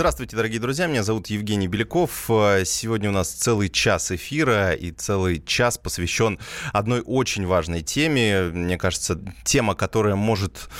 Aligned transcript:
Здравствуйте, 0.00 0.34
дорогие 0.34 0.58
друзья. 0.60 0.86
Меня 0.86 1.02
зовут 1.02 1.26
Евгений 1.26 1.68
Беляков. 1.68 2.30
Э, 2.30 2.64
сегодня 2.64 3.10
у 3.10 3.12
нас 3.12 3.28
целый 3.28 3.68
час 3.68 4.10
эфира 4.10 4.72
и 4.72 4.92
целый 4.92 5.42
час 5.44 5.76
посвящен 5.76 6.38
одной 6.72 7.02
очень 7.04 7.46
важной 7.46 7.82
теме. 7.82 8.44
Мне 8.44 8.78
кажется, 8.78 9.20
тема, 9.44 9.74
которая 9.74 10.14
может 10.14 10.70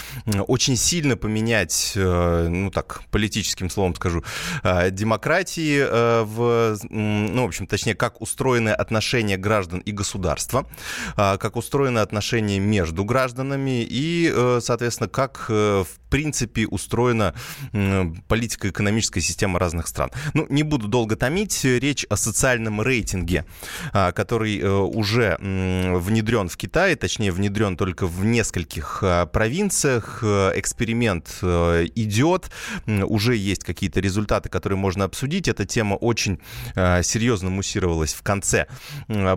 очень 0.48 0.74
сильно 0.74 1.18
поменять, 1.18 1.92
э, 1.96 2.46
ну 2.48 2.70
так, 2.70 3.02
политическим 3.10 3.68
словом 3.68 3.95
скажу, 3.95 4.24
э, 4.62 4.91
демократии 4.91 5.82
в, 6.24 6.78
ну, 6.88 7.42
в 7.42 7.46
общем, 7.46 7.66
точнее, 7.66 7.96
как 7.96 8.23
устроены 8.23 8.70
отношения 8.70 9.37
граждан 9.37 9.80
и 9.80 9.92
государства, 9.92 10.66
как 11.14 11.56
устроены 11.56 11.98
отношения 11.98 12.59
между 12.59 13.05
гражданами 13.05 13.87
и, 13.87 14.32
соответственно, 14.62 15.10
как 15.10 15.50
в 15.50 15.99
принципе 16.10 16.66
устроена 16.66 17.34
политико-экономическая 18.28 19.20
система 19.20 19.59
разных 19.59 19.87
стран. 19.87 20.10
Ну, 20.34 20.46
не 20.48 20.62
буду 20.62 20.88
долго 20.88 21.16
томить. 21.16 21.64
Речь 21.64 22.05
о 22.09 22.16
социальном 22.16 22.83
рейтинге, 22.83 23.45
а, 23.92 24.12
который 24.12 24.59
э, 24.59 24.69
уже 24.69 25.38
внедрен 25.41 26.48
в 26.48 26.56
Китае, 26.56 26.96
точнее, 26.96 27.33
внедрен 27.33 27.77
только 27.77 28.06
в 28.06 28.24
нескольких 28.24 29.00
а, 29.02 29.27
провинциях. 29.27 30.20
Э, 30.23 30.52
эксперимент 30.56 31.38
э, 31.42 31.86
идет, 31.95 32.50
уже 32.86 33.36
есть 33.36 33.64
какие-то 33.64 34.00
результаты, 34.00 34.48
которые 34.48 34.78
можно 34.78 35.05
обсудить. 35.05 35.48
Эта 35.48 35.64
тема 35.64 35.95
очень 35.95 36.41
серьезно 36.74 37.50
муссировалась 37.50 38.14
в 38.14 38.22
конце 38.22 38.66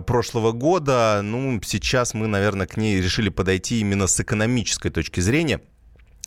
прошлого 0.06 0.52
года. 0.52 1.20
Ну, 1.22 1.60
сейчас 1.62 2.14
мы, 2.14 2.26
наверное, 2.26 2.66
к 2.66 2.76
ней 2.76 3.00
решили 3.00 3.28
подойти 3.28 3.80
именно 3.80 4.06
с 4.06 4.18
экономической 4.18 4.90
точки 4.90 5.20
зрения 5.20 5.60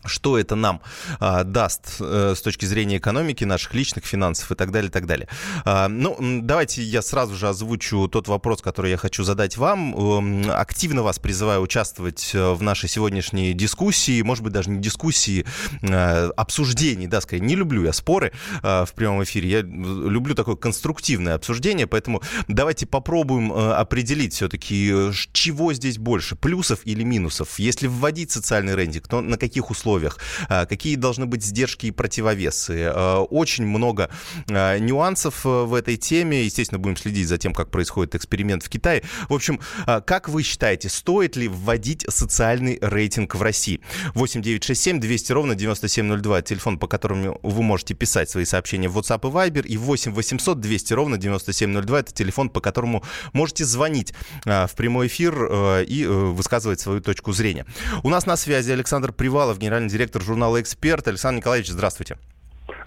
что 0.06 0.38
это 0.38 0.56
нам 0.56 0.82
а, 1.20 1.44
даст 1.44 1.98
а, 2.00 2.34
с 2.36 2.42
точки 2.42 2.66
зрения 2.66 2.98
экономики, 2.98 3.44
наших 3.44 3.74
личных 3.74 4.06
финансов 4.06 4.52
и 4.52 4.56
так 4.56 4.72
далее, 4.72 4.90
и 4.90 4.92
так 4.92 5.06
далее. 5.06 5.28
А, 5.66 5.88
ну, 5.88 6.18
давайте 6.42 6.84
я 6.84 7.02
сразу 7.02 7.36
же 7.36 7.48
озвучу 7.50 8.08
тот 8.08 8.28
вопрос, 8.28 8.62
который 8.62 8.92
я 8.92 8.98
хочу 8.98 9.24
задать 9.24 9.58
вам. 9.58 10.50
Активно 10.50 11.04
вас 11.04 11.20
призываю 11.20 11.62
участвовать 11.62 12.32
э, 12.34 12.54
в 12.54 12.62
нашей 12.62 12.90
сегодняшней 12.90 13.54
дискуссии, 13.54 14.22
может 14.22 14.44
быть, 14.44 14.54
даже 14.54 14.70
не 14.70 14.80
дискуссии, 14.80 15.46
а, 15.84 16.30
обсуждений, 16.38 17.08
да, 17.08 17.22
скорее. 17.22 17.42
Не 17.42 17.56
люблю 17.56 17.84
я 17.84 17.94
споры 17.94 18.32
а, 18.62 18.86
в 18.86 18.94
прямом 18.94 19.24
эфире, 19.24 19.50
я 19.50 19.62
люблю 19.62 20.36
такое 20.36 20.56
конструктивное 20.56 21.36
обсуждение, 21.36 21.88
поэтому 21.88 22.22
давайте 22.48 22.86
попробуем 22.86 23.52
определить 23.52 24.34
все-таки, 24.34 25.12
чего 25.32 25.74
здесь 25.74 25.98
больше, 25.98 26.36
плюсов 26.36 26.80
или 26.86 27.04
минусов. 27.04 27.60
Если 27.60 27.88
вводить 27.88 28.32
социальный 28.32 28.76
рейтинг, 28.76 29.08
то 29.08 29.22
на 29.22 29.38
каких 29.38 29.70
условиях 29.70 29.97
условиях, 29.98 30.18
а, 30.50 30.66
какие 30.66 30.96
должны 30.96 31.26
быть 31.26 31.44
сдержки 31.44 31.88
и 31.88 31.92
противовесы. 31.92 32.92
А, 32.94 33.22
очень 33.22 33.66
много 33.66 34.10
а, 34.50 34.78
нюансов 34.78 35.46
э, 35.46 35.50
в 35.50 35.74
этой 35.74 35.98
теме. 35.98 36.46
Естественно, 36.46 36.80
будем 36.80 36.98
следить 36.98 37.28
за 37.28 37.38
тем, 37.38 37.54
как 37.54 37.70
происходит 37.70 38.16
эксперимент 38.16 38.64
в 38.64 38.70
Китае. 38.70 39.04
В 39.30 39.34
общем, 39.34 39.60
как 39.86 40.30
вы 40.30 40.44
считаете, 40.44 40.90
стоит 40.90 41.36
ли 41.36 41.48
вводить 41.48 42.06
социальный 42.10 42.78
рейтинг 42.82 43.36
в 43.36 43.42
России? 43.42 43.82
8 44.14 44.42
9 44.42 44.64
6 44.64 44.82
7 44.82 45.00
200 45.00 45.32
ровно 45.32 45.56
9702, 45.56 46.42
телефон, 46.42 46.78
по 46.78 46.88
которому 46.88 47.40
вы 47.44 47.64
можете 47.64 47.94
писать 47.94 48.30
свои 48.30 48.46
сообщения 48.46 48.90
в 48.90 48.98
WhatsApp 48.98 49.28
и 49.28 49.32
Viber, 49.32 49.66
и 49.66 49.78
8 49.78 50.14
800 50.14 50.60
200 50.60 50.94
ровно 50.94 51.18
9702, 51.18 52.00
это 52.00 52.14
телефон, 52.14 52.50
по 52.50 52.62
которому 52.62 53.04
можете 53.34 53.66
звонить 53.66 54.14
в 54.46 54.70
прямой 54.76 55.08
эфир 55.08 55.34
э, 55.36 55.86
и 55.86 56.04
э, 56.04 56.08
высказывать 56.08 56.80
свою 56.80 57.02
точку 57.02 57.32
зрения. 57.34 57.66
У 58.04 58.10
нас 58.10 58.26
на 58.26 58.36
связи 58.36 58.72
Александр 58.72 59.12
Привалов, 59.12 59.58
генеральный 59.58 59.77
генеральный 59.78 59.90
директор 59.90 60.22
журнала 60.22 60.60
«Эксперт». 60.60 61.08
Александр 61.08 61.38
Николаевич, 61.38 61.70
здравствуйте. 61.70 62.18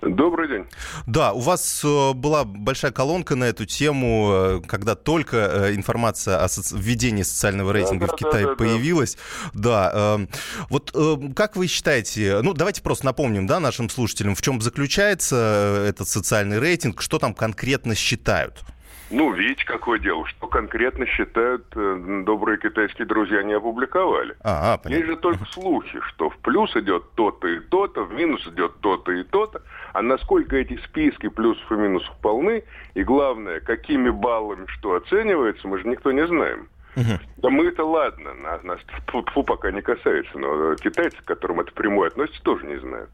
Добрый 0.02 0.48
день. 0.48 0.66
Да, 1.06 1.32
у 1.32 1.40
вас 1.40 1.82
э, 1.84 2.12
была 2.14 2.44
большая 2.44 2.90
колонка 2.90 3.36
на 3.36 3.44
эту 3.44 3.64
тему, 3.64 4.30
э, 4.32 4.60
когда 4.66 4.94
только 4.94 5.36
э, 5.36 5.74
информация 5.74 6.42
о 6.42 6.48
введении 6.72 7.22
социального 7.22 7.72
рейтинга 7.72 8.06
да, 8.06 8.12
в 8.12 8.16
Китае 8.16 8.44
да, 8.44 8.50
да, 8.50 8.56
появилась. 8.56 9.16
Да. 9.54 9.92
да. 9.92 10.14
Эм, 10.14 10.28
вот 10.68 10.90
как 11.36 11.56
вы 11.56 11.66
считаете, 11.66 12.40
ну 12.42 12.54
давайте 12.54 12.82
просто 12.82 13.06
напомним, 13.06 13.46
да, 13.46 13.60
нашим 13.60 13.88
слушателям, 13.88 14.34
в 14.34 14.42
чем 14.42 14.60
заключается 14.60 15.84
этот 15.86 16.08
социальный 16.08 16.58
рейтинг, 16.58 17.02
что 17.02 17.18
там 17.18 17.34
конкретно 17.34 17.94
считают? 17.94 18.64
Ну, 19.10 19.32
видите, 19.32 19.64
какое 19.64 19.98
дело. 19.98 20.24
Что 20.26 20.46
конкретно 20.46 21.04
считают 21.06 21.66
э, 21.74 22.22
добрые 22.24 22.58
китайские 22.58 23.06
друзья 23.06 23.42
не 23.42 23.54
опубликовали. 23.54 24.36
А, 24.42 24.78
понятно. 24.78 24.88
Есть 24.88 25.06
же 25.06 25.16
только 25.16 25.44
слухи, 25.46 26.00
что 26.08 26.30
в 26.30 26.38
плюс 26.38 26.74
идет 26.76 27.10
то-то 27.16 27.48
и 27.48 27.58
то-то, 27.58 28.04
в 28.04 28.12
минус 28.12 28.46
идет 28.46 28.80
то-то 28.80 29.12
и 29.12 29.24
то-то. 29.24 29.62
А 29.92 30.02
насколько 30.02 30.56
эти 30.56 30.76
списки 30.84 31.28
плюсов 31.28 31.70
и 31.72 31.74
минусов 31.74 32.14
полны, 32.22 32.62
и 32.94 33.02
главное, 33.02 33.60
какими 33.60 34.10
баллами 34.10 34.66
что 34.68 34.94
оценивается, 34.94 35.66
мы 35.66 35.78
же 35.78 35.88
никто 35.88 36.12
не 36.12 36.26
знаем. 36.26 36.68
Угу. 36.96 37.18
Да 37.38 37.50
мы 37.50 37.66
это 37.66 37.84
ладно, 37.84 38.34
нас, 38.34 38.62
нас 38.62 38.80
фу, 39.06 39.42
пока 39.42 39.70
не 39.70 39.80
касается, 39.80 40.38
но 40.38 40.74
китайцы, 40.76 41.16
к 41.18 41.24
которым 41.24 41.60
это 41.60 41.72
прямое 41.72 42.08
относится, 42.08 42.42
тоже 42.42 42.66
не 42.66 42.76
знают. 42.78 43.10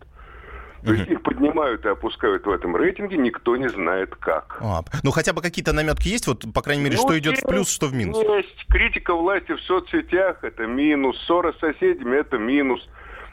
То 0.86 0.94
есть 0.94 1.10
их 1.10 1.22
поднимают 1.22 1.84
и 1.84 1.88
опускают 1.88 2.46
в 2.46 2.50
этом 2.50 2.76
рейтинге, 2.76 3.16
никто 3.16 3.56
не 3.56 3.68
знает 3.68 4.14
как. 4.16 4.58
А, 4.60 4.82
ну 5.02 5.10
хотя 5.10 5.32
бы 5.32 5.42
какие-то 5.42 5.72
наметки 5.72 6.08
есть, 6.08 6.26
вот 6.26 6.44
по 6.54 6.62
крайней 6.62 6.84
мере, 6.84 6.96
ну, 6.96 7.02
что 7.02 7.18
идет 7.18 7.38
в 7.38 7.46
плюс, 7.46 7.68
что 7.68 7.86
в 7.86 7.94
минус? 7.94 8.16
Есть. 8.18 8.66
Критика 8.68 9.14
власти 9.14 9.52
в 9.52 9.60
соцсетях 9.62 10.44
это 10.44 10.66
минус, 10.66 11.18
ссора 11.26 11.52
с 11.52 11.58
соседями 11.58 12.16
это 12.16 12.38
минус. 12.38 12.86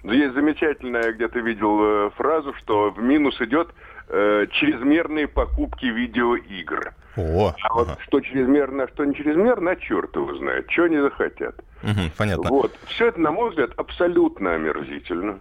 Есть 0.03 0.33
замечательная, 0.33 1.03
я 1.03 1.11
где-то 1.13 1.39
видел 1.39 1.79
э, 1.81 2.09
фразу, 2.17 2.53
что 2.55 2.91
в 2.91 3.01
минус 3.01 3.39
идет 3.39 3.69
э, 4.09 4.47
чрезмерные 4.51 5.27
покупки 5.27 5.85
видеоигр. 5.85 6.93
О, 7.15 7.49
а 7.49 7.67
ага. 7.67 7.73
вот 7.73 7.99
что 8.01 8.19
чрезмерно, 8.19 8.83
а 8.83 8.87
что 8.89 9.05
не 9.05 9.13
чрезмерно, 9.13 9.71
а 9.71 9.75
черт 9.75 10.15
его 10.15 10.35
знает, 10.35 10.69
что 10.71 10.83
они 10.83 10.97
захотят. 10.97 11.55
Угу, 11.83 12.11
понятно. 12.17 12.49
Вот. 12.49 12.75
Все 12.87 13.07
это, 13.07 13.21
на 13.21 13.31
мой 13.31 13.51
взгляд, 13.51 13.71
абсолютно 13.77 14.55
омерзительно. 14.55 15.39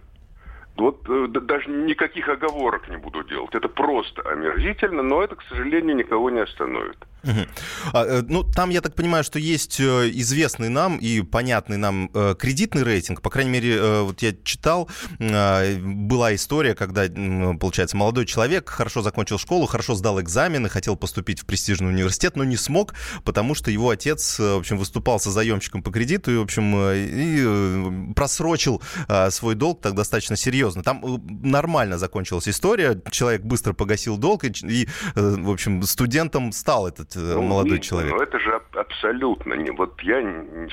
Вот 0.75 1.07
э, 1.07 1.27
даже 1.27 1.69
никаких 1.69 2.27
оговорок 2.27 2.89
не 2.89 2.97
буду 2.97 3.23
делать. 3.23 3.53
Это 3.53 3.67
просто 3.67 4.23
омерзительно, 4.23 5.03
но 5.03 5.23
это, 5.23 5.35
к 5.35 5.43
сожалению, 5.43 5.95
никого 5.95 6.31
не 6.31 6.39
остановит. 6.39 6.97
А, 7.93 8.03
э, 8.03 8.21
ну, 8.27 8.43
там, 8.43 8.71
я 8.71 8.81
так 8.81 8.95
понимаю, 8.95 9.23
что 9.23 9.37
есть 9.37 9.79
э, 9.79 10.09
известный 10.13 10.69
нам 10.69 10.97
и 10.97 11.21
понятный 11.21 11.77
нам 11.77 12.09
кредитный 12.09 12.83
рейтинг. 12.83 13.21
По 13.21 13.29
крайней 13.29 13.51
мере, 13.51 14.01
вот 14.01 14.21
я 14.21 14.33
читал, 14.43 14.89
была 15.19 16.33
история, 16.33 16.73
когда, 16.73 17.03
получается, 17.59 17.95
молодой 17.95 18.25
человек 18.25 18.69
хорошо 18.69 19.01
закончил 19.01 19.37
школу, 19.37 19.67
хорошо 19.67 19.93
сдал 19.93 20.19
экзамены, 20.21 20.69
хотел 20.69 20.95
поступить 20.95 21.41
в 21.41 21.45
престижный 21.45 21.89
университет, 21.89 22.35
но 22.35 22.43
не 22.43 22.57
смог, 22.57 22.93
потому 23.23 23.53
что 23.55 23.69
его 23.69 23.89
отец, 23.89 24.39
в 24.39 24.57
общем, 24.57 24.77
выступал 24.77 25.19
со 25.19 25.29
заемщиком 25.29 25.83
по 25.83 25.91
кредиту 25.91 26.31
и, 26.31 26.37
в 26.37 26.41
общем, 26.41 26.75
и 26.93 28.13
просрочил 28.13 28.81
свой 29.29 29.55
долг 29.55 29.81
так 29.81 29.93
достаточно 29.93 30.35
серьезно. 30.35 30.62
Там 30.71 31.01
нормально 31.43 31.97
закончилась 31.97 32.47
история, 32.47 32.99
человек 33.11 33.41
быстро 33.41 33.73
погасил 33.73 34.17
долг, 34.17 34.43
и, 34.43 34.87
в 35.15 35.51
общем, 35.51 35.81
студентом 35.83 36.51
стал 36.51 36.87
этот 36.87 37.15
ну, 37.15 37.41
молодой 37.41 37.79
человек? 37.79 38.11
Ну, 38.11 38.21
это 38.21 38.39
же 38.39 38.61
абсолютно 38.73 39.53
не... 39.53 39.71
Вот 39.71 39.99
я 40.01 40.21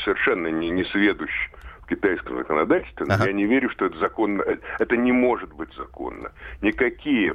совершенно 0.04 0.48
не, 0.48 0.70
не 0.70 0.84
сведущ 0.84 1.30
в 1.82 1.86
китайском 1.86 2.38
законодательстве, 2.38 3.06
но 3.06 3.14
ага. 3.14 3.26
я 3.26 3.32
не 3.32 3.46
верю, 3.46 3.70
что 3.70 3.86
это 3.86 3.98
законно. 3.98 4.42
Э, 4.42 4.56
это 4.78 4.96
не 4.96 5.12
может 5.12 5.52
быть 5.52 5.72
законно. 5.76 6.32
Никакие 6.62 7.34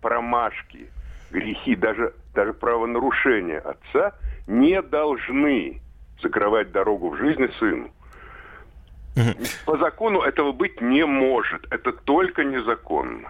промашки, 0.00 0.90
грехи, 1.30 1.76
даже, 1.76 2.14
даже 2.34 2.52
правонарушения 2.52 3.58
отца 3.58 4.14
не 4.46 4.80
должны 4.82 5.80
закрывать 6.22 6.72
дорогу 6.72 7.10
в 7.10 7.16
жизни 7.18 7.48
сыну. 7.58 7.90
По 9.64 9.78
закону 9.78 10.20
этого 10.20 10.52
быть 10.52 10.80
не 10.80 11.04
может. 11.06 11.66
Это 11.70 11.92
только 11.92 12.44
незаконно. 12.44 13.28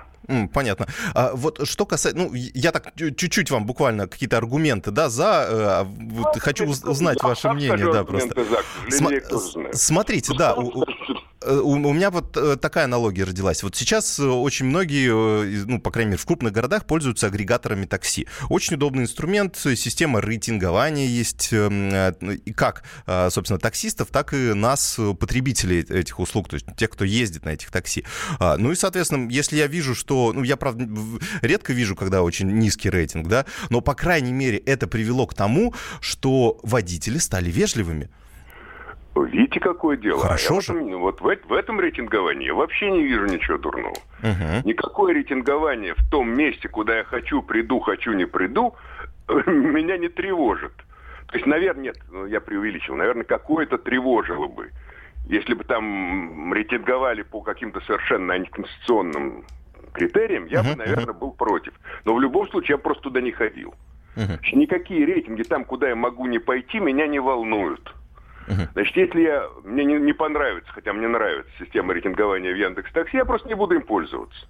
Понятно. 0.53 0.87
А 1.15 1.31
вот 1.35 1.69
что 1.69 1.87
касается, 1.87 2.21
ну, 2.21 2.35
я 2.35 2.73
так 2.73 2.93
чуть-чуть 2.97 3.51
вам 3.51 3.65
буквально 3.65 4.09
какие-то 4.09 4.37
аргументы, 4.39 4.91
да, 4.91 5.09
за, 5.09 5.47
э, 5.49 5.63
а 5.65 5.85
вот, 5.85 6.35
ну, 6.35 6.41
хочу 6.41 6.67
узнать 6.67 7.23
ваше 7.23 7.53
мнение, 7.53 7.93
да, 7.93 8.03
просто. 8.05 8.45
За, 8.45 8.59
См- 8.91 9.73
смотрите, 9.73 10.33
да, 10.37 10.55
у, 10.55 10.85
у, 11.47 11.73
у 11.73 11.93
меня 11.93 12.11
вот 12.11 12.37
э, 12.37 12.57
такая 12.57 12.85
аналогия 12.85 13.25
родилась. 13.25 13.63
Вот 13.63 13.77
сейчас 13.77 14.19
э, 14.19 14.25
очень 14.25 14.67
многие, 14.67 15.65
ну, 15.65 15.81
по 15.81 15.91
крайней 15.91 16.11
мере, 16.11 16.21
в 16.21 16.27
крупных 16.27 16.53
городах 16.53 16.87
пользуются 16.87 17.27
агрегаторами 17.27 17.87
такси. 17.87 18.27
Очень 18.49 18.77
удобный 18.77 19.05
инструмент, 19.05 19.57
система 19.57 20.21
рейтингования 20.21 21.07
есть. 21.07 21.53
И 21.53 22.53
как, 22.53 22.85
собственно, 23.31 23.59
таксистов, 23.59 24.09
так 24.11 24.33
и 24.35 24.55
нас, 24.55 24.99
потребителей 25.19 25.81
этих 25.81 26.19
услуг, 26.19 26.49
то 26.49 26.55
есть 26.55 26.67
тех, 26.77 26.91
кто 26.91 27.05
ездит 27.05 27.45
на 27.45 27.51
этих 27.51 27.71
такси. 27.71 28.05
А, 28.39 28.57
ну 28.57 28.73
и, 28.73 28.75
соответственно, 28.75 29.31
если 29.31 29.57
я 29.57 29.67
вижу, 29.67 29.95
что... 29.95 30.33
Ну, 30.33 30.43
я, 30.43 30.57
правда, 30.57 30.89
редко 31.43 31.73
вижу, 31.73 31.97
когда 31.97 32.23
очень 32.23 32.51
низкий 32.59 32.91
рейтинг, 32.91 33.29
да, 33.29 33.47
но, 33.71 33.81
по 33.81 33.95
крайней 33.95 34.33
мере, 34.33 34.59
это 34.59 34.87
привело 34.87 35.27
к 35.27 35.35
тому, 35.35 35.75
что 36.01 36.59
водители 36.63 37.19
стали 37.19 37.51
вежливыми. 37.51 38.11
Видите, 39.25 39.61
какое 39.61 39.97
дело? 39.97 40.21
Хорошо 40.21 40.59
а 40.59 40.61
же. 40.61 40.73
Этом, 40.75 41.01
вот 41.01 41.21
в, 41.21 41.25
в 41.25 41.53
этом 41.53 41.81
рейтинговании 41.81 42.47
я 42.47 42.55
вообще 42.55 42.91
не 42.91 43.03
вижу 43.03 43.27
ничего 43.27 43.59
дурного. 43.59 43.97
Угу. 44.21 44.69
Никакое 44.69 45.15
рейтингование 45.15 45.95
в 45.95 46.11
том 46.11 46.37
месте, 46.37 46.69
куда 46.69 46.99
я 46.99 47.05
хочу, 47.05 47.43
приду, 47.43 47.81
хочу, 47.81 48.13
не 48.13 48.27
приду, 48.27 48.75
меня 49.29 49.97
не 49.97 50.09
тревожит. 50.09 50.73
То 51.29 51.37
есть, 51.37 51.47
наверное, 51.47 51.85
нет, 51.85 51.99
ну, 52.11 52.27
я 52.27 52.41
преувеличил, 52.41 52.95
наверное, 52.95 53.25
какое-то 53.25 53.79
тревожило 53.79 54.47
бы. 54.47 54.71
Если 55.27 55.55
бы 55.55 55.65
там 55.65 56.53
рейтинговали 56.53 57.23
по 57.23 57.41
каким-то 57.41 57.81
совершенно 57.81 58.35
антиконституционным 58.35 59.45
критериям, 59.93 60.47
я 60.47 60.61
uh-huh, 60.61 60.71
бы, 60.71 60.77
наверное, 60.77 61.15
uh-huh. 61.15 61.19
был 61.19 61.33
против. 61.33 61.73
Но 62.05 62.15
в 62.15 62.21
любом 62.21 62.49
случае 62.49 62.75
я 62.75 62.79
просто 62.79 63.05
туда 63.05 63.21
не 63.21 63.33
ходил. 63.33 63.75
Uh-huh. 64.15 64.39
Никакие 64.53 65.05
рейтинги 65.05 65.43
там, 65.43 65.65
куда 65.65 65.89
я 65.89 65.97
могу 65.97 66.27
не 66.27 66.39
пойти, 66.39 66.79
меня 66.79 67.09
не 67.09 67.19
волнуют. 67.19 67.93
Uh-huh. 68.47 68.69
Значит, 68.75 68.97
если 68.97 69.23
я, 69.23 69.49
мне 69.65 69.85
не, 69.85 69.95
не 69.95 70.13
понравится, 70.13 70.71
хотя 70.73 70.93
мне 70.93 71.09
нравится 71.09 71.51
система 71.59 71.93
рейтингования 71.95 72.53
в 72.53 72.57
Яндекс 72.57 72.93
Такси, 72.93 73.17
я 73.17 73.25
просто 73.25 73.49
не 73.49 73.55
буду 73.55 73.75
им 73.75 73.83
пользоваться. 73.83 74.47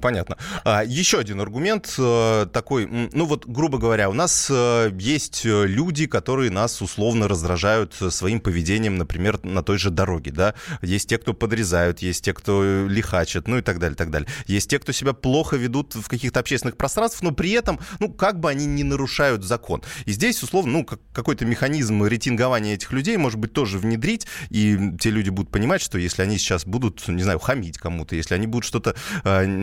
Понятно. 0.00 0.36
А, 0.64 0.84
еще 0.84 1.18
один 1.18 1.40
аргумент 1.40 1.94
э, 1.98 2.46
такой, 2.52 2.86
ну 2.86 3.24
вот, 3.24 3.46
грубо 3.46 3.78
говоря, 3.78 4.08
у 4.10 4.12
нас 4.12 4.48
э, 4.50 4.90
есть 4.98 5.44
э, 5.44 5.66
люди, 5.66 6.06
которые 6.06 6.50
нас 6.50 6.80
условно 6.82 7.28
раздражают 7.28 7.94
своим 8.10 8.40
поведением, 8.40 8.96
например, 8.96 9.42
на 9.44 9.62
той 9.62 9.78
же 9.78 9.90
дороге, 9.90 10.30
да. 10.30 10.54
Есть 10.82 11.08
те, 11.08 11.18
кто 11.18 11.34
подрезают, 11.34 12.00
есть 12.00 12.24
те, 12.24 12.32
кто 12.32 12.86
лихачат, 12.88 13.48
ну 13.48 13.58
и 13.58 13.62
так 13.62 13.78
далее, 13.78 13.96
так 13.96 14.10
далее. 14.10 14.28
Есть 14.46 14.70
те, 14.70 14.78
кто 14.78 14.92
себя 14.92 15.12
плохо 15.12 15.56
ведут 15.56 15.94
в 15.94 16.08
каких-то 16.08 16.40
общественных 16.40 16.76
пространствах, 16.76 17.22
но 17.22 17.32
при 17.32 17.50
этом, 17.52 17.80
ну, 17.98 18.12
как 18.12 18.38
бы 18.38 18.50
они 18.50 18.66
не 18.66 18.84
нарушают 18.84 19.44
закон. 19.44 19.82
И 20.04 20.12
здесь, 20.12 20.42
условно, 20.42 20.72
ну, 20.72 20.84
какой-то 21.12 21.44
механизм 21.44 22.04
рейтингования 22.04 22.74
этих 22.74 22.92
людей, 22.92 23.16
может 23.16 23.38
быть, 23.38 23.52
тоже 23.52 23.78
внедрить, 23.78 24.26
и 24.50 24.92
те 25.00 25.10
люди 25.10 25.30
будут 25.30 25.50
понимать, 25.50 25.82
что 25.82 25.98
если 25.98 26.22
они 26.22 26.38
сейчас 26.38 26.64
будут, 26.66 27.06
не 27.08 27.22
знаю, 27.22 27.38
хамить 27.38 27.78
кому-то, 27.78 28.14
если 28.14 28.34
они 28.34 28.46
будут 28.46 28.64
что-то 28.64 28.94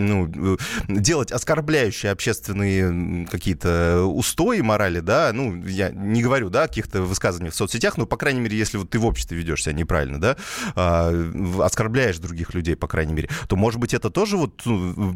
ну, 0.09 0.57
делать 0.88 1.31
оскорбляющие 1.31 2.11
общественные 2.11 3.27
какие-то 3.27 4.03
устои, 4.03 4.61
морали, 4.61 5.00
да, 5.00 5.31
ну, 5.33 5.63
я 5.65 5.89
не 5.89 6.21
говорю, 6.21 6.50
да, 6.50 6.63
о 6.63 6.67
каких-то 6.67 7.01
высказываниях 7.01 7.53
в 7.53 7.57
соцсетях, 7.57 7.97
но, 7.97 8.06
по 8.06 8.17
крайней 8.17 8.41
мере, 8.41 8.57
если 8.57 8.77
вот 8.77 8.89
ты 8.89 9.00
в 9.00 9.06
обществе 9.06 9.38
ведешь 9.38 9.63
себя 9.63 9.73
неправильно, 9.73 10.19
да, 10.19 10.38
а, 10.75 11.11
оскорбляешь 11.63 12.17
других 12.17 12.53
людей, 12.53 12.75
по 12.75 12.88
крайней 12.88 13.13
мере, 13.13 13.29
то, 13.47 13.56
может 13.56 13.79
быть, 13.79 13.94
это 13.94 14.09
тоже 14.09 14.38
вот 14.38 14.61
ну, 14.65 15.15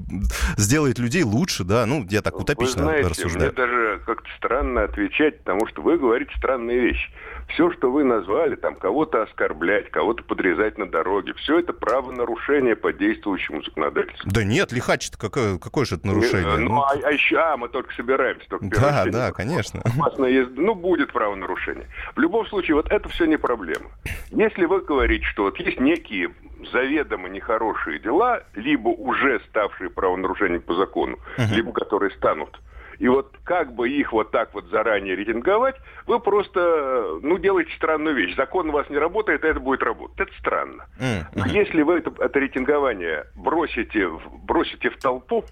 сделает 0.57 0.99
людей 0.99 1.23
лучше, 1.23 1.63
да, 1.63 1.85
ну, 1.85 2.05
я 2.09 2.21
так 2.21 2.39
утопично 2.39 2.83
вы 2.83 2.89
знаете, 2.89 3.09
рассуждаю. 3.09 3.51
Мне 3.51 3.55
даже 3.55 4.01
как-то 4.05 4.29
странно 4.37 4.83
отвечать, 4.83 5.39
потому 5.39 5.67
что 5.67 5.81
вы 5.81 5.97
говорите 5.97 6.31
странные 6.37 6.79
вещи 6.79 7.09
все, 7.49 7.71
что 7.71 7.91
вы 7.91 8.03
назвали, 8.03 8.55
там 8.55 8.75
кого-то 8.75 9.23
оскорблять, 9.23 9.89
кого-то 9.91 10.23
подрезать 10.23 10.77
на 10.77 10.89
дороге, 10.89 11.33
все 11.35 11.59
это 11.59 11.73
правонарушение 11.73 12.75
по 12.75 12.93
действующему 12.93 13.63
законодательству. 13.63 14.29
Да 14.31 14.43
нет, 14.43 14.71
лихач-то 14.71 15.17
какое, 15.17 15.57
какое 15.57 15.85
же 15.85 15.95
это 15.95 16.07
нарушение? 16.07 16.57
Ну, 16.57 16.75
ну 16.75 16.81
а, 16.81 16.93
а 17.03 17.11
еще, 17.11 17.37
а, 17.37 17.57
мы 17.57 17.69
только 17.69 17.93
собираемся. 17.93 18.47
Только 18.49 18.67
да, 18.69 19.05
да, 19.05 19.31
конечно. 19.31 19.81
Опасная 19.81 20.29
езда, 20.29 20.61
ну, 20.61 20.75
будет 20.75 21.11
правонарушение. 21.11 21.87
В 22.15 22.19
любом 22.19 22.45
случае, 22.47 22.75
вот 22.75 22.91
это 22.91 23.09
все 23.09 23.25
не 23.25 23.37
проблема. 23.37 23.91
Если 24.31 24.65
вы 24.65 24.81
говорите, 24.81 25.25
что 25.25 25.43
вот 25.43 25.59
есть 25.59 25.79
некие 25.79 26.31
заведомо 26.71 27.29
нехорошие 27.29 27.99
дела, 27.99 28.43
либо 28.55 28.89
уже 28.89 29.41
ставшие 29.49 29.89
правонарушением 29.89 30.61
по 30.61 30.75
закону, 30.75 31.17
uh-huh. 31.37 31.53
либо 31.53 31.71
которые 31.71 32.11
станут, 32.11 32.59
и 32.99 33.07
вот 33.07 33.35
как 33.43 33.73
бы 33.73 33.89
их 33.89 34.13
вот 34.13 34.31
так 34.31 34.53
вот 34.53 34.65
заранее 34.69 35.15
рейтинговать, 35.15 35.75
вы 36.05 36.19
просто, 36.19 37.19
ну, 37.21 37.37
делаете 37.37 37.71
странную 37.75 38.15
вещь. 38.15 38.35
Закон 38.35 38.69
у 38.69 38.71
вас 38.71 38.89
не 38.89 38.97
работает, 38.97 39.43
а 39.43 39.47
это 39.47 39.59
будет 39.59 39.83
работать. 39.83 40.19
Это 40.19 40.39
странно. 40.39 40.85
Mm-hmm. 40.99 41.49
Если 41.49 41.81
вы 41.81 41.99
это, 41.99 42.13
это 42.19 42.39
рейтингование 42.39 43.25
бросите, 43.35 44.09
бросите 44.43 44.89
в 44.89 44.97
толпу, 44.97 45.43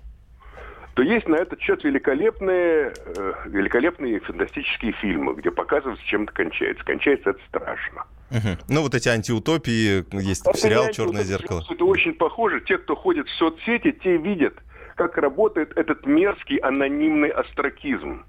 то 0.93 1.03
есть 1.03 1.27
на 1.27 1.35
этот 1.35 1.61
счет 1.61 1.83
великолепные, 1.83 2.93
э, 2.93 3.33
великолепные 3.45 4.19
фантастические 4.19 4.91
фильмы, 4.93 5.35
где 5.35 5.49
показывается, 5.49 6.05
чем 6.05 6.23
это 6.23 6.33
кончается. 6.33 6.83
Кончается 6.83 7.29
это 7.31 7.39
страшно. 7.47 8.05
Угу. 8.29 8.57
Ну, 8.69 8.81
вот 8.81 8.95
эти 8.95 9.09
антиутопии, 9.09 10.05
есть 10.21 10.45
это 10.45 10.57
сериал 10.57 10.89
«Черное 10.91 11.23
зеркало». 11.23 11.63
Это 11.69 11.85
очень 11.85 12.13
похоже. 12.13 12.61
Те, 12.61 12.77
кто 12.77 12.95
ходит 12.95 13.27
в 13.27 13.37
соцсети, 13.37 13.91
те 13.91 14.17
видят, 14.17 14.55
как 15.01 15.17
работает 15.17 15.75
этот 15.75 16.05
мерзкий 16.05 16.57
анонимный 16.57 17.29
астракизм. 17.29 18.23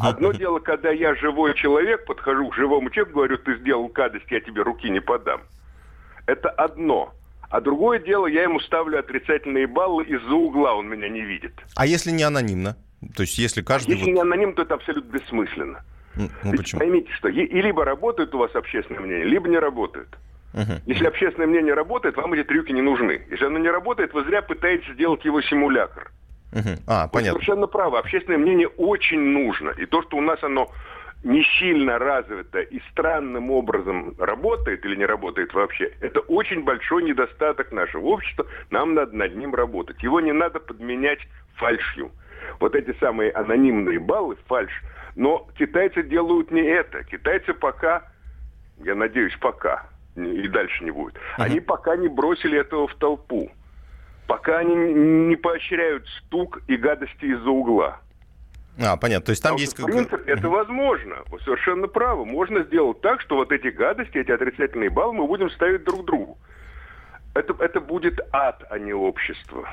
Одно 0.00 0.32
дело, 0.32 0.58
когда 0.58 0.90
я 0.90 1.14
живой 1.14 1.54
человек, 1.54 2.04
подхожу 2.04 2.50
к 2.50 2.54
живому 2.54 2.90
человеку, 2.90 3.20
говорю, 3.20 3.38
ты 3.38 3.56
сделал 3.56 3.88
гадость, 3.88 4.26
я 4.30 4.40
тебе 4.40 4.60
руки 4.60 4.90
не 4.90 5.00
подам. 5.00 5.40
Это 6.26 6.50
одно. 6.50 7.14
А 7.48 7.60
другое 7.62 8.00
дело, 8.00 8.26
я 8.26 8.42
ему 8.42 8.60
ставлю 8.60 8.98
отрицательные 8.98 9.66
баллы 9.66 10.04
из-за 10.04 10.34
угла, 10.34 10.74
он 10.74 10.88
меня 10.88 11.08
не 11.08 11.22
видит. 11.22 11.54
А 11.74 11.86
если 11.86 12.10
не 12.10 12.22
анонимно? 12.22 12.76
То 13.16 13.22
есть 13.22 13.38
если 13.38 13.62
каждый... 13.62 13.92
Если 13.92 14.10
вот... 14.10 14.14
не 14.14 14.20
анонимно, 14.20 14.56
то 14.56 14.62
это 14.62 14.74
абсолютно 14.74 15.10
бессмысленно. 15.10 15.84
Ну, 16.16 16.28
Ведь 16.42 16.56
почему? 16.58 16.80
Поймите, 16.80 17.10
что 17.12 17.28
и 17.28 17.62
либо 17.62 17.84
работает 17.84 18.34
у 18.34 18.38
вас 18.38 18.54
общественное 18.54 19.00
мнение, 19.00 19.24
либо 19.24 19.48
не 19.48 19.58
работает. 19.58 20.08
Угу. 20.54 20.82
Если 20.86 21.06
общественное 21.06 21.48
мнение 21.48 21.74
работает, 21.74 22.16
вам 22.16 22.32
эти 22.34 22.44
трюки 22.44 22.72
не 22.72 22.82
нужны. 22.82 23.26
Если 23.28 23.44
оно 23.44 23.58
не 23.58 23.70
работает, 23.70 24.14
вы 24.14 24.24
зря 24.24 24.40
пытаетесь 24.40 24.88
сделать 24.94 25.24
его 25.24 25.42
симулятор. 25.42 26.12
Угу. 26.52 26.70
А, 26.86 27.08
понятно. 27.08 27.38
Вы 27.38 27.44
совершенно 27.44 27.66
правы. 27.66 27.98
Общественное 27.98 28.38
мнение 28.38 28.68
очень 28.68 29.20
нужно. 29.20 29.70
И 29.70 29.86
то, 29.86 30.02
что 30.02 30.16
у 30.16 30.20
нас 30.20 30.42
оно 30.42 30.70
не 31.24 31.42
сильно 31.58 31.98
развито 31.98 32.60
и 32.60 32.80
странным 32.92 33.50
образом 33.50 34.14
работает 34.18 34.84
или 34.84 34.94
не 34.94 35.06
работает 35.06 35.54
вообще, 35.54 35.90
это 36.00 36.20
очень 36.20 36.62
большой 36.62 37.02
недостаток 37.02 37.72
нашего 37.72 38.06
общества. 38.06 38.46
Нам 38.70 38.94
надо 38.94 39.16
над 39.16 39.34
ним 39.34 39.54
работать. 39.54 40.02
Его 40.02 40.20
не 40.20 40.32
надо 40.32 40.60
подменять 40.60 41.20
фальшью. 41.56 42.12
Вот 42.60 42.76
эти 42.76 42.96
самые 43.00 43.32
анонимные 43.32 43.98
баллы, 43.98 44.36
фальш. 44.46 44.70
Но 45.16 45.48
китайцы 45.58 46.02
делают 46.02 46.50
не 46.50 46.62
это. 46.62 47.02
Китайцы 47.04 47.54
пока, 47.54 48.04
я 48.84 48.94
надеюсь, 48.94 49.36
пока, 49.40 49.86
и 50.16 50.48
дальше 50.48 50.84
не 50.84 50.90
будет. 50.90 51.14
Они 51.36 51.60
пока 51.60 51.96
не 51.96 52.08
бросили 52.08 52.58
этого 52.58 52.88
в 52.88 52.94
толпу. 52.96 53.50
Пока 54.26 54.58
они 54.58 54.74
не 54.74 55.36
поощряют 55.36 56.06
стук 56.18 56.62
и 56.66 56.76
гадости 56.76 57.24
из-за 57.24 57.50
угла. 57.50 58.00
А, 58.82 58.96
понятно. 58.96 59.26
То 59.26 59.30
есть 59.30 59.42
там 59.42 59.52
Потому 59.52 59.60
есть... 59.60 59.78
В 59.78 59.84
принципе, 59.84 60.32
это 60.32 60.48
возможно. 60.48 61.16
Вы 61.26 61.38
совершенно 61.40 61.86
правы. 61.86 62.24
Можно 62.24 62.62
сделать 62.64 63.00
так, 63.02 63.20
что 63.20 63.36
вот 63.36 63.52
эти 63.52 63.68
гадости, 63.68 64.16
эти 64.18 64.30
отрицательные 64.30 64.90
баллы 64.90 65.12
мы 65.12 65.26
будем 65.26 65.50
ставить 65.50 65.84
друг 65.84 66.04
другу 66.04 66.38
это, 67.34 67.54
это 67.58 67.80
будет 67.80 68.20
ад, 68.32 68.64
а 68.70 68.78
не 68.78 68.92
общество. 68.92 69.68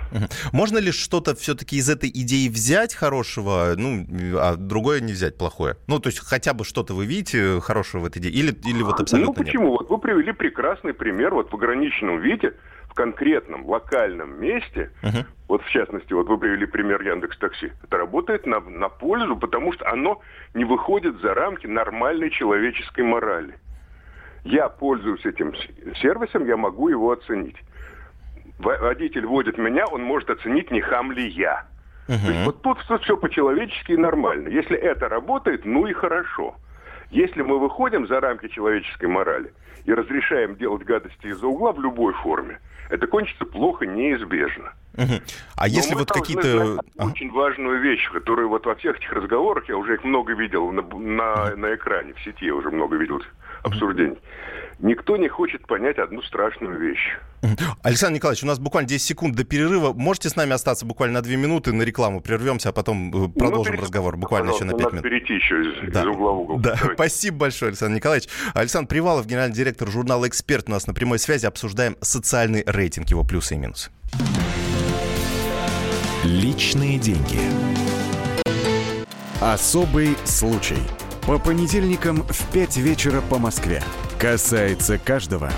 Можно 0.51 0.80
ли 0.80 0.91
что-то 0.91 1.36
все-таки 1.36 1.77
из 1.77 1.89
этой 1.89 2.10
идеи 2.10 2.50
взять 2.50 2.94
хорошего, 2.96 3.74
ну, 3.77 4.06
а 4.38 4.56
другое 4.56 5.00
не 5.00 5.13
взять 5.13 5.38
плохое? 5.38 5.75
Ну, 5.88 6.00
то 6.00 6.10
есть 6.10 6.20
хотя 6.20 6.53
бы 6.53 6.65
что-то 6.65 6.94
вы 6.94 7.06
видите 7.06 7.60
хорошего 7.62 8.01
в 8.01 8.06
этой 8.06 8.20
идее? 8.20 8.32
Или, 8.32 8.51
или 8.65 8.84
вот 8.84 9.00
абсолютно 9.00 9.34
Ну, 9.38 9.46
почему? 9.46 9.72
Нет? 9.72 9.82
Вот 9.82 9.89
вы 9.89 9.98
привели 10.00 10.32
прекрасный 10.32 10.94
пример 10.94 11.34
вот 11.34 11.51
в 11.51 11.56
ограниченном 11.56 12.20
виде, 12.20 12.53
в 12.89 12.94
конкретном 12.94 13.65
локальном 13.65 14.41
месте, 14.41 14.91
uh-huh. 15.01 15.25
вот 15.48 15.63
в 15.63 15.70
частности, 15.70 16.12
вот 16.12 16.27
вы 16.27 16.38
привели 16.38 16.65
пример 16.65 17.01
Яндекс 17.01 17.38
Такси, 17.38 17.72
это 17.84 17.98
работает 17.98 18.46
на, 18.46 18.60
на 18.60 18.89
пользу, 18.89 19.38
потому 19.38 19.72
что 19.72 19.88
оно 19.88 20.20
не 20.53 20.65
выходит 20.65 21.22
за 21.22 21.34
рамки 21.34 21.68
нормальной 21.68 22.30
человеческой 22.32 23.06
морали 23.06 23.56
я 24.43 24.69
пользуюсь 24.69 25.25
этим 25.25 25.53
сервисом, 26.01 26.45
я 26.45 26.57
могу 26.57 26.89
его 26.89 27.12
оценить. 27.12 27.57
Водитель 28.60 29.25
водит 29.25 29.57
меня, 29.57 29.86
он 29.88 30.03
может 30.03 30.29
оценить, 30.29 30.71
не 30.71 30.81
хам 30.81 31.12
ли 31.12 31.27
я. 31.27 31.65
Угу. 32.07 32.17
То 32.17 32.31
есть 32.31 32.45
вот 32.45 32.62
тут 32.62 32.79
все, 32.79 32.98
все 33.00 33.17
по-человечески 33.17 33.93
и 33.93 33.98
нормально. 33.98 34.50
Если 34.50 34.77
это 34.77 35.10
работает, 35.10 35.65
ну 35.65 35.88
и 35.88 35.93
хорошо. 35.93 36.55
Если 37.12 37.41
мы 37.41 37.60
выходим 37.60 38.08
за 38.08 38.20
рамки 38.22 38.48
человеческой 38.48 39.08
морали 39.08 39.53
и 39.86 39.94
разрешаем 39.94 40.56
делать 40.56 40.84
гадости 40.84 41.27
из-за 41.27 41.46
угла 41.48 41.74
в 41.74 41.82
любой 41.82 42.13
форме, 42.13 42.60
это 42.89 43.06
кончится 43.08 43.46
плохо 43.46 43.86
неизбежно. 43.86 44.74
Угу. 44.98 45.22
А 45.56 45.62
Но 45.62 45.68
если 45.68 45.96
вот 45.96 46.12
какие-то... 46.12 46.80
Очень 46.98 47.32
важную 47.32 47.82
вещь, 47.82 48.10
которую 48.12 48.50
вот 48.50 48.65
во 48.65 48.75
всех 48.75 48.98
этих 48.98 49.12
разговорах, 49.12 49.68
я 49.70 49.77
уже 49.77 49.96
их 49.96 50.03
много 50.03 50.34
видел 50.34 50.72
на, 50.72 50.82
на, 50.82 51.56
на 51.56 51.75
экране, 51.75 52.13
в 52.13 52.22
сети 52.22 52.46
я 52.46 52.56
уже 52.56 52.70
много 52.70 52.96
видел 52.98 53.22
обсуждений. 53.63 54.18
Никто 54.81 55.15
не 55.15 55.27
хочет 55.27 55.65
понять 55.67 56.00
одну 56.00 56.23
страшную 56.23 56.79
вещь. 56.79 57.17
Александр 57.83 58.15
Николаевич, 58.15 58.43
у 58.43 58.47
нас 58.47 58.57
буквально 58.57 58.89
10 58.89 59.05
секунд 59.05 59.35
до 59.35 59.43
перерыва. 59.43 59.93
Можете 59.93 60.29
с 60.29 60.35
нами 60.35 60.53
остаться 60.53 60.85
буквально 60.85 61.19
на 61.19 61.21
2 61.21 61.35
минуты, 61.35 61.71
на 61.71 61.83
рекламу 61.83 62.19
прервемся, 62.19 62.69
а 62.69 62.71
потом 62.71 63.09
э, 63.09 63.11
ну, 63.13 63.29
продолжим 63.29 63.75
ну, 63.75 63.81
разговор 63.81 64.17
буквально 64.17 64.51
еще 64.51 64.63
на 64.63 64.73
5 64.73 64.91
минут. 64.91 65.03
перейти 65.03 65.35
еще 65.35 65.61
из, 65.61 65.91
да. 65.91 66.01
из 66.01 66.07
угла 66.07 66.31
в 66.31 66.39
угол. 66.39 66.59
Да. 66.59 66.75
Спасибо 66.93 67.38
большое, 67.38 67.69
Александр 67.69 67.95
Николаевич. 67.95 68.27
Александр 68.55 68.89
Привалов, 68.89 69.27
генеральный 69.27 69.55
директор 69.55 69.88
журнала 69.88 70.27
«Эксперт» 70.27 70.67
у 70.67 70.71
нас 70.71 70.88
на 70.88 70.93
прямой 70.95 71.19
связи. 71.19 71.45
Обсуждаем 71.45 71.95
социальный 72.01 72.63
рейтинг, 72.65 73.09
его 73.09 73.23
плюсы 73.23 73.55
и 73.55 73.57
минусы. 73.57 73.91
Личные 76.23 76.97
деньги. 76.97 77.39
Особый 79.39 80.15
случай. 80.25 80.77
По 81.25 81.38
понедельникам 81.38 82.24
в 82.24 82.51
5 82.51 82.78
вечера 82.78 83.22
по 83.22 83.38
Москве. 83.38 83.84
Касается 84.20 84.98
каждого. 84.98 85.51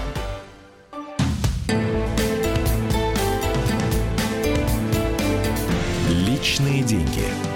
Личные 6.09 6.83
деньги. 6.83 7.52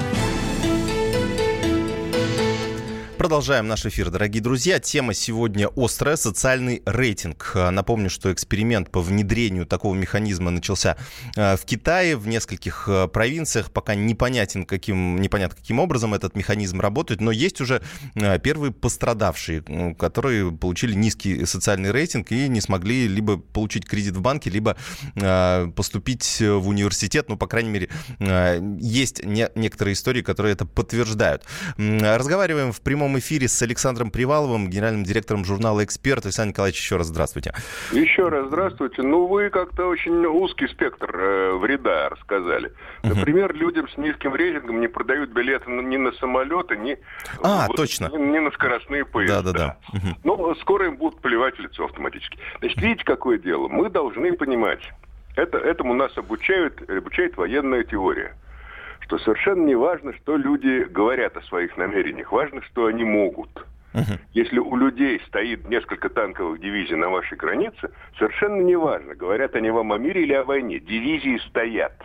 Продолжаем 3.17 3.67
наш 3.67 3.83
эфир, 3.83 4.11
дорогие 4.11 4.43
друзья. 4.43 4.79
Тема 4.79 5.15
сегодня 5.15 5.69
острая, 5.75 6.17
социальный 6.17 6.83
рейтинг. 6.85 7.51
Напомню, 7.55 8.11
что 8.11 8.31
эксперимент 8.31 8.91
по 8.91 9.01
внедрению 9.01 9.65
такого 9.65 9.95
механизма 9.95 10.51
начался 10.51 10.97
э, 11.35 11.57
в 11.57 11.65
Китае, 11.65 12.15
в 12.15 12.27
нескольких 12.27 12.87
э, 12.87 13.07
провинциях. 13.07 13.71
Пока 13.71 13.95
непонятен, 13.95 14.65
каким, 14.65 15.19
непонятно, 15.19 15.57
каким 15.57 15.79
образом 15.79 16.13
этот 16.13 16.35
механизм 16.35 16.79
работает, 16.79 17.19
но 17.19 17.31
есть 17.31 17.59
уже 17.59 17.81
э, 18.13 18.37
первые 18.37 18.71
пострадавшие, 18.71 19.95
которые 19.97 20.51
получили 20.51 20.93
низкий 20.93 21.43
социальный 21.47 21.91
рейтинг 21.91 22.31
и 22.31 22.47
не 22.47 22.61
смогли 22.61 23.07
либо 23.07 23.37
получить 23.37 23.85
кредит 23.87 24.15
в 24.15 24.21
банке, 24.21 24.51
либо 24.51 24.77
поступить 25.75 26.39
в 26.39 26.67
университет. 26.67 27.29
Ну, 27.29 27.37
по 27.37 27.47
крайней 27.47 27.69
мере, 27.69 27.89
есть 28.79 29.25
некоторые 29.25 29.93
истории, 29.93 30.21
которые 30.21 30.53
это 30.53 30.65
подтверждают. 30.65 31.43
Разговариваем 31.77 32.71
в 32.71 32.81
прямом 32.81 33.06
эфире 33.19 33.47
с 33.47 33.61
Александром 33.61 34.09
Приваловым, 34.09 34.69
генеральным 34.69 35.03
директором 35.03 35.45
журнала 35.45 35.83
«Эксперт». 35.83 36.25
Александр 36.25 36.53
Николаевич, 36.53 36.79
еще 36.79 36.97
раз 36.97 37.07
здравствуйте. 37.07 37.53
Еще 37.91 38.27
раз 38.27 38.47
здравствуйте. 38.47 39.03
Ну, 39.03 39.27
вы 39.27 39.49
как-то 39.49 39.85
очень 39.85 40.25
узкий 40.25 40.67
спектр 40.67 41.15
э, 41.15 41.53
вреда 41.57 42.09
рассказали. 42.09 42.73
Например, 43.03 43.51
uh-huh. 43.51 43.57
людям 43.57 43.87
с 43.89 43.97
низким 43.97 44.33
рейтингом 44.33 44.81
не 44.81 44.87
продают 44.87 45.29
билеты 45.29 45.69
ни 45.69 45.97
на 45.97 46.11
самолеты, 46.13 46.75
ни, 46.77 46.97
а, 47.43 47.67
вот, 47.67 47.77
точно. 47.77 48.09
ни, 48.13 48.17
ни 48.17 48.39
на 48.39 48.51
скоростные 48.51 49.05
поезда. 49.05 49.41
Да, 49.41 49.51
да, 49.51 49.57
да. 49.59 49.77
Uh-huh. 49.93 50.15
Ну, 50.23 50.55
скоро 50.55 50.87
им 50.87 50.97
будут 50.97 51.21
плевать 51.21 51.55
в 51.57 51.59
лицо 51.59 51.85
автоматически. 51.85 52.39
Значит, 52.59 52.81
видите, 52.81 53.03
какое 53.05 53.37
дело? 53.37 53.67
Мы 53.67 53.89
должны 53.89 54.33
понимать, 54.33 54.81
это, 55.35 55.57
этому 55.57 55.93
нас 55.93 56.17
обучают, 56.17 56.81
обучает 56.89 57.37
военная 57.37 57.83
теория– 57.83 58.35
что 59.07 59.17
совершенно 59.19 59.65
не 59.65 59.75
важно, 59.75 60.13
что 60.13 60.35
люди 60.35 60.83
говорят 60.83 61.37
о 61.37 61.41
своих 61.43 61.77
намерениях, 61.77 62.31
важно, 62.31 62.61
что 62.63 62.87
они 62.87 63.05
могут. 63.05 63.49
Uh-huh. 63.93 64.19
Если 64.33 64.59
у 64.59 64.75
людей 64.75 65.21
стоит 65.27 65.67
несколько 65.69 66.09
танковых 66.09 66.59
дивизий 66.59 66.95
на 66.95 67.09
вашей 67.09 67.37
границе, 67.37 67.89
совершенно 68.19 68.61
не 68.61 68.75
важно, 68.75 69.15
говорят 69.15 69.55
они 69.55 69.71
вам 69.71 69.93
о 69.93 69.97
мире 69.97 70.23
или 70.23 70.33
о 70.33 70.43
войне. 70.43 70.79
Дивизии 70.79 71.39
стоят. 71.47 71.95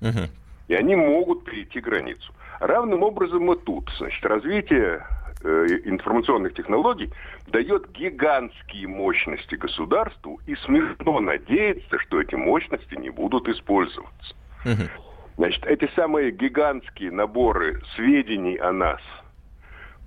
Uh-huh. 0.00 0.30
И 0.68 0.74
они 0.74 0.94
могут 0.94 1.44
перейти 1.44 1.80
границу. 1.80 2.32
Равным 2.60 3.02
образом 3.02 3.52
и 3.52 3.58
тут. 3.64 3.90
Значит, 3.98 4.24
развитие 4.24 5.04
э, 5.42 5.66
информационных 5.84 6.54
технологий 6.54 7.10
дает 7.48 7.90
гигантские 7.90 8.86
мощности 8.86 9.56
государству, 9.56 10.40
и 10.46 10.54
смешно 10.54 11.18
надеяться, 11.18 11.98
что 11.98 12.20
эти 12.20 12.36
мощности 12.36 12.94
не 12.94 13.10
будут 13.10 13.48
использоваться. 13.48 14.36
Uh-huh. 14.64 14.88
Значит, 15.36 15.66
эти 15.66 15.90
самые 15.94 16.30
гигантские 16.30 17.10
наборы 17.10 17.82
сведений 17.94 18.56
о 18.56 18.72
нас, 18.72 19.02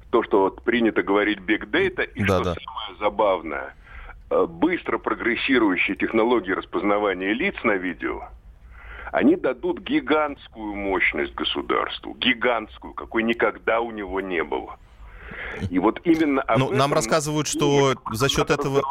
то, 0.09 0.24
что 0.24 0.41
вот 0.41 0.63
принято 0.63 1.03
говорить 1.03 1.39
big 1.39 1.69
data, 1.69 2.03
и 2.03 2.24
да, 2.24 2.41
что 2.41 2.43
да. 2.43 2.55
самое 2.55 3.00
забавное, 3.00 3.75
э, 4.31 4.45
быстро 4.48 4.98
прогрессирующие 4.98 5.95
технологии 5.95 6.51
распознавания 6.51 7.33
лиц 7.33 7.55
на 7.63 7.74
видео, 7.74 8.24
они 9.12 9.36
дадут 9.36 9.81
гигантскую 9.81 10.75
мощность 10.75 11.36
государству, 11.36 12.15
гигантскую, 12.15 12.93
какой 12.93 13.21
никогда 13.21 13.81
у 13.81 13.91
него 13.91 14.21
не 14.21 14.43
было. 14.43 14.77
И 15.69 15.79
вот 15.79 16.00
именно 16.03 16.41
об 16.41 16.59
ну, 16.59 16.71
нам 16.71 16.93
рассказывают, 16.93 17.48
что 17.48 17.95
за 18.12 18.29
счет 18.29 18.50
этого 18.50 18.83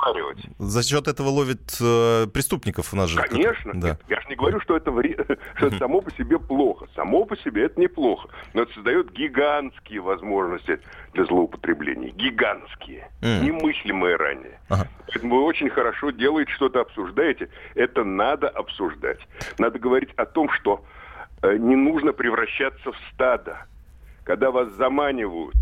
за 0.58 0.82
счет 0.82 1.08
этого 1.08 1.28
ловят 1.28 1.76
э, 1.80 2.26
преступников 2.32 2.92
у 2.92 2.96
нас 2.96 3.10
же. 3.10 3.20
Конечно. 3.22 3.72
Да. 3.74 3.88
Нет, 3.88 4.00
я 4.08 4.20
же 4.20 4.28
не 4.28 4.34
говорю, 4.34 4.60
что 4.60 4.76
это, 4.76 4.90
вре... 4.90 5.14
что 5.56 5.66
это 5.66 5.78
само 5.78 6.00
по 6.00 6.10
себе 6.12 6.38
плохо. 6.38 6.86
Само 6.94 7.24
по 7.24 7.36
себе 7.36 7.64
это 7.64 7.80
неплохо. 7.80 8.28
Но 8.54 8.62
это 8.62 8.72
создает 8.74 9.12
гигантские 9.12 10.00
возможности 10.00 10.80
для 11.14 11.24
злоупотреблений. 11.24 12.10
Гигантские. 12.10 13.10
Mm. 13.20 13.44
Немыслимые 13.44 14.16
ранее. 14.16 14.60
Ага. 14.68 14.88
Поэтому 15.06 15.36
вы 15.36 15.44
очень 15.44 15.70
хорошо 15.70 16.10
делаете, 16.10 16.52
что-то 16.52 16.80
обсуждаете. 16.80 17.48
Это 17.74 18.04
надо 18.04 18.48
обсуждать. 18.48 19.20
Надо 19.58 19.78
говорить 19.78 20.10
о 20.16 20.26
том, 20.26 20.50
что 20.50 20.84
э, 21.42 21.56
не 21.56 21.76
нужно 21.76 22.12
превращаться 22.12 22.92
в 22.92 22.96
стадо. 23.12 23.66
Когда 24.24 24.50
вас 24.50 24.70
заманивают 24.72 25.56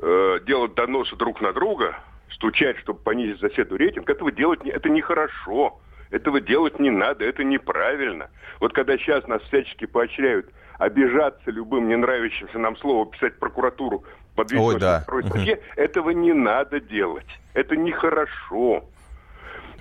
э, 0.00 0.38
делать 0.46 0.74
доносы 0.74 1.16
друг 1.16 1.40
на 1.40 1.52
друга, 1.52 1.98
стучать, 2.30 2.78
чтобы 2.78 3.00
понизить 3.00 3.40
соседу 3.40 3.76
рейтинг, 3.76 4.08
этого 4.08 4.30
делать 4.32 4.64
не, 4.64 4.70
это 4.70 4.88
нехорошо. 4.88 5.80
Этого 6.10 6.40
делать 6.40 6.78
не 6.78 6.90
надо, 6.90 7.24
это 7.24 7.42
неправильно. 7.42 8.30
Вот 8.60 8.72
когда 8.72 8.96
сейчас 8.96 9.26
нас 9.26 9.42
всячески 9.42 9.86
поощряют 9.86 10.48
обижаться 10.78 11.50
любым 11.50 11.88
не 11.88 11.96
нравящимся 11.96 12.58
нам 12.58 12.76
словом, 12.76 13.10
писать 13.10 13.38
прокуратуру 13.38 14.04
под 14.36 14.52
Ой, 14.52 14.78
да. 14.78 15.00
статье, 15.00 15.60
этого 15.74 16.10
не 16.10 16.32
надо 16.32 16.78
делать. 16.78 17.26
Это 17.54 17.76
нехорошо 17.76 18.84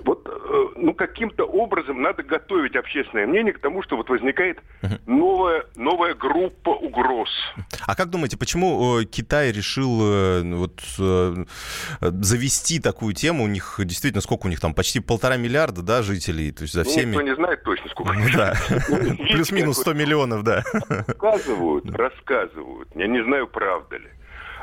вот 0.04 0.28
э, 0.28 0.66
ну 0.76 0.94
каким-то 0.94 1.46
образом 1.46 2.02
надо 2.02 2.24
готовить 2.24 2.76
общественное 2.76 3.28
мнение 3.28 3.54
к 3.54 3.60
тому, 3.60 3.84
что 3.84 3.98
вот 3.98 4.10
возникает 4.10 4.60
новая, 5.06 5.66
новая 5.76 6.14
группа 6.14 6.70
угроз. 6.70 7.30
А 7.86 7.96
как 7.96 8.10
думаете, 8.10 8.38
почему 8.38 9.00
э, 9.00 9.06
Китай 9.06 9.52
решил 9.52 10.00
э, 10.02 10.42
вот, 10.44 10.82
завести 12.00 12.80
такую 12.80 13.14
тему? 13.14 13.44
У 13.44 13.48
них 13.48 13.76
действительно, 13.80 14.22
сколько 14.22 14.48
у 14.48 14.50
них 14.50 14.60
там, 14.60 14.74
почти 14.74 15.00
полтора 15.00 15.38
миллиарда 15.38 15.82
да, 15.82 16.02
жителей? 16.02 16.52
То 16.52 16.64
есть 16.64 16.74
за 16.74 16.84
всеми... 16.84 17.12
Никто 17.12 17.22
не 17.22 17.36
знает 17.36 17.64
точно, 17.64 17.90
сколько. 17.90 18.14
Ну, 18.14 18.26
да. 18.34 18.54
Плюс-минус 19.30 19.78
100 19.80 19.94
миллионов, 19.94 20.44
да. 20.44 20.64
Рассказывают, 20.90 21.90
рассказывают. 21.96 22.90
Я 22.96 23.08
не 23.08 23.24
знаю, 23.24 23.48
правда 23.48 23.98
ли. 23.98 24.10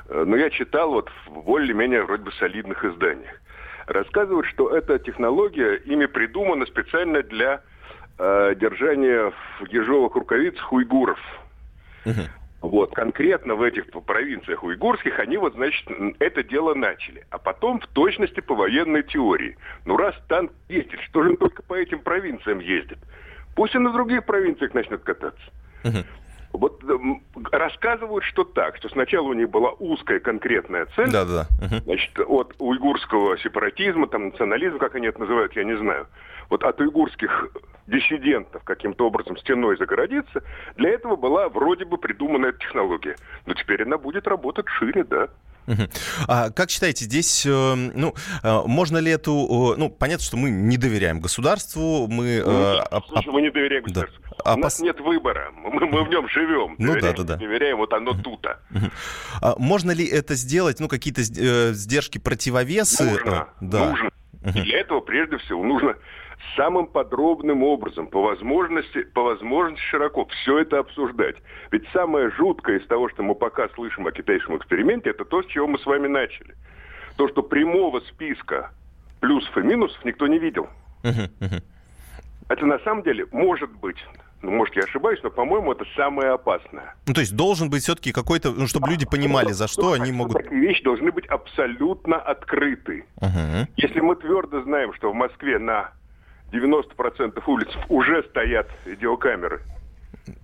Но 0.09 0.37
я 0.37 0.51
читал 0.51 0.91
вот 0.91 1.11
в 1.27 1.43
более-менее 1.43 2.03
вроде 2.03 2.25
бы 2.25 2.33
солидных 2.33 2.85
изданиях 2.85 3.42
рассказывают, 3.93 4.47
что 4.47 4.75
эта 4.75 4.99
технология 4.99 5.77
ими 5.77 6.07
придумана 6.07 6.67
специально 6.67 7.23
для 7.23 7.63
э, 8.19 8.55
держания 8.57 9.33
в 9.61 9.67
ежовых 9.69 10.15
рукавицах 10.15 10.73
уйгуров. 10.73 11.19
Угу. 12.05 12.23
Вот, 12.63 12.95
конкретно 12.95 13.57
в 13.57 13.63
этих 13.63 13.91
провинциях 13.91 14.63
уйгурских 14.63 15.19
они 15.19 15.37
вот, 15.37 15.55
значит, 15.55 15.85
это 16.21 16.45
дело 16.45 16.75
начали. 16.75 17.27
А 17.31 17.39
потом 17.39 17.81
в 17.81 17.87
точности 17.89 18.41
по 18.41 18.55
военной 18.55 19.03
теории. 19.03 19.57
Ну, 19.85 19.97
раз 19.97 20.15
танк 20.29 20.53
ездит, 20.69 21.01
что 21.01 21.25
же 21.25 21.31
он 21.31 21.37
только 21.37 21.63
по 21.63 21.75
этим 21.75 21.99
провинциям 21.99 22.61
ездит? 22.61 22.99
Пусть 23.57 23.75
и 23.75 23.79
на 23.79 23.93
других 23.93 24.25
провинциях 24.25 24.75
начнет 24.75 25.03
кататься. 25.03 25.43
Угу. 25.85 25.99
Вот 26.53 26.83
рассказывают, 27.51 28.25
что 28.25 28.45
так, 28.45 28.77
что 28.77 28.89
сначала 28.91 29.29
у 29.29 29.33
них 29.33 29.49
была 29.49 29.71
узкая 29.71 30.21
конкретная 30.21 30.87
цель, 30.95 31.11
да, 31.11 31.25
да. 31.25 31.47
Угу. 31.65 31.83
значит, 31.85 32.19
от 32.19 32.55
уйгурского 32.59 33.39
сепаратизма, 33.39 34.07
там, 34.07 34.27
национализма, 34.27 34.79
как 34.79 34.95
они 34.95 35.07
это 35.07 35.21
называют, 35.21 35.55
я 35.55 35.65
не 35.65 35.77
знаю, 35.77 36.07
вот 36.51 36.63
от 36.65 36.81
уйгурских 36.81 37.49
диссидентов 37.87 38.63
каким-то 38.65 39.07
образом 39.07 39.37
стеной 39.39 39.77
загородиться, 39.77 40.43
для 40.77 40.91
этого 40.91 41.17
была 41.17 41.49
вроде 41.49 41.85
бы 41.85 41.97
придумана 41.97 42.47
эта 42.47 42.59
технология. 42.59 43.17
Но 43.47 43.55
теперь 43.55 43.83
она 43.83 43.99
будет 43.99 44.27
работать 44.27 44.69
шире, 44.69 45.05
да. 45.05 45.29
А 46.27 46.51
как 46.51 46.71
считаете, 46.71 47.05
здесь, 47.05 47.47
э, 47.47 47.75
ну, 47.75 48.15
э, 48.43 48.61
можно 48.67 48.99
ли 48.99 49.11
эту, 49.11 49.75
ну, 49.77 49.91
понятно, 49.91 50.25
что 50.25 50.37
мы 50.37 50.51
не 50.51 50.77
доверяем 50.77 51.21
государству, 51.21 52.07
мы... 52.09 52.43
Ну, 52.45 52.75
нет, 52.75 52.89
слушай, 53.09 53.33
мы 53.33 53.43
не 53.43 53.51
доверяем 53.51 53.85
государству. 53.85 54.23
Да. 54.45 54.55
У 54.55 54.59
нас 54.59 54.81
нет 54.81 55.01
выбора, 55.01 55.53
мы, 55.55 55.87
мы 55.87 56.05
в 56.05 56.09
нем 56.09 56.29
живем. 56.29 56.75
Ну 56.79 56.93
доверяем, 56.93 57.17
да, 57.17 57.23
да, 57.23 57.35
да. 57.35 57.37
Доверяем, 57.37 57.77
вот 57.77 57.93
оно 57.93 58.15
тут. 58.15 58.47
А 59.41 59.55
можно 59.59 59.91
ли 59.93 60.07
это 60.07 60.35
сделать, 60.35 60.81
ну, 60.81 60.89
какие-то 60.89 61.21
э, 61.21 61.73
сдержки, 61.73 62.19
противовесы? 62.19 63.05
Нужно, 63.05 63.49
да. 63.61 63.91
нужно. 63.91 64.11
Для 64.43 64.81
этого, 64.81 65.01
прежде 65.01 65.39
всего, 65.39 65.63
нужно 65.63 65.95
самым 66.57 66.87
подробным 66.87 67.63
образом, 67.63 68.07
по 68.07 68.23
возможности, 68.23 69.03
по 69.03 69.23
возможности 69.23 69.85
широко 69.87 70.27
все 70.27 70.59
это 70.59 70.79
обсуждать. 70.79 71.37
Ведь 71.71 71.85
самое 71.93 72.31
жуткое 72.31 72.79
из 72.79 72.87
того, 72.87 73.09
что 73.09 73.23
мы 73.23 73.35
пока 73.35 73.69
слышим 73.71 74.07
о 74.07 74.13
китайском 74.13 74.57
эксперименте, 74.57 75.11
это 75.11 75.25
то, 75.25 75.43
с 75.43 75.47
чего 75.47 75.67
мы 75.67 75.79
с 75.79 75.87
вами 75.87 76.09
начали. 76.09 76.55
То, 77.17 77.29
что 77.29 77.43
прямого 77.43 78.01
списка 78.01 78.71
плюсов 79.21 79.57
и 79.57 79.63
минусов 79.63 80.05
никто 80.05 80.27
не 80.27 80.39
видел. 80.39 80.69
Это 82.49 82.67
на 82.67 82.79
самом 82.81 83.03
деле 83.03 83.27
может 83.31 83.71
быть 83.71 83.97
ну, 84.43 84.51
может, 84.51 84.75
я 84.75 84.83
ошибаюсь, 84.83 85.21
но, 85.23 85.31
по-моему, 85.31 85.73
это 85.73 85.85
самое 85.95 86.31
опасное. 86.33 86.97
Ну, 87.07 87.15
то 87.15 87.21
есть 87.21 87.35
должен 87.37 87.71
быть 87.71 87.85
все-таки 87.85 88.11
какой-то, 88.11 88.51
ну, 88.51 88.67
чтобы 88.67 88.89
люди 88.89 89.07
понимали, 89.07 89.53
за 89.53 89.69
что 89.69 89.93
они 89.93 90.11
могут... 90.11 90.37
Такие 90.37 90.61
вещи 90.61 90.83
должны 90.83 91.13
быть 91.13 91.27
абсолютно 91.27 92.17
открыты. 92.17 93.05
Uh-huh. 93.21 93.69
Если 93.77 94.01
мы 94.01 94.17
твердо 94.17 94.63
знаем, 94.63 94.93
что 94.95 95.13
в 95.13 95.15
Москве 95.15 95.61
на 95.61 95.93
90% 96.53 97.43
улиц 97.47 97.69
уже 97.89 98.23
стоят 98.25 98.69
видеокамеры, 98.85 99.63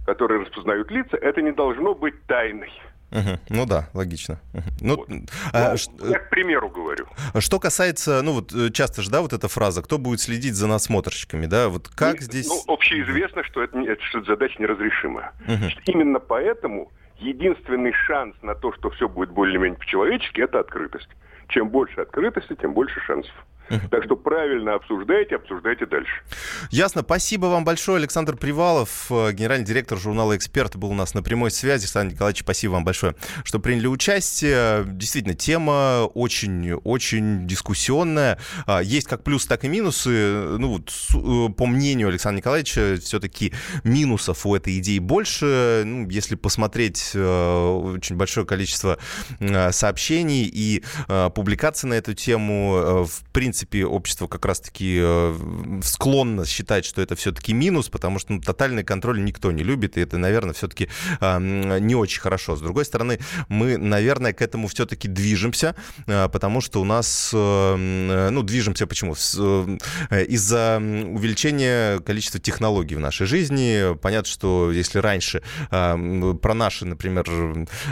которые 0.06 0.42
распознают 0.42 0.90
лица, 0.90 1.16
это 1.16 1.42
не 1.42 1.52
должно 1.52 1.94
быть 1.94 2.22
тайной. 2.26 2.70
Угу. 3.10 3.38
Ну 3.48 3.66
да, 3.66 3.88
логично. 3.94 4.38
Ну, 4.80 4.96
вот. 4.96 5.08
а, 5.54 5.74
ну, 5.98 6.10
я 6.10 6.18
к 6.18 6.28
примеру 6.28 6.68
говорю. 6.68 7.06
Что 7.38 7.58
касается, 7.58 8.20
ну 8.22 8.32
вот 8.32 8.52
э, 8.52 8.70
часто 8.70 9.00
же, 9.00 9.10
да, 9.10 9.22
вот 9.22 9.32
эта 9.32 9.48
фраза, 9.48 9.82
кто 9.82 9.96
будет 9.96 10.20
следить 10.20 10.54
за 10.54 10.66
насмотрщиками, 10.66 11.46
да, 11.46 11.70
вот 11.70 11.88
как 11.88 12.16
ну, 12.16 12.20
здесь... 12.20 12.48
Ну, 12.48 12.72
общеизвестно, 12.72 13.44
что 13.44 13.62
это, 13.62 13.78
это 13.78 14.02
что 14.04 14.22
задача 14.24 14.60
неразрешимая. 14.60 15.32
Угу. 15.46 15.64
Именно 15.86 16.20
поэтому 16.20 16.92
единственный 17.18 17.92
шанс 17.92 18.36
на 18.42 18.54
то, 18.54 18.72
что 18.74 18.90
все 18.90 19.08
будет 19.08 19.30
более-менее 19.30 19.78
по-человечески, 19.78 20.42
это 20.42 20.60
открытость. 20.60 21.08
Чем 21.48 21.70
больше 21.70 22.00
открытости, 22.00 22.54
тем 22.60 22.74
больше 22.74 23.00
шансов. 23.00 23.34
Так 23.90 24.04
что 24.04 24.16
правильно 24.16 24.74
обсуждайте, 24.74 25.36
обсуждайте 25.36 25.86
дальше. 25.86 26.22
Ясно. 26.70 27.02
Спасибо 27.02 27.46
вам 27.46 27.64
большое. 27.64 27.98
Александр 27.98 28.36
Привалов, 28.36 29.06
э, 29.10 29.32
генеральный 29.32 29.66
директор 29.66 29.98
журнала 29.98 30.36
«Эксперт», 30.36 30.76
был 30.76 30.90
у 30.90 30.94
нас 30.94 31.14
на 31.14 31.22
прямой 31.22 31.50
связи. 31.50 31.82
Александр 31.84 32.14
Николаевич, 32.14 32.40
спасибо 32.40 32.72
вам 32.72 32.84
большое, 32.84 33.14
что 33.44 33.58
приняли 33.58 33.86
участие. 33.86 34.84
Действительно, 34.86 35.34
тема 35.34 36.08
очень-очень 36.14 37.46
дискуссионная. 37.46 38.38
А, 38.66 38.80
есть 38.80 39.06
как 39.06 39.22
плюсы, 39.22 39.48
так 39.48 39.64
и 39.64 39.68
минусы. 39.68 40.56
Ну, 40.58 40.68
вот, 40.68 40.90
э, 41.14 41.52
по 41.52 41.66
мнению 41.66 42.08
Александра 42.08 42.38
Николаевича, 42.38 42.96
все-таки 43.00 43.52
минусов 43.84 44.46
у 44.46 44.54
этой 44.54 44.78
идеи 44.78 44.98
больше. 44.98 45.82
Ну, 45.84 46.08
если 46.08 46.36
посмотреть 46.36 47.12
э, 47.14 47.92
очень 47.96 48.16
большое 48.16 48.46
количество 48.46 48.98
сообщений 49.70 50.50
и 50.52 50.82
публикаций 51.38 51.88
на 51.88 51.94
эту 51.94 52.14
тему, 52.14 53.04
в 53.06 53.22
принципе, 53.30 53.86
общество 53.86 54.26
как 54.26 54.44
раз-таки 54.44 54.98
э, 55.00 55.80
склонно 55.84 56.44
считать, 56.44 56.84
что 56.84 57.00
это 57.00 57.14
все-таки 57.14 57.52
минус, 57.52 57.88
потому 57.88 58.18
что 58.18 58.32
ну, 58.32 58.40
тотальный 58.40 58.82
контроль 58.82 59.22
никто 59.22 59.52
не 59.52 59.62
любит, 59.62 59.96
и 59.96 60.00
это, 60.00 60.18
наверное, 60.18 60.52
все-таки 60.52 60.88
э, 61.20 61.78
не 61.78 61.94
очень 61.94 62.20
хорошо. 62.20 62.56
С 62.56 62.60
другой 62.60 62.84
стороны, 62.84 63.20
мы, 63.48 63.76
наверное, 63.76 64.32
к 64.32 64.42
этому 64.42 64.66
все-таки 64.66 65.06
движемся, 65.06 65.76
э, 66.08 66.28
потому 66.28 66.60
что 66.60 66.80
у 66.80 66.84
нас, 66.84 67.30
э, 67.32 68.28
ну, 68.32 68.42
движемся 68.42 68.88
почему? 68.88 69.14
Э, 69.14 70.24
из-за 70.24 70.78
увеличения 70.78 72.00
количества 72.00 72.40
технологий 72.40 72.96
в 72.96 73.00
нашей 73.00 73.28
жизни. 73.28 73.96
Понятно, 74.02 74.28
что 74.28 74.72
если 74.72 74.98
раньше 74.98 75.44
э, 75.70 76.34
про 76.42 76.54
наши, 76.54 76.84
например, 76.84 77.28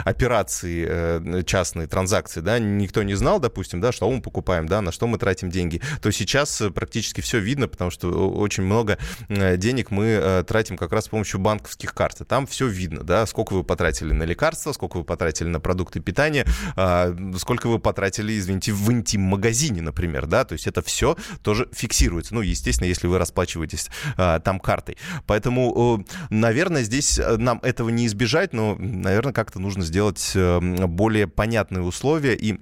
операции, 0.03 0.85
э, 0.85 1.43
частные 1.45 1.87
транзакции, 1.87 2.41
да, 2.41 2.59
никто 2.59 3.03
не 3.03 3.15
знал, 3.15 3.36
допустим, 3.39 3.81
да, 3.81 3.91
что 3.91 4.09
мы 4.09 4.21
покупаем, 4.21 4.67
да, 4.67 4.81
на 4.81 4.91
что 4.91 5.07
мы 5.07 5.17
тратим 5.17 5.49
деньги, 5.49 5.81
то 6.01 6.11
сейчас 6.11 6.61
э, 6.61 6.71
практически 6.71 7.21
все 7.21 7.39
видно, 7.39 7.67
потому 7.67 7.91
что 7.91 8.09
очень 8.29 8.63
много 8.63 8.97
э, 9.29 9.57
денег 9.57 9.91
мы 9.91 10.05
э, 10.05 10.43
тратим 10.47 10.77
как 10.77 10.91
раз 10.91 11.05
с 11.05 11.07
помощью 11.09 11.39
банковских 11.39 11.93
карт. 11.93 12.17
Там 12.27 12.47
все 12.47 12.67
видно, 12.67 13.03
да, 13.03 13.25
сколько 13.25 13.53
вы 13.53 13.63
потратили 13.63 14.13
на 14.13 14.23
лекарства, 14.23 14.71
сколько 14.71 14.97
вы 14.97 15.03
потратили 15.03 15.47
на 15.47 15.59
продукты 15.59 15.99
питания, 15.99 16.45
а, 16.75 17.15
сколько 17.37 17.67
вы 17.67 17.79
потратили, 17.79 18.37
извините, 18.37 18.71
в 18.71 18.91
интим-магазине, 18.91 19.81
например, 19.81 20.25
да, 20.25 20.45
то 20.45 20.53
есть 20.53 20.67
это 20.67 20.81
все 20.81 21.15
тоже 21.41 21.67
фиксируется. 21.71 22.33
Ну, 22.33 22.41
естественно, 22.41 22.87
если 22.87 23.07
вы 23.07 23.17
расплачиваетесь 23.17 23.89
а, 24.17 24.39
там 24.39 24.59
картой. 24.59 24.97
Поэтому, 25.25 26.05
наверное, 26.29 26.83
здесь 26.83 27.19
нам 27.37 27.59
этого 27.63 27.89
не 27.89 28.07
избежать, 28.07 28.53
но, 28.53 28.75
наверное, 28.79 29.33
как-то 29.33 29.59
нужно 29.59 29.83
сделать 29.83 30.33
более 30.35 31.27
понятные 31.27 31.83
условия 31.83 32.35
и 32.35 32.59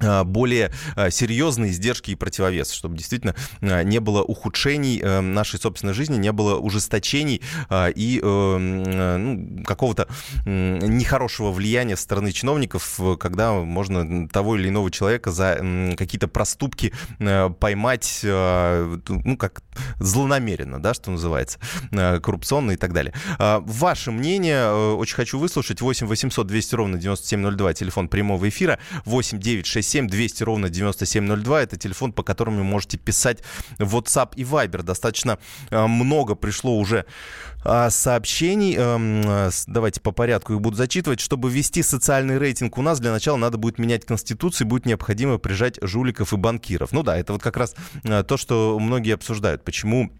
более 0.00 0.72
а, 0.96 1.10
серьезные 1.10 1.72
издержки 1.72 2.10
и 2.10 2.14
противовес, 2.14 2.72
чтобы 2.72 2.96
действительно 2.96 3.34
а, 3.60 3.82
не 3.82 3.98
было 4.00 4.22
ухудшений 4.22 5.00
э, 5.02 5.20
нашей 5.20 5.60
собственной 5.60 5.94
жизни, 5.94 6.16
не 6.16 6.32
было 6.32 6.56
ужесточений 6.56 7.42
и 7.70 8.20
э, 8.22 8.56
ну, 8.56 9.64
какого-то 9.64 10.08
нехорошего 10.44 11.50
влияния 11.50 11.96
со 11.96 12.02
стороны 12.02 12.32
чиновников, 12.32 13.00
когда 13.18 13.52
можно 13.52 14.28
того 14.28 14.56
или 14.56 14.68
иного 14.68 14.90
человека 14.90 15.30
за 15.30 15.56
какие-то 15.96 16.28
проступки 16.28 16.92
э, 17.18 17.50
поймать, 17.50 18.20
ну, 18.22 19.36
как 19.36 19.62
злонамеренно, 19.98 20.80
да, 20.80 20.94
что 20.94 21.10
называется, 21.10 21.58
коррупционно 21.90 22.72
и 22.72 22.76
так 22.76 22.92
далее. 22.92 23.14
Ваше 23.38 24.10
мнение 24.10 24.72
очень 24.94 25.16
хочу 25.16 25.38
выслушать. 25.38 25.80
8 25.80 26.06
800 26.06 26.46
200 26.46 26.74
ровно 26.74 26.98
9702, 26.98 27.74
телефон 27.74 28.08
прямого 28.08 28.48
эфира, 28.48 28.78
8 29.04 29.38
9 29.38 29.66
6 29.66 29.89
7 29.90 30.06
200 30.08 30.42
ровно 30.44 30.68
9702. 30.68 31.62
Это 31.62 31.76
телефон, 31.76 32.12
по 32.12 32.22
которому 32.22 32.58
вы 32.58 32.64
можете 32.64 32.96
писать 32.96 33.42
в 33.78 33.96
WhatsApp 33.96 34.32
и 34.36 34.44
Viber. 34.44 34.82
Достаточно 34.82 35.38
э, 35.70 35.86
много 35.86 36.34
пришло 36.34 36.78
уже 36.78 37.04
э, 37.64 37.90
сообщений. 37.90 38.76
Эм, 38.76 39.22
э, 39.24 39.50
давайте 39.66 40.00
по 40.00 40.12
порядку 40.12 40.54
их 40.54 40.60
буду 40.60 40.76
зачитывать. 40.76 41.20
Чтобы 41.20 41.50
ввести 41.50 41.82
социальный 41.82 42.38
рейтинг 42.38 42.78
у 42.78 42.82
нас, 42.82 43.00
для 43.00 43.12
начала 43.12 43.36
надо 43.36 43.58
будет 43.58 43.78
менять 43.78 44.06
Конституцию, 44.06 44.68
будет 44.68 44.86
необходимо 44.86 45.38
прижать 45.38 45.78
жуликов 45.82 46.32
и 46.32 46.36
банкиров. 46.36 46.92
Ну 46.92 47.02
да, 47.02 47.16
это 47.18 47.32
вот 47.32 47.42
как 47.42 47.56
раз 47.56 47.74
то, 48.02 48.36
что 48.36 48.78
многие 48.78 49.14
обсуждают. 49.14 49.64
Почему 49.64 50.12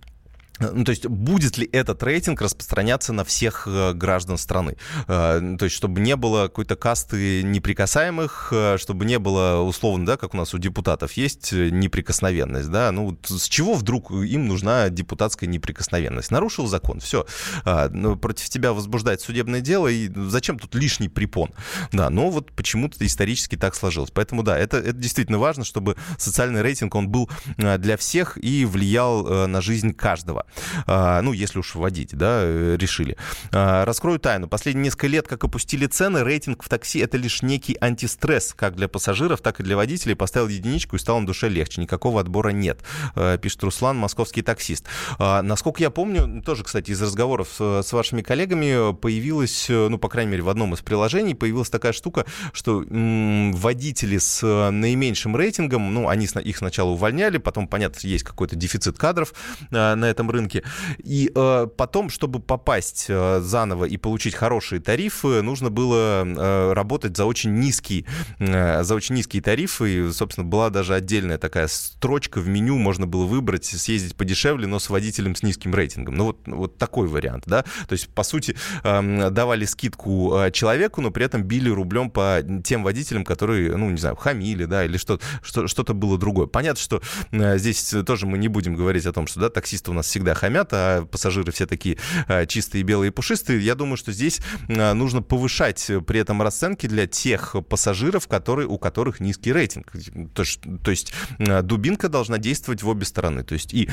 ну, 0.60 0.84
то 0.84 0.90
есть 0.90 1.06
будет 1.06 1.56
ли 1.58 1.68
этот 1.72 2.02
рейтинг 2.02 2.42
распространяться 2.42 3.12
на 3.12 3.24
всех 3.24 3.66
э, 3.66 3.92
граждан 3.94 4.36
страны? 4.38 4.76
Э, 5.08 5.56
то 5.58 5.64
есть 5.64 5.74
чтобы 5.74 6.00
не 6.00 6.16
было 6.16 6.44
какой-то 6.44 6.76
касты 6.76 7.42
неприкасаемых, 7.42 8.48
э, 8.52 8.76
чтобы 8.78 9.06
не 9.06 9.18
было 9.18 9.60
условно, 9.62 10.06
да, 10.06 10.16
как 10.16 10.34
у 10.34 10.36
нас 10.36 10.52
у 10.54 10.58
депутатов 10.58 11.12
есть 11.14 11.52
неприкосновенность, 11.52 12.70
да, 12.70 12.92
ну 12.92 13.18
с 13.24 13.48
чего 13.48 13.74
вдруг 13.74 14.10
им 14.10 14.48
нужна 14.48 14.90
депутатская 14.90 15.48
неприкосновенность? 15.48 16.30
Нарушил 16.30 16.66
закон, 16.66 17.00
все, 17.00 17.26
ну, 17.64 18.16
против 18.16 18.48
тебя 18.48 18.72
возбуждать 18.72 19.20
судебное 19.20 19.60
дело, 19.60 19.88
и 19.88 20.10
зачем 20.28 20.58
тут 20.58 20.74
лишний 20.74 21.08
препон? 21.08 21.50
Да, 21.92 22.10
но 22.10 22.30
вот 22.30 22.52
почему-то 22.52 23.04
исторически 23.04 23.56
так 23.56 23.74
сложилось. 23.74 24.10
Поэтому 24.10 24.42
да, 24.42 24.58
это, 24.58 24.76
это 24.76 24.92
действительно 24.92 25.38
важно, 25.38 25.64
чтобы 25.64 25.96
социальный 26.18 26.62
рейтинг, 26.62 26.94
он 26.94 27.08
был 27.08 27.30
для 27.56 27.96
всех 27.96 28.38
и 28.42 28.64
влиял 28.64 29.46
на 29.46 29.60
жизнь 29.60 29.92
каждого. 29.94 30.46
А, 30.86 31.20
ну, 31.22 31.32
если 31.32 31.58
уж 31.58 31.74
вводить, 31.74 32.14
да, 32.14 32.40
э, 32.42 32.76
решили. 32.78 33.16
А, 33.52 33.84
раскрою 33.84 34.18
тайну. 34.18 34.48
Последние 34.48 34.84
несколько 34.84 35.06
лет, 35.06 35.28
как 35.28 35.44
опустили 35.44 35.86
цены, 35.86 36.22
рейтинг 36.22 36.62
в 36.62 36.68
такси— 36.68 36.98
это 37.00 37.16
лишь 37.16 37.42
некий 37.42 37.76
антистресс, 37.80 38.54
как 38.56 38.76
для 38.76 38.88
пассажиров, 38.88 39.40
так 39.40 39.60
и 39.60 39.62
для 39.62 39.76
водителей. 39.76 40.16
Поставил 40.16 40.48
единичку 40.48 40.96
и 40.96 40.98
стало 40.98 41.20
на 41.20 41.26
душе 41.26 41.48
легче. 41.48 41.80
Никакого 41.80 42.20
отбора 42.20 42.50
нет, 42.50 42.80
а, 43.14 43.36
пишет 43.38 43.62
Руслан, 43.62 43.96
московский 43.96 44.42
таксист. 44.42 44.86
Насколько 45.18 45.82
я 45.82 45.90
помню, 45.90 46.42
тоже, 46.42 46.64
кстати, 46.64 46.90
из 46.90 47.02
разговоров 47.02 47.48
с 47.58 47.92
вашими 47.92 48.22
коллегами 48.22 48.94
появилась, 48.94 49.66
ну, 49.68 49.98
по 49.98 50.08
крайней 50.08 50.32
мере, 50.32 50.42
в 50.42 50.48
одном 50.48 50.74
из 50.74 50.80
приложений 50.80 51.34
появилась 51.34 51.70
такая 51.70 51.92
штука, 51.92 52.24
что 52.52 52.84
водители 52.88 54.18
с 54.18 54.42
наименьшим 54.70 55.36
рейтингом, 55.36 55.92
ну, 55.92 56.08
они 56.08 56.26
их 56.44 56.56
сначала 56.56 56.90
увольняли, 56.90 57.38
потом, 57.38 57.68
понятно, 57.68 58.06
есть 58.06 58.24
какой-то 58.24 58.56
дефицит 58.56 58.98
кадров 58.98 59.34
на 59.70 60.04
этом 60.04 60.30
рынке, 60.30 60.39
рынке. 60.40 60.62
И 60.98 61.30
э, 61.34 61.66
потом, 61.76 62.10
чтобы 62.10 62.40
попасть 62.40 63.06
э, 63.08 63.40
заново 63.40 63.84
и 63.84 63.96
получить 63.96 64.34
хорошие 64.34 64.80
тарифы, 64.80 65.42
нужно 65.42 65.70
было 65.70 66.24
э, 66.24 66.72
работать 66.72 67.16
за 67.16 67.24
очень 67.24 67.54
низкий, 67.54 68.06
э, 68.38 68.82
за 68.82 68.94
очень 68.94 69.14
низкие 69.14 69.42
тарифы. 69.42 70.08
И, 70.08 70.12
собственно, 70.12 70.46
была 70.46 70.70
даже 70.70 70.94
отдельная 70.94 71.38
такая 71.38 71.68
строчка 71.68 72.40
в 72.40 72.48
меню, 72.48 72.78
можно 72.78 73.06
было 73.06 73.24
выбрать, 73.24 73.64
съездить 73.64 74.16
подешевле, 74.16 74.66
но 74.66 74.78
с 74.78 74.90
водителем 74.90 75.34
с 75.34 75.42
низким 75.42 75.74
рейтингом. 75.74 76.16
Ну, 76.16 76.24
вот, 76.26 76.40
вот 76.46 76.78
такой 76.78 77.08
вариант, 77.08 77.44
да. 77.46 77.62
То 77.88 77.92
есть, 77.92 78.08
по 78.08 78.22
сути, 78.22 78.56
э, 78.82 79.30
давали 79.30 79.64
скидку 79.64 80.34
э, 80.36 80.50
человеку, 80.50 81.00
но 81.00 81.10
при 81.10 81.24
этом 81.24 81.42
били 81.42 81.68
рублем 81.68 82.10
по 82.10 82.42
тем 82.64 82.82
водителям, 82.82 83.24
которые, 83.24 83.76
ну, 83.76 83.90
не 83.90 83.98
знаю, 83.98 84.16
хамили, 84.16 84.64
да, 84.64 84.84
или 84.84 84.96
что-то 84.96 85.24
что, 85.42 85.66
что 85.66 85.84
было 85.94 86.18
другое. 86.18 86.46
Понятно, 86.46 86.80
что 86.80 87.02
э, 87.32 87.58
здесь 87.58 87.94
тоже 88.06 88.26
мы 88.26 88.38
не 88.38 88.48
будем 88.48 88.74
говорить 88.74 89.06
о 89.06 89.12
том, 89.12 89.26
что, 89.26 89.40
да, 89.40 89.50
таксисты 89.50 89.90
у 89.90 89.94
нас 89.94 90.06
всегда 90.06 90.29
всегда 90.30 90.34
хамят, 90.34 90.68
а 90.72 91.04
пассажиры 91.06 91.52
все 91.52 91.66
такие 91.66 91.98
а, 92.28 92.46
чистые, 92.46 92.82
белые 92.82 93.10
пушистые. 93.10 93.60
Я 93.60 93.74
думаю, 93.74 93.96
что 93.96 94.12
здесь 94.12 94.40
а, 94.68 94.94
нужно 94.94 95.22
повышать 95.22 95.90
при 96.06 96.20
этом 96.20 96.42
расценки 96.42 96.86
для 96.86 97.06
тех 97.06 97.56
пассажиров, 97.68 98.28
которые, 98.28 98.66
у 98.66 98.78
которых 98.78 99.20
низкий 99.20 99.52
рейтинг. 99.52 99.92
То, 100.34 100.44
то 100.82 100.90
есть 100.90 101.12
а, 101.38 101.62
дубинка 101.62 102.08
должна 102.08 102.38
действовать 102.38 102.82
в 102.82 102.88
обе 102.88 103.04
стороны. 103.04 103.42
То 103.42 103.54
есть 103.54 103.74
и 103.74 103.88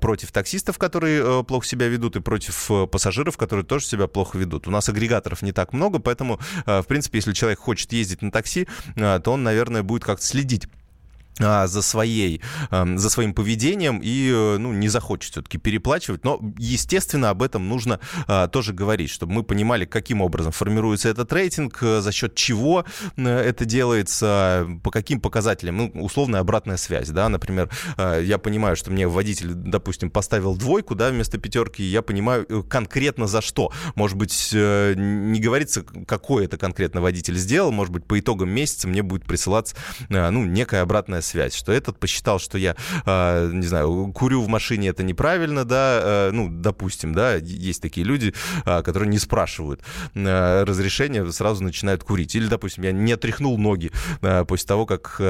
против 0.00 0.32
таксистов, 0.32 0.78
которые 0.78 1.44
плохо 1.44 1.66
себя 1.66 1.88
ведут, 1.88 2.16
и 2.16 2.20
против 2.20 2.70
пассажиров, 2.90 3.36
которые 3.36 3.64
тоже 3.64 3.86
себя 3.86 4.06
плохо 4.06 4.38
ведут. 4.38 4.66
У 4.66 4.70
нас 4.70 4.88
агрегаторов 4.88 5.42
не 5.42 5.52
так 5.52 5.72
много, 5.72 5.98
поэтому, 5.98 6.40
в 6.66 6.84
принципе, 6.84 7.18
если 7.18 7.32
человек 7.32 7.58
хочет 7.58 7.92
ездить 7.92 8.22
на 8.22 8.30
такси, 8.30 8.66
то 8.96 9.22
он, 9.26 9.42
наверное, 9.42 9.82
будет 9.82 10.04
как-то 10.04 10.24
следить 10.24 10.68
за, 11.38 11.82
своей, 11.82 12.42
за 12.70 13.10
своим 13.10 13.34
поведением 13.34 14.00
и 14.02 14.30
э, 14.32 14.58
ну, 14.58 14.72
не 14.72 14.88
захочет 14.88 15.32
все-таки 15.32 15.58
переплачивать. 15.58 16.24
Но, 16.24 16.40
естественно, 16.58 17.30
об 17.30 17.42
этом 17.42 17.68
нужно 17.68 18.00
а, 18.26 18.48
тоже 18.48 18.72
говорить, 18.72 19.10
чтобы 19.10 19.32
мы 19.32 19.42
понимали, 19.42 19.84
каким 19.84 20.20
образом 20.20 20.52
формируется 20.52 21.08
этот 21.08 21.32
рейтинг, 21.32 21.78
э, 21.82 22.00
за 22.00 22.12
счет 22.12 22.34
чего 22.34 22.84
э, 23.16 23.24
это 23.24 23.64
делается, 23.64 24.66
по 24.82 24.90
каким 24.90 25.20
показателям. 25.20 25.76
Ну, 25.76 25.90
условная 25.94 26.40
обратная 26.40 26.76
связь, 26.76 27.08
да, 27.10 27.28
например, 27.28 27.70
я 27.96 28.38
понимаю, 28.38 28.76
что 28.76 28.90
мне 28.90 29.06
водитель, 29.06 29.54
допустим, 29.54 30.10
поставил 30.10 30.56
двойку, 30.56 30.94
да, 30.94 31.10
вместо 31.10 31.38
пятерки, 31.38 31.82
и 31.82 31.86
я 31.86 32.02
понимаю 32.02 32.64
конкретно 32.68 33.26
за 33.26 33.40
что. 33.40 33.72
Может 33.94 34.16
быть, 34.16 34.50
не 34.52 35.40
говорится, 35.40 35.82
какой 36.06 36.46
это 36.46 36.56
конкретно 36.56 37.00
водитель 37.00 37.36
сделал, 37.36 37.70
может 37.70 37.92
быть, 37.92 38.04
по 38.04 38.18
итогам 38.18 38.50
месяца 38.50 38.88
мне 38.88 39.02
будет 39.02 39.24
присылаться, 39.24 39.76
ну, 40.08 40.44
некая 40.44 40.82
обратная 40.82 41.20
связь, 41.20 41.27
что 41.30 41.72
этот 41.72 41.98
посчитал, 41.98 42.38
что 42.38 42.58
я, 42.58 42.76
э, 43.06 43.50
не 43.52 43.66
знаю, 43.66 44.12
курю 44.14 44.42
в 44.42 44.48
машине, 44.48 44.88
это 44.88 45.02
неправильно, 45.02 45.64
да, 45.64 46.00
э, 46.02 46.30
ну, 46.32 46.48
допустим, 46.50 47.14
да, 47.14 47.34
есть 47.36 47.82
такие 47.82 48.06
люди, 48.06 48.34
э, 48.64 48.82
которые 48.82 49.08
не 49.08 49.18
спрашивают 49.18 49.82
э, 50.14 50.64
разрешения, 50.64 51.30
сразу 51.32 51.62
начинают 51.62 52.04
курить. 52.04 52.34
Или, 52.34 52.46
допустим, 52.46 52.84
я 52.84 52.92
не 52.92 53.12
отряхнул 53.12 53.58
ноги 53.58 53.90
э, 54.22 54.44
после 54.44 54.66
того, 54.66 54.86
как 54.86 55.20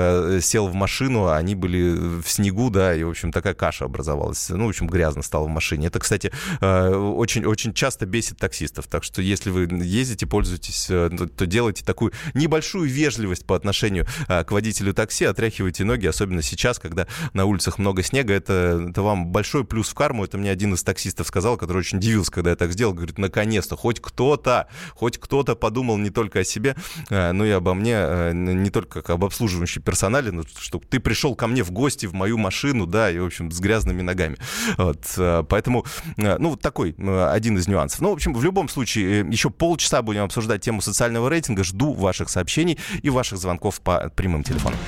сел 0.42 0.68
в 0.68 0.74
машину, 0.74 1.26
а 1.26 1.36
они 1.36 1.54
были 1.54 1.92
в 2.22 2.28
снегу, 2.28 2.70
да, 2.70 2.94
и, 2.94 3.02
в 3.02 3.10
общем, 3.10 3.32
такая 3.32 3.54
каша 3.54 3.84
образовалась. 3.84 4.48
Ну, 4.48 4.66
в 4.66 4.68
общем, 4.68 4.86
грязно 4.86 5.22
стало 5.22 5.44
в 5.44 5.48
машине. 5.48 5.88
Это, 5.88 5.98
кстати, 5.98 6.32
э, 6.60 6.94
очень, 6.94 7.44
очень 7.44 7.72
часто 7.72 8.06
бесит 8.06 8.38
таксистов. 8.38 8.86
Так 8.86 9.04
что, 9.04 9.22
если 9.22 9.50
вы 9.50 9.68
ездите, 9.84 10.26
пользуетесь, 10.26 10.86
то 10.86 11.46
делайте 11.46 11.84
такую 11.84 12.12
небольшую 12.34 12.88
вежливость 12.88 13.46
по 13.46 13.56
отношению 13.56 14.06
к 14.26 14.50
водителю 14.50 14.94
такси, 14.94 15.24
отряхивайте 15.24 15.84
ноги, 15.88 16.06
особенно 16.06 16.42
сейчас, 16.42 16.78
когда 16.78 17.08
на 17.32 17.46
улицах 17.46 17.78
много 17.78 18.02
снега. 18.02 18.34
Это, 18.34 18.86
это 18.90 19.02
вам 19.02 19.26
большой 19.26 19.64
плюс 19.64 19.88
в 19.88 19.94
карму. 19.94 20.24
Это 20.24 20.38
мне 20.38 20.50
один 20.50 20.74
из 20.74 20.82
таксистов 20.84 21.26
сказал, 21.26 21.56
который 21.56 21.78
очень 21.78 21.98
удивился, 21.98 22.30
когда 22.30 22.50
я 22.50 22.56
так 22.56 22.72
сделал. 22.72 22.94
Говорит, 22.94 23.18
наконец-то, 23.18 23.76
хоть 23.76 24.00
кто-то, 24.00 24.68
хоть 24.94 25.18
кто-то 25.18 25.56
подумал 25.56 25.96
не 25.98 26.10
только 26.10 26.40
о 26.40 26.44
себе, 26.44 26.76
э, 27.10 27.32
но 27.32 27.44
и 27.44 27.50
обо 27.50 27.74
мне, 27.74 27.94
э, 27.94 28.32
не 28.32 28.70
только 28.70 29.02
как 29.02 29.10
об 29.10 29.24
обслуживающем 29.24 29.82
персонале, 29.82 30.30
но 30.30 30.42
что 30.58 30.78
ты 30.78 31.00
пришел 31.00 31.34
ко 31.34 31.46
мне 31.46 31.64
в 31.64 31.70
гости 31.70 32.06
в 32.06 32.14
мою 32.14 32.38
машину, 32.38 32.86
да, 32.86 33.10
и, 33.10 33.18
в 33.18 33.24
общем, 33.24 33.50
с 33.50 33.58
грязными 33.58 34.02
ногами. 34.02 34.36
Вот, 34.76 35.04
э, 35.16 35.44
поэтому, 35.48 35.84
ну, 36.16 36.50
вот 36.50 36.60
такой 36.60 36.94
один 36.98 37.56
из 37.56 37.66
нюансов. 37.66 38.00
Ну, 38.00 38.10
в 38.10 38.12
общем, 38.12 38.34
в 38.34 38.44
любом 38.44 38.68
случае, 38.68 39.20
еще 39.30 39.50
полчаса 39.50 40.02
будем 40.02 40.24
обсуждать 40.24 40.60
тему 40.60 40.80
социального 40.80 41.28
рейтинга. 41.28 41.64
Жду 41.64 41.92
ваших 41.92 42.28
сообщений 42.28 42.78
и 43.02 43.10
ваших 43.10 43.38
звонков 43.38 43.80
по 43.80 44.10
прямым 44.14 44.42
телефонам. 44.42 44.78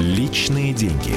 Личные 0.00 0.72
деньги. 0.72 1.12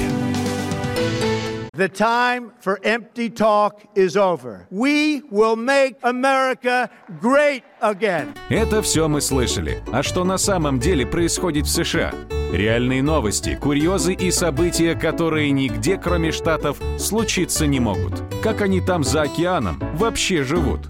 The 1.74 1.88
time 1.88 2.50
for 2.62 2.78
empty 2.84 3.30
talk 3.30 3.80
is 3.96 4.14
over. 4.14 4.66
We 4.70 5.22
will 5.30 5.56
make 5.56 5.96
America 6.02 6.90
great 7.18 7.62
again. 7.80 8.34
Это 8.50 8.82
все 8.82 9.08
мы 9.08 9.22
слышали. 9.22 9.82
А 9.90 10.02
что 10.02 10.24
на 10.24 10.36
самом 10.36 10.80
деле 10.80 11.06
происходит 11.06 11.64
в 11.64 11.70
США? 11.70 12.12
Реальные 12.52 13.02
новости, 13.02 13.58
курьезы 13.58 14.12
и 14.12 14.30
события, 14.30 14.94
которые 14.94 15.50
нигде, 15.50 15.96
кроме 15.96 16.30
Штатов, 16.30 16.76
случиться 16.98 17.66
не 17.66 17.80
могут. 17.80 18.22
Как 18.42 18.60
они 18.60 18.82
там 18.82 19.02
за 19.02 19.22
океаном 19.22 19.82
вообще 19.94 20.42
живут? 20.42 20.80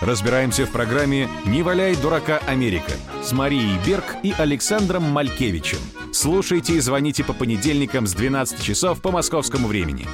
Разбираемся 0.00 0.66
в 0.66 0.72
программе 0.72 1.28
«Не 1.46 1.62
валяй 1.62 1.94
дурака 1.94 2.40
Америка» 2.48 2.92
с 3.22 3.30
Марией 3.30 3.78
Берг 3.86 4.16
и 4.24 4.34
Александром 4.36 5.04
Малькевичем. 5.04 5.78
Слушайте 6.14 6.74
и 6.74 6.80
звоните 6.80 7.24
по 7.24 7.32
понедельникам 7.32 8.06
с 8.06 8.14
12 8.14 8.62
часов 8.62 9.02
по 9.02 9.10
московскому 9.10 9.66
времени. 9.66 10.06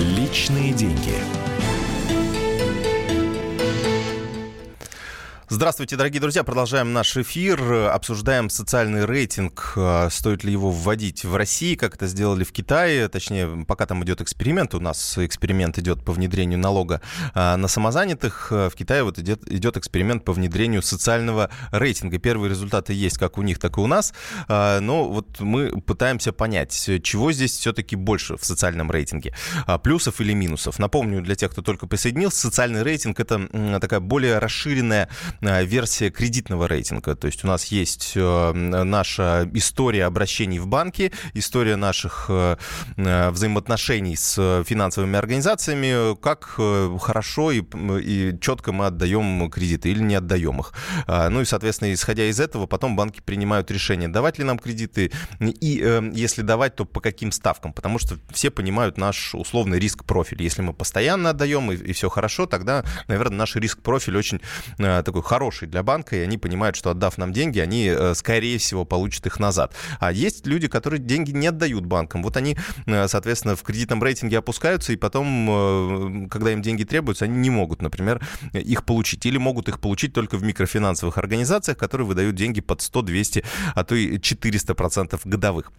Личные 0.00 0.72
деньги. 0.72 1.14
Здравствуйте, 5.52 5.96
дорогие 5.96 6.20
друзья. 6.20 6.44
Продолжаем 6.44 6.92
наш 6.92 7.16
эфир. 7.16 7.60
Обсуждаем 7.90 8.50
социальный 8.50 9.04
рейтинг. 9.04 9.72
А, 9.74 10.08
стоит 10.08 10.44
ли 10.44 10.52
его 10.52 10.70
вводить 10.70 11.24
в 11.24 11.34
России, 11.34 11.74
как 11.74 11.96
это 11.96 12.06
сделали 12.06 12.44
в 12.44 12.52
Китае. 12.52 13.08
Точнее, 13.08 13.64
пока 13.66 13.84
там 13.86 14.04
идет 14.04 14.20
эксперимент. 14.20 14.76
У 14.76 14.80
нас 14.80 15.18
эксперимент 15.18 15.76
идет 15.76 16.04
по 16.04 16.12
внедрению 16.12 16.60
налога 16.60 17.00
а, 17.34 17.56
на 17.56 17.66
самозанятых. 17.66 18.52
В 18.52 18.70
Китае 18.76 19.02
вот 19.02 19.18
идет, 19.18 19.42
идет 19.50 19.76
эксперимент 19.76 20.24
по 20.24 20.32
внедрению 20.32 20.82
социального 20.82 21.50
рейтинга. 21.72 22.18
Первые 22.18 22.48
результаты 22.48 22.92
есть 22.92 23.18
как 23.18 23.36
у 23.36 23.42
них, 23.42 23.58
так 23.58 23.76
и 23.76 23.80
у 23.80 23.88
нас. 23.88 24.14
Но 24.48 25.08
вот 25.08 25.40
мы 25.40 25.80
пытаемся 25.80 26.32
понять, 26.32 26.88
чего 27.02 27.32
здесь 27.32 27.58
все-таки 27.58 27.96
больше 27.96 28.36
в 28.36 28.44
социальном 28.44 28.88
рейтинге. 28.88 29.34
Плюсов 29.82 30.20
или 30.20 30.32
минусов. 30.32 30.78
Напомню, 30.78 31.22
для 31.22 31.34
тех, 31.34 31.50
кто 31.50 31.60
только 31.60 31.88
присоединился, 31.88 32.38
социальный 32.38 32.84
рейтинг— 32.84 33.18
это 33.20 33.80
такая 33.80 33.98
более 33.98 34.38
расширенная 34.38 35.08
Э, 35.39 35.39
версия 35.40 36.10
кредитного 36.10 36.68
рейтинга. 36.68 37.14
То 37.14 37.26
есть 37.26 37.44
у 37.44 37.46
нас 37.46 37.66
есть 37.66 38.12
э, 38.14 38.52
наша 38.52 39.48
история 39.54 40.04
обращений 40.04 40.58
в 40.58 40.66
банки, 40.66 41.12
история 41.34 41.76
наших 41.76 42.26
э, 42.28 42.56
взаимоотношений 42.96 44.16
с 44.16 44.64
финансовыми 44.64 45.16
организациями, 45.16 46.16
как 46.16 46.58
хорошо 47.00 47.52
и, 47.52 47.62
и 47.62 48.38
четко 48.40 48.72
мы 48.72 48.86
отдаем 48.86 49.50
кредиты 49.50 49.90
или 49.90 50.00
не 50.00 50.14
отдаем 50.16 50.60
их. 50.60 50.72
А, 51.06 51.28
ну 51.28 51.40
и, 51.40 51.44
соответственно, 51.44 51.92
исходя 51.92 52.24
из 52.28 52.40
этого, 52.40 52.66
потом 52.66 52.96
банки 52.96 53.20
принимают 53.24 53.70
решение, 53.70 54.08
давать 54.08 54.38
ли 54.38 54.44
нам 54.44 54.58
кредиты, 54.58 55.10
и 55.40 56.10
если 56.12 56.42
давать, 56.42 56.76
то 56.76 56.84
по 56.84 57.00
каким 57.00 57.32
ставкам, 57.32 57.72
потому 57.72 57.98
что 57.98 58.16
все 58.30 58.50
понимают 58.50 58.98
наш 58.98 59.34
условный 59.34 59.78
риск-профиль. 59.78 60.42
Если 60.42 60.62
мы 60.62 60.72
постоянно 60.72 61.30
отдаем 61.30 61.72
и, 61.72 61.76
и 61.76 61.92
все 61.92 62.08
хорошо, 62.08 62.46
тогда, 62.46 62.84
наверное, 63.08 63.38
наш 63.38 63.56
риск-профиль 63.56 64.16
очень 64.16 64.40
такой 64.76 65.22
хороший 65.30 65.68
для 65.68 65.84
банка, 65.84 66.16
и 66.16 66.20
они 66.20 66.38
понимают, 66.38 66.74
что 66.74 66.90
отдав 66.90 67.16
нам 67.16 67.32
деньги, 67.32 67.60
они, 67.60 67.86
э, 67.86 68.14
скорее 68.14 68.58
всего, 68.58 68.84
получат 68.84 69.26
их 69.26 69.38
назад. 69.38 69.76
А 70.00 70.10
есть 70.10 70.44
люди, 70.44 70.66
которые 70.66 70.98
деньги 70.98 71.30
не 71.30 71.46
отдают 71.46 71.86
банкам. 71.86 72.24
Вот 72.24 72.36
они, 72.36 72.56
э, 72.86 73.06
соответственно, 73.06 73.54
в 73.54 73.62
кредитном 73.62 74.02
рейтинге 74.02 74.38
опускаются, 74.38 74.92
и 74.92 74.96
потом, 74.96 75.26
э, 75.48 76.28
когда 76.28 76.50
им 76.52 76.62
деньги 76.62 76.82
требуются, 76.82 77.26
они 77.26 77.38
не 77.38 77.50
могут, 77.50 77.80
например, 77.80 78.20
их 78.52 78.84
получить. 78.84 79.24
Или 79.24 79.38
могут 79.38 79.68
их 79.68 79.78
получить 79.78 80.12
только 80.12 80.36
в 80.36 80.42
микрофинансовых 80.42 81.16
организациях, 81.16 81.78
которые 81.78 82.08
выдают 82.08 82.34
деньги 82.34 82.60
под 82.60 82.80
100, 82.80 83.02
200, 83.02 83.44
а 83.76 83.84
то 83.84 83.94
и 83.94 84.18
400 84.20 84.74
процентов 84.74 85.20
годовых. 85.24 85.70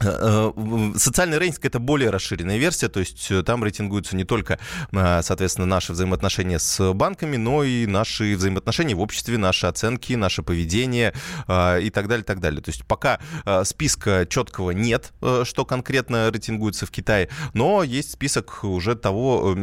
Э, 0.00 0.52
э, 0.56 0.92
социальный 0.96 1.38
рейтинг 1.38 1.64
это 1.64 1.78
более 1.78 2.10
расширенная 2.10 2.58
версия, 2.58 2.88
то 2.88 3.00
есть 3.00 3.30
э, 3.30 3.42
там 3.42 3.64
рейтингуются 3.64 4.16
не 4.16 4.24
только, 4.24 4.58
соответственно, 4.92 5.66
наши 5.66 5.92
взаимоотношения 5.92 6.58
с 6.58 6.92
банками, 6.92 7.36
но 7.36 7.64
и 7.64 7.86
наши 7.86 8.36
взаимоотношения 8.36 8.94
в 8.94 9.00
обществе, 9.00 9.38
наши 9.38 9.66
оценки, 9.66 10.12
наше 10.14 10.42
поведение 10.42 11.12
и 11.48 11.90
так 11.92 12.08
далее, 12.08 12.24
так 12.24 12.40
далее. 12.40 12.62
То 12.62 12.70
есть 12.70 12.84
пока 12.84 13.18
списка 13.64 14.26
четкого 14.28 14.70
нет, 14.70 15.12
что 15.44 15.64
конкретно 15.64 16.30
рейтингуется 16.30 16.86
в 16.86 16.90
Китае, 16.90 17.28
но 17.54 17.82
есть 17.82 18.12
список 18.12 18.64
уже 18.64 18.94
того, 18.94 19.54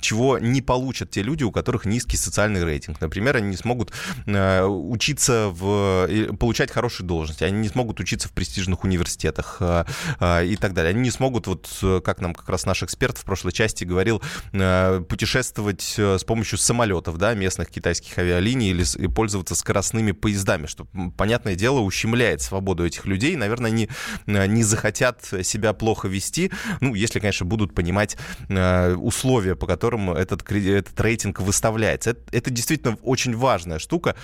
чего 0.00 0.38
не 0.38 0.62
получат 0.62 1.10
те 1.10 1.22
люди, 1.22 1.44
у 1.44 1.52
которых 1.52 1.84
низкий 1.84 2.16
социальный 2.16 2.64
рейтинг. 2.64 3.00
Например, 3.00 3.36
они 3.36 3.50
не 3.50 3.56
смогут 3.56 3.92
учиться 4.26 5.48
в 5.50 6.36
получать 6.38 6.70
хорошие 6.70 7.06
должности, 7.06 7.44
они 7.44 7.60
не 7.60 7.68
смогут 7.68 8.00
учиться 8.00 8.28
в 8.28 8.32
престижных 8.32 8.84
университетах 8.84 9.58
а, 9.60 9.81
и 10.20 10.56
так 10.60 10.72
далее. 10.74 10.90
Они 10.90 11.00
не 11.00 11.10
смогут, 11.10 11.46
вот 11.46 11.68
э, 11.82 12.00
как 12.04 12.20
нам 12.20 12.34
как 12.34 12.48
раз 12.48 12.66
наш 12.66 12.82
эксперт 12.82 13.18
в 13.18 13.24
прошлой 13.24 13.52
части 13.52 13.84
говорил, 13.84 14.22
э, 14.52 15.02
путешествовать 15.08 15.94
э, 15.98 16.18
с 16.18 16.24
помощью 16.24 16.58
самолетов, 16.58 17.18
да, 17.18 17.34
местных 17.34 17.68
китайских 17.70 18.16
авиалиний 18.18 18.70
или 18.70 19.06
пользоваться 19.08 19.54
скоростными 19.54 20.12
поездами, 20.12 20.66
что, 20.66 20.86
понятное 21.16 21.54
дело, 21.54 21.80
ущемляет 21.80 22.42
свободу 22.42 22.84
этих 22.86 23.06
людей. 23.06 23.36
Наверное, 23.36 23.70
они 23.70 23.88
не 24.26 24.62
захотят 24.62 25.22
себя 25.42 25.72
плохо 25.72 26.08
вести, 26.08 26.50
ну, 26.80 26.94
если, 26.94 27.20
конечно, 27.20 27.46
будут 27.46 27.74
понимать 27.74 28.16
условия, 28.48 29.54
по 29.54 29.66
которым 29.66 30.10
этот, 30.10 30.50
этот 30.50 31.00
рейтинг 31.00 31.40
выставляется. 31.40 32.10
Это, 32.10 32.20
это 32.32 32.50
действительно 32.50 32.96
очень 33.02 33.36
важная 33.36 33.78
штука, 33.78 34.14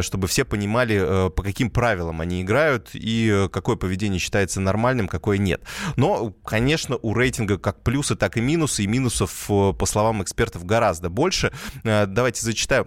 чтобы 0.00 0.28
все 0.28 0.44
понимали, 0.44 1.30
по 1.30 1.42
каким 1.42 1.70
правилам 1.70 2.20
они 2.20 2.42
играют 2.42 2.90
и 2.92 3.48
какое 3.52 3.76
поведение 3.76 4.18
считается 4.18 4.60
нормальным, 4.60 5.01
нормальным, 5.02 5.08
какое 5.08 5.38
нет. 5.38 5.62
Но, 5.96 6.32
конечно, 6.44 6.98
у 7.02 7.14
рейтинга 7.14 7.58
как 7.58 7.82
плюсы, 7.82 8.16
так 8.16 8.36
и 8.36 8.40
минусы, 8.40 8.84
и 8.84 8.86
минусов, 8.86 9.46
э, 9.48 9.72
по 9.72 9.86
словам 9.86 10.22
экспертов, 10.22 10.64
гораздо 10.64 11.08
больше. 11.08 11.52
Э, 11.84 12.06
давайте 12.06 12.42
зачитаю 12.42 12.86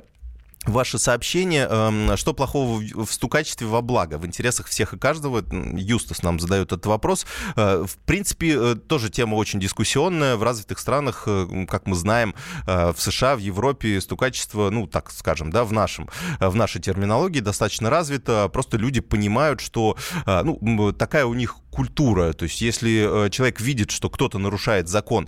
Ваше 0.67 0.97
сообщение, 0.97 1.67
эм, 1.69 2.17
что 2.17 2.33
плохого 2.33 2.81
в 2.81 3.11
стукачестве 3.11 3.67
во 3.67 3.81
благо, 3.81 4.17
в 4.17 4.25
интересах 4.25 4.65
всех 4.65 4.93
и 4.93 4.97
каждого? 4.97 5.43
Юстас 5.77 6.23
нам 6.23 6.39
задает 6.39 6.71
этот 6.71 6.87
вопрос. 6.87 7.27
Э, 7.55 7.85
в 7.87 7.97
принципе, 8.05 8.73
тоже 8.73 9.09
тема 9.09 9.35
очень 9.35 9.59
дискуссионная. 9.59 10.37
В 10.37 10.43
развитых 10.43 10.79
странах, 10.79 11.27
как 11.67 11.85
мы 11.85 11.95
знаем, 11.95 12.33
в 12.65 12.95
США, 12.97 13.35
в 13.35 13.39
Европе 13.39 14.01
стукачество, 14.01 14.71
ну, 14.71 14.87
так 14.87 15.11
скажем, 15.11 15.51
да, 15.51 15.63
в, 15.65 15.71
нашем, 15.71 16.09
в 16.39 16.55
нашей 16.55 16.81
терминологии 16.81 17.41
достаточно 17.41 17.91
развито. 17.91 18.49
Просто 18.51 18.77
люди 18.77 19.01
понимают, 19.01 19.61
что 19.61 19.95
ну, 20.25 20.91
такая 20.93 21.25
у 21.25 21.35
них 21.35 21.57
культура. 21.75 22.33
То 22.33 22.43
есть 22.43 22.61
если 22.61 23.29
человек 23.29 23.61
видит, 23.61 23.91
что 23.91 24.09
кто-то 24.09 24.39
нарушает 24.39 24.87
закон, 24.87 25.27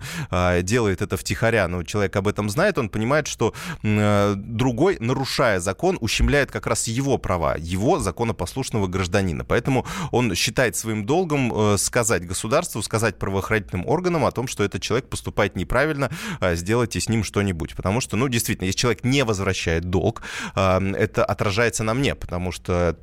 делает 0.62 1.02
это 1.02 1.18
втихаря, 1.18 1.68
но 1.68 1.84
человек 1.84 2.16
об 2.16 2.28
этом 2.28 2.50
знает, 2.50 2.78
он 2.78 2.90
понимает, 2.90 3.28
что 3.28 3.54
другой 3.84 4.98
нарушает 5.00 5.18
нарушая 5.28 5.60
закон, 5.60 5.98
ущемляет 6.00 6.52
как 6.52 6.68
раз 6.68 6.88
его 6.88 7.18
права, 7.18 7.58
его 7.58 8.00
законопослушного 8.00 8.88
гражданина. 8.88 9.44
Поэтому 9.44 9.86
он 10.12 10.36
считает 10.36 10.76
своим 10.76 11.06
долгом 11.06 11.52
э, 11.54 11.78
сказать 11.78 12.26
государству, 12.26 12.82
сказать 12.82 13.18
правоохранительным 13.20 13.86
органам 13.88 14.26
о 14.26 14.32
том, 14.32 14.48
что 14.48 14.64
этот 14.64 14.82
человек 14.82 15.10
поступает 15.10 15.56
неправильно, 15.56 16.10
э, 16.40 16.56
сделайте 16.56 17.00
с 17.00 17.10
ним 17.10 17.24
что-нибудь. 17.24 17.76
Потому 17.76 18.02
что, 18.02 18.16
ну, 18.16 18.30
действительно, 18.30 18.68
если 18.68 18.80
человек 18.80 19.04
не 19.04 19.24
возвращает 19.24 19.86
долг, 19.86 20.22
э, 20.56 20.94
это 20.98 21.26
отражается 21.26 21.84
на 21.84 21.94
мне, 21.94 22.16
потому 22.16 22.52
что 22.52 22.96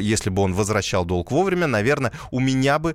если 0.00 0.30
бы 0.30 0.42
он 0.42 0.54
возвращал 0.54 1.04
долг 1.04 1.30
вовремя, 1.30 1.66
наверное, 1.66 2.12
у 2.30 2.40
меня 2.40 2.78
бы 2.78 2.87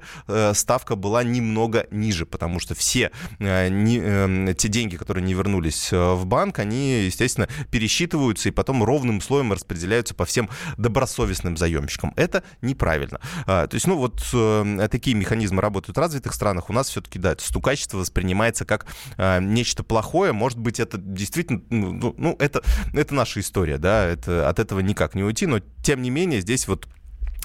ставка 0.54 0.96
была 0.96 1.24
немного 1.24 1.88
ниже, 1.92 2.26
потому 2.26 2.60
что 2.60 2.76
все 2.76 3.12
те 3.40 4.68
деньги, 4.68 4.96
которые 4.96 5.24
не 5.24 5.34
вернулись 5.34 5.92
в 5.92 6.26
банк, 6.26 6.60
они, 6.60 7.04
естественно, 7.04 7.48
пересчитываются 7.72 8.50
и 8.50 8.52
потом 8.52 8.84
ровным 8.84 9.22
слоем 9.22 9.52
распределяются 9.54 10.14
по 10.14 10.26
всем 10.26 10.50
добросовестным 10.78 11.58
заемщикам. 11.58 12.14
Это 12.16 12.44
неправильно. 12.62 13.20
А, 13.46 13.68
то 13.68 13.76
есть, 13.76 13.88
ну 13.88 13.98
вот 13.98 14.22
э, 14.34 14.88
такие 14.90 15.16
механизмы 15.16 15.62
работают 15.62 15.98
в 15.98 16.00
развитых 16.00 16.34
странах. 16.34 16.70
У 16.70 16.74
нас 16.74 16.90
все-таки, 16.90 17.20
да, 17.20 17.36
стукачество 17.38 17.98
воспринимается 17.98 18.66
как 18.66 18.86
э, 19.18 19.40
нечто 19.42 19.84
плохое. 19.84 20.32
Может 20.32 20.60
быть, 20.60 20.80
это 20.80 20.98
действительно, 20.98 21.62
ну, 21.70 21.92
ну, 21.92 22.16
ну, 22.18 22.36
это, 22.40 22.64
это 22.94 23.14
наша 23.14 23.40
история, 23.40 23.78
да, 23.78 24.06
это, 24.06 24.50
от 24.50 24.60
этого 24.60 24.80
никак 24.80 25.16
не 25.16 25.24
уйти, 25.24 25.46
но 25.46 25.60
тем 25.84 26.02
не 26.02 26.10
менее 26.10 26.42
здесь 26.42 26.68
вот 26.68 26.88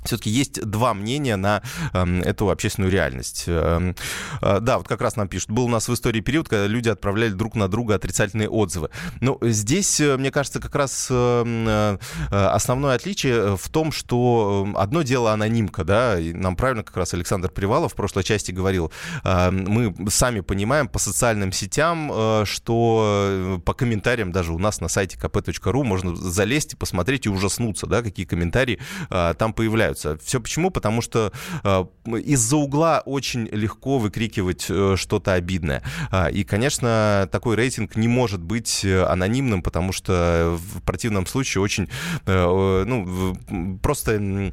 все-таки 0.04 0.30
есть 0.30 0.60
два 0.62 0.94
мнения 0.94 1.36
на 1.36 1.62
э, 1.92 2.20
эту 2.22 2.50
общественную 2.50 2.92
реальность. 2.92 3.44
Э, 3.46 3.94
э, 4.40 4.60
да, 4.60 4.78
вот 4.78 4.88
как 4.88 5.00
раз 5.00 5.16
нам 5.16 5.28
пишут, 5.28 5.50
был 5.50 5.64
у 5.64 5.68
нас 5.68 5.88
в 5.88 5.94
истории 5.94 6.20
период, 6.20 6.48
когда 6.48 6.66
люди 6.66 6.88
отправляли 6.88 7.30
друг 7.30 7.54
на 7.54 7.68
друга 7.68 7.94
отрицательные 7.94 8.48
отзывы. 8.48 8.90
Но 9.20 9.38
здесь, 9.42 10.00
э, 10.00 10.16
мне 10.16 10.30
кажется, 10.30 10.60
как 10.60 10.74
раз 10.74 11.08
э, 11.10 11.96
э, 12.30 12.36
основное 12.36 12.94
отличие 12.94 13.56
в 13.56 13.68
том, 13.68 13.92
что 13.92 14.68
одно 14.76 15.02
дело 15.02 15.32
анонимка, 15.32 15.84
да, 15.84 16.18
и 16.18 16.32
нам 16.32 16.56
правильно 16.56 16.82
как 16.82 16.96
раз 16.96 17.14
Александр 17.14 17.50
Привалов 17.50 17.92
в 17.92 17.96
прошлой 17.96 18.24
части 18.24 18.52
говорил, 18.52 18.92
мы 19.24 19.94
сами 20.08 20.40
понимаем 20.40 20.88
по 20.88 20.98
социальным 20.98 21.52
сетям, 21.52 22.44
что 22.44 23.60
по 23.64 23.74
комментариям 23.74 24.32
даже 24.32 24.52
у 24.52 24.58
нас 24.58 24.80
на 24.80 24.88
сайте 24.88 25.18
kp.ru 25.18 25.82
можно 25.82 26.14
залезть 26.16 26.74
и 26.74 26.76
посмотреть 26.76 27.26
и 27.26 27.28
ужаснуться, 27.28 27.86
да, 27.86 28.02
какие 28.02 28.26
комментарии 28.26 28.78
там 29.08 29.52
появляются 29.52 29.87
появляются. 29.88 30.18
Все 30.24 30.40
почему? 30.40 30.70
Потому 30.70 31.02
что 31.02 31.32
э, 31.64 31.84
из-за 32.24 32.56
угла 32.56 33.02
очень 33.04 33.48
легко 33.50 33.98
выкрикивать 33.98 34.66
э, 34.68 34.94
что-то 34.96 35.34
обидное. 35.34 35.82
Э, 36.10 36.30
и, 36.30 36.44
конечно, 36.44 37.28
такой 37.30 37.56
рейтинг 37.56 37.96
не 37.96 38.08
может 38.08 38.40
быть 38.40 38.84
э, 38.84 39.04
анонимным, 39.04 39.62
потому 39.62 39.92
что 39.92 40.58
в 40.58 40.82
противном 40.82 41.26
случае 41.26 41.62
очень, 41.62 41.88
ну, 42.26 43.36
просто 43.82 44.52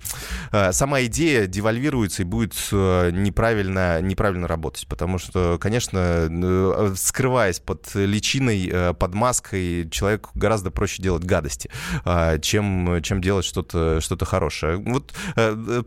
сама 0.71 1.03
идея 1.03 1.47
девальвируется 1.47 2.21
и 2.21 2.25
будет 2.25 2.53
неправильно, 2.71 4.01
неправильно 4.01 4.47
работать. 4.47 4.87
Потому 4.87 5.17
что, 5.17 5.57
конечно, 5.59 6.93
скрываясь 6.95 7.59
под 7.59 7.93
личиной, 7.95 8.93
под 8.93 9.13
маской, 9.13 9.89
человеку 9.89 10.31
гораздо 10.35 10.71
проще 10.71 11.01
делать 11.01 11.23
гадости, 11.23 11.69
э, 12.05 12.39
чем, 12.41 13.01
чем 13.01 13.21
делать 13.21 13.45
что-то 13.45 14.01
что 14.01 14.15
хорошее. 14.25 14.77
Вот 14.77 15.13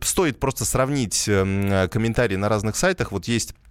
стоит 0.02 0.40
просто 0.40 0.64
сравнить 0.64 1.28
эм, 1.28 1.88
комментарии 1.88 2.36
на 2.36 2.48
разных 2.48 2.76
сайтах. 2.76 3.12
Вот 3.12 3.26
есть 3.28 3.54
Э, 3.54 3.67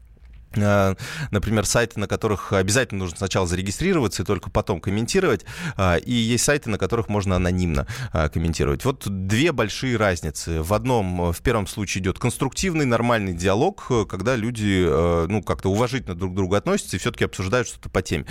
например, 0.58 1.65
сайты, 1.65 2.00
на 2.00 2.08
которых 2.08 2.54
обязательно 2.54 3.00
нужно 3.00 3.17
сначала 3.17 3.48
зарегистрироваться 3.48 4.24
и 4.24 4.26
только 4.26 4.50
потом 4.50 4.80
комментировать, 4.80 5.46
э, 5.78 6.00
и 6.00 6.13
есть 6.13 6.43
сайты, 6.43 6.70
на 6.70 6.78
которых 6.78 7.10
можно 7.10 7.36
анонимно 7.36 7.88
э, 8.13 8.30
комментировать. 8.30 8.86
Вот 8.86 9.04
две 9.08 9.52
большие 9.52 9.98
разницы. 9.98 10.62
В 10.62 10.74
одном, 10.74 11.32
в 11.32 11.41
первом 11.41 11.67
случае 11.67 12.04
идет 12.04 12.20
конструктивный, 12.20 12.86
нормальный 12.86 13.34
диалог, 13.34 13.88
когда 14.10 14.36
люди, 14.36 14.86
ну, 15.28 15.41
как-то 15.43 15.70
уважительно 15.70 16.15
друг 16.15 16.34
к 16.34 16.36
другу 16.36 16.56
относятся 16.56 16.96
и 16.96 17.00
все-таки 17.00 17.26
обсуждают 17.26 17.67
что-то 17.67 17.89
по 17.89 18.02
теме. 18.02 18.26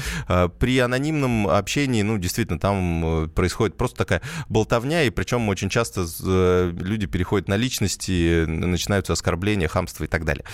При 0.59 0.79
анонимном 0.79 1.49
общении, 1.49 2.03
ну, 2.03 2.19
действительно, 2.19 2.59
там 2.59 3.31
происходит 3.35 3.77
просто 3.77 3.97
такая 3.99 4.23
болтовня, 4.49 5.05
и 5.05 5.11
причем 5.11 5.49
очень 5.49 5.69
часто 5.69 6.07
люди 6.23 7.07
переходят 7.07 7.49
на 7.49 7.57
личности, 7.57 8.45
начинаются 8.47 9.12
оскорбления, 9.12 9.69
хамство 9.69 10.05
и 10.05 10.09
так 10.09 10.25
далее. 10.25 10.45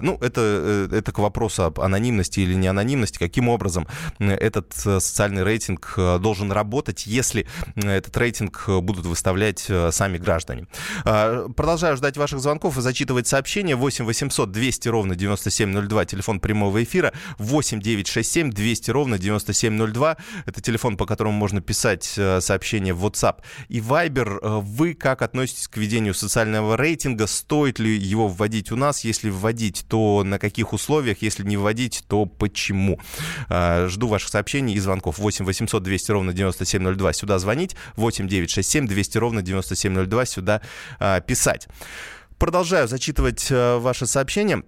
Ну, 0.00 0.18
это, 0.20 0.88
это 0.92 1.12
к 1.18 1.20
вопросу 1.20 1.64
об 1.64 1.80
анонимности 1.80 2.38
или 2.38 2.54
не 2.54 2.68
анонимности, 2.68 3.18
каким 3.18 3.48
образом 3.48 3.88
этот 4.20 4.72
э, 4.86 5.00
социальный 5.00 5.42
рейтинг 5.42 5.94
э, 5.96 6.20
должен 6.20 6.52
работать, 6.52 7.08
если 7.08 7.48
этот 7.74 8.16
рейтинг 8.16 8.68
будут 8.68 9.04
выставлять 9.04 9.66
э, 9.68 9.90
сами 9.90 10.16
граждане. 10.16 10.68
А, 11.04 11.48
продолжаю 11.48 11.96
ждать 11.96 12.16
ваших 12.16 12.38
звонков 12.38 12.78
и 12.78 12.82
зачитывать 12.82 13.26
сообщения. 13.26 13.74
8 13.74 14.04
800 14.04 14.52
200 14.52 14.88
ровно 14.88 15.16
9702, 15.16 16.04
телефон 16.04 16.38
прямого 16.38 16.84
эфира. 16.84 17.12
8 17.38 17.80
967 17.80 18.52
200 18.52 18.90
ровно 18.92 19.18
9702. 19.18 20.18
Это 20.46 20.60
телефон, 20.60 20.96
по 20.96 21.04
которому 21.04 21.36
можно 21.36 21.60
писать 21.60 22.04
сообщения 22.04 22.94
в 22.94 23.04
WhatsApp 23.04 23.38
и 23.68 23.80
Viber. 23.80 24.60
Вы 24.60 24.94
как 24.94 25.22
относитесь 25.22 25.66
к 25.66 25.78
ведению 25.78 26.14
социального 26.14 26.76
рейтинга? 26.76 27.26
Стоит 27.26 27.80
ли 27.80 27.96
его 27.96 28.28
вводить 28.28 28.70
у 28.70 28.76
нас? 28.76 29.02
Если 29.02 29.30
вводить, 29.30 29.84
то 29.88 30.22
на 30.22 30.38
каких 30.38 30.72
условиях? 30.72 30.97
Условиях, 30.98 31.22
если 31.22 31.44
не 31.44 31.56
вводить, 31.56 32.02
то 32.08 32.26
почему? 32.26 32.98
А, 33.48 33.86
жду 33.88 34.08
ваших 34.08 34.30
сообщений 34.30 34.74
и 34.74 34.80
звонков. 34.80 35.18
8 35.18 35.44
800 35.44 35.82
200 35.82 36.10
ровно 36.10 36.32
9702. 36.32 37.12
Сюда 37.12 37.38
звонить. 37.38 37.76
8 37.96 38.26
967 38.26 38.86
200 38.86 39.18
ровно 39.18 39.42
9702. 39.42 40.26
Сюда 40.26 40.60
а, 40.98 41.20
писать. 41.20 41.68
Продолжаю 42.38 42.88
зачитывать 42.88 43.46
а, 43.50 43.78
ваши 43.78 44.06
сообщения. 44.06 44.64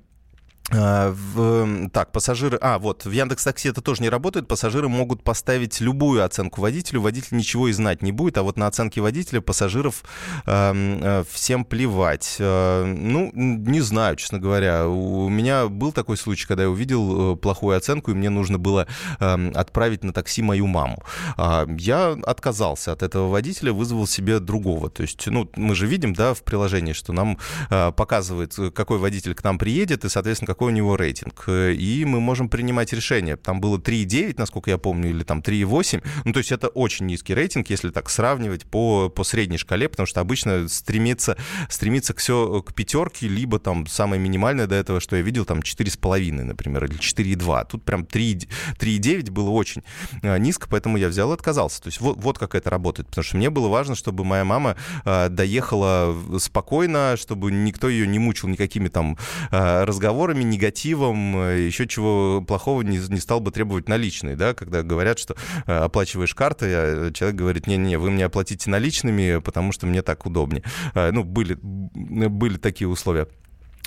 А, 0.72 1.12
в, 1.12 1.88
так, 1.90 2.12
пассажиры... 2.12 2.58
А, 2.60 2.78
вот, 2.78 3.04
в 3.04 3.10
Яндекс 3.10 3.44
Такси 3.44 3.68
это 3.68 3.80
тоже 3.80 4.02
не 4.02 4.08
работает. 4.08 4.48
Пассажиры 4.48 4.88
могут 4.88 5.22
поставить 5.24 5.80
любую 5.80 6.24
оценку 6.24 6.60
водителю. 6.60 7.00
Водитель 7.00 7.36
ничего 7.36 7.68
и 7.68 7.72
знать 7.72 8.02
не 8.02 8.12
будет. 8.12 8.38
А 8.38 8.42
вот 8.42 8.56
на 8.56 8.66
оценки 8.66 9.00
водителя 9.00 9.40
пассажиров 9.40 10.04
э, 10.46 11.24
всем 11.30 11.64
плевать. 11.64 12.36
Э, 12.38 12.84
ну, 12.84 13.30
не 13.34 13.80
знаю, 13.80 14.16
честно 14.16 14.38
говоря. 14.38 14.88
У 14.88 15.28
меня 15.28 15.68
был 15.68 15.92
такой 15.92 16.16
случай, 16.16 16.46
когда 16.46 16.64
я 16.64 16.70
увидел 16.70 17.34
э, 17.34 17.36
плохую 17.36 17.76
оценку, 17.76 18.12
и 18.12 18.14
мне 18.14 18.30
нужно 18.30 18.58
было 18.58 18.86
э, 19.18 19.50
отправить 19.54 20.04
на 20.04 20.12
такси 20.12 20.42
мою 20.42 20.66
маму. 20.66 21.02
Э, 21.36 21.66
я 21.78 22.16
отказался 22.24 22.92
от 22.92 23.02
этого 23.02 23.28
водителя, 23.28 23.72
вызвал 23.72 24.06
себе 24.06 24.38
другого. 24.38 24.90
То 24.90 25.02
есть, 25.02 25.26
ну, 25.26 25.50
мы 25.56 25.74
же 25.74 25.86
видим, 25.86 26.14
да, 26.14 26.34
в 26.34 26.42
приложении, 26.42 26.92
что 26.92 27.12
нам 27.12 27.38
э, 27.70 27.92
показывает, 27.92 28.54
какой 28.74 28.98
водитель 28.98 29.34
к 29.34 29.42
нам 29.42 29.58
приедет, 29.58 30.04
и, 30.04 30.08
соответственно, 30.08 30.46
какой 30.60 30.72
у 30.74 30.76
него 30.76 30.96
рейтинг. 30.98 31.44
И 31.48 32.04
мы 32.06 32.20
можем 32.20 32.50
принимать 32.50 32.92
решение. 32.92 33.36
Там 33.36 33.62
было 33.62 33.78
3,9, 33.78 34.34
насколько 34.36 34.68
я 34.68 34.76
помню, 34.76 35.08
или 35.08 35.22
там 35.22 35.40
3,8. 35.40 36.02
Ну, 36.26 36.32
то 36.34 36.38
есть 36.38 36.52
это 36.52 36.68
очень 36.68 37.06
низкий 37.06 37.32
рейтинг, 37.34 37.70
если 37.70 37.88
так 37.88 38.10
сравнивать 38.10 38.66
по, 38.66 39.08
по 39.08 39.24
средней 39.24 39.56
шкале, 39.56 39.88
потому 39.88 40.06
что 40.06 40.20
обычно 40.20 40.68
стремится, 40.68 41.38
стремится 41.70 42.12
к 42.12 42.18
все 42.18 42.62
к 42.62 42.74
пятерке, 42.74 43.26
либо 43.26 43.58
там 43.58 43.86
самое 43.86 44.20
минимальное 44.20 44.66
до 44.66 44.74
этого, 44.74 45.00
что 45.00 45.16
я 45.16 45.22
видел, 45.22 45.46
там 45.46 45.60
4,5, 45.60 46.42
например, 46.42 46.84
или 46.84 46.98
4,2. 46.98 47.66
Тут 47.70 47.82
прям 47.82 48.02
3,9 48.02 49.30
было 49.30 49.48
очень 49.48 49.82
а, 50.22 50.36
низко, 50.36 50.68
поэтому 50.68 50.98
я 50.98 51.08
взял 51.08 51.30
и 51.30 51.34
отказался. 51.34 51.80
То 51.80 51.88
есть 51.88 52.02
вот, 52.02 52.18
вот 52.18 52.38
как 52.38 52.54
это 52.54 52.68
работает. 52.68 53.08
Потому 53.08 53.24
что 53.24 53.38
мне 53.38 53.48
было 53.48 53.68
важно, 53.68 53.94
чтобы 53.94 54.24
моя 54.24 54.44
мама 54.44 54.76
э, 55.06 55.30
доехала 55.30 56.14
спокойно, 56.38 57.16
чтобы 57.16 57.50
никто 57.50 57.88
ее 57.88 58.06
не 58.06 58.18
мучил 58.18 58.48
никакими 58.48 58.88
там 58.88 59.16
э, 59.50 59.84
разговорами, 59.84 60.49
негативом, 60.50 61.36
э, 61.40 61.66
еще 61.66 61.86
чего 61.86 62.42
плохого 62.42 62.82
не, 62.82 62.98
не 62.98 63.20
стал 63.20 63.40
бы 63.40 63.50
требовать 63.50 63.88
наличные, 63.88 64.36
да, 64.36 64.54
когда 64.54 64.82
говорят, 64.82 65.18
что 65.18 65.36
э, 65.66 65.72
оплачиваешь 65.72 66.34
картой, 66.34 66.70
а 66.72 67.10
человек 67.12 67.36
говорит, 67.36 67.66
не-не, 67.66 67.96
вы 67.96 68.10
мне 68.10 68.26
оплатите 68.26 68.68
наличными, 68.68 69.40
потому 69.40 69.72
что 69.72 69.86
мне 69.86 70.02
так 70.02 70.26
удобнее. 70.26 70.62
Э, 70.94 71.10
ну, 71.10 71.24
были, 71.24 71.56
были 71.62 72.58
такие 72.58 72.88
условия. 72.88 73.28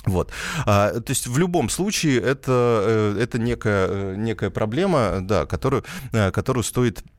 Вот. 0.06 0.30
А, 0.66 1.00
то 1.00 1.10
есть 1.10 1.26
в 1.26 1.38
любом 1.38 1.70
случае 1.70 2.20
это, 2.20 3.16
это 3.18 3.38
некая, 3.38 4.14
некая 4.16 4.50
проблема, 4.50 5.20
да, 5.22 5.46
которую, 5.46 5.82
которую 6.12 6.62
стоит 6.62 7.02
Э, 7.02 7.13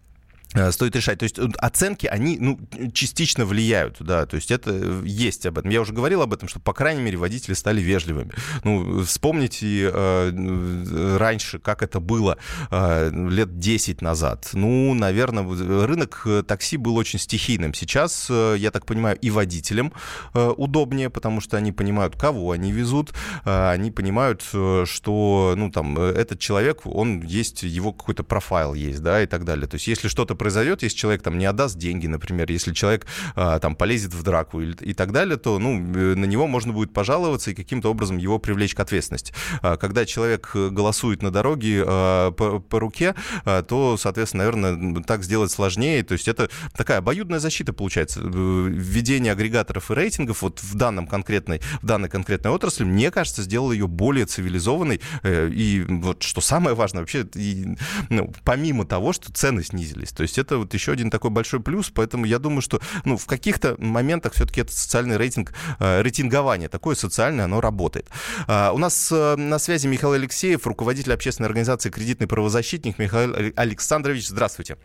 стоит 0.72 0.96
решать. 0.96 1.20
То 1.20 1.24
есть 1.24 1.40
оценки, 1.58 2.08
они 2.08 2.38
ну, 2.40 2.60
частично 2.94 3.46
влияют, 3.46 3.98
да, 4.00 4.26
то 4.26 4.36
есть 4.36 4.52
это 4.52 4.72
есть 5.04 5.46
об 5.46 5.58
этом. 5.58 5.72
Я 5.72 5.82
уже 5.82 5.94
говорил 5.94 6.22
об 6.22 6.34
этом, 6.34 6.48
что, 6.48 6.60
по 6.60 6.74
крайней 6.74 7.02
мере, 7.02 7.18
водители 7.18 7.54
стали 7.54 7.82
вежливыми. 7.82 8.32
Ну, 8.64 9.04
вспомните 9.04 9.90
э, 9.92 11.18
раньше, 11.18 11.60
как 11.60 11.82
это 11.82 12.00
было 12.00 12.38
э, 12.72 13.12
лет 13.30 13.60
10 13.60 14.02
назад. 14.02 14.50
Ну, 14.54 14.94
наверное, 14.94 15.44
рынок 15.86 16.28
такси 16.48 16.78
был 16.78 16.96
очень 16.96 17.20
стихийным. 17.20 17.74
Сейчас, 17.74 18.28
э, 18.30 18.56
я 18.58 18.72
так 18.72 18.86
понимаю, 18.86 19.18
и 19.22 19.30
водителям 19.30 19.94
э, 20.34 20.54
удобнее, 20.58 21.10
потому 21.10 21.42
что 21.42 21.58
они 21.58 21.72
понимают, 21.72 22.16
кого 22.16 22.52
они 22.52 22.72
везут, 22.72 23.14
э, 23.46 23.70
они 23.70 23.92
понимают, 23.92 24.44
э, 24.54 24.86
что, 24.86 25.54
ну, 25.58 25.72
там, 25.72 25.98
этот 25.98 26.40
человек, 26.40 26.86
он 26.86 27.22
есть, 27.22 27.64
его 27.64 27.94
какой-то 27.94 28.24
профайл 28.24 28.74
есть, 28.74 29.02
да, 29.02 29.22
и 29.22 29.26
так 29.26 29.46
далее. 29.46 29.68
То 29.68 29.76
есть 29.76 29.88
если 29.88 30.08
что-то 30.08 30.36
произойдет, 30.46 30.84
если 30.84 30.96
человек 30.96 31.24
там 31.24 31.40
не 31.40 31.48
отдаст 31.48 31.76
деньги, 31.76 32.06
например, 32.06 32.52
если 32.52 32.72
человек 32.72 33.08
а, 33.36 33.58
там 33.58 33.76
полезет 33.76 34.14
в 34.14 34.22
драку 34.22 34.62
и, 34.62 34.94
так 34.94 35.12
далее, 35.12 35.38
то 35.38 35.58
ну, 35.58 35.80
э, 35.80 36.14
на 36.14 36.26
него 36.26 36.46
можно 36.46 36.72
будет 36.72 36.94
пожаловаться 36.94 37.50
и 37.50 37.56
каким-то 37.56 37.90
образом 37.90 38.18
его 38.18 38.38
привлечь 38.38 38.76
к 38.76 38.80
ответственности. 38.80 39.34
А, 39.64 39.76
когда 39.76 40.06
человек 40.06 40.52
э, 40.54 40.70
голосует 40.70 41.24
на 41.24 41.32
дороге 41.32 41.84
а, 41.84 42.30
по, 42.30 42.60
по 42.60 42.80
руке, 42.80 43.16
то, 43.44 43.98
соответственно, 43.98 44.44
наверное, 44.44 45.04
так 45.04 45.24
сделать 45.24 45.50
сложнее. 45.50 46.04
То 46.04 46.14
есть 46.14 46.28
это 46.28 46.52
такая 46.78 47.00
обоюдная 47.00 47.40
защита 47.40 47.74
получается. 47.74 48.22
Введение 48.22 49.32
агрегаторов 49.32 49.90
и 49.90 49.96
рейтингов 49.96 50.44
вот 50.44 50.62
в, 50.62 50.76
данном 50.76 51.08
конкретной, 51.08 51.60
в 51.82 51.88
данной 51.88 52.10
конкретной 52.10 52.52
отрасли, 52.52 52.84
мне 52.84 53.10
кажется, 53.10 53.42
сделало 53.42 53.72
ее 53.72 53.88
более 53.88 54.28
цивилизованной. 54.28 55.02
И 55.24 55.86
вот 55.90 56.22
что 56.22 56.40
самое 56.42 56.76
важное, 56.76 57.02
вообще, 57.02 57.26
и, 57.34 57.76
ну, 58.10 58.32
помимо 58.44 58.86
того, 58.86 59.12
что 59.12 59.32
цены 59.34 59.64
снизились. 59.64 60.12
То 60.12 60.22
есть 60.22 60.35
есть 60.36 60.38
это 60.38 60.58
вот 60.58 60.74
еще 60.74 60.92
один 60.92 61.10
такой 61.10 61.32
большой 61.32 61.60
плюс, 61.60 61.90
поэтому 61.94 62.26
я 62.26 62.40
думаю, 62.40 62.62
что 62.62 62.80
ну, 63.06 63.18
в 63.18 63.26
каких-то 63.26 63.76
моментах 63.78 64.34
все-таки 64.34 64.62
этот 64.62 64.74
социальный 64.74 65.18
рейтинг, 65.18 65.54
э, 65.80 66.02
рейтингование 66.02 66.70
такое 66.70 66.96
социальное, 66.96 67.46
оно 67.46 67.62
работает. 67.62 68.08
А, 68.48 68.72
у 68.74 68.78
нас 68.78 69.12
э, 69.12 69.36
на 69.36 69.60
связи 69.60 69.88
Михаил 69.88 70.14
Алексеев, 70.14 70.68
руководитель 70.68 71.14
общественной 71.14 71.48
организации 71.48 71.90
«Кредитный 71.90 72.28
правозащитник». 72.28 73.00
Михаил 73.00 73.36
Александрович, 73.56 74.28
здравствуйте. 74.28 74.78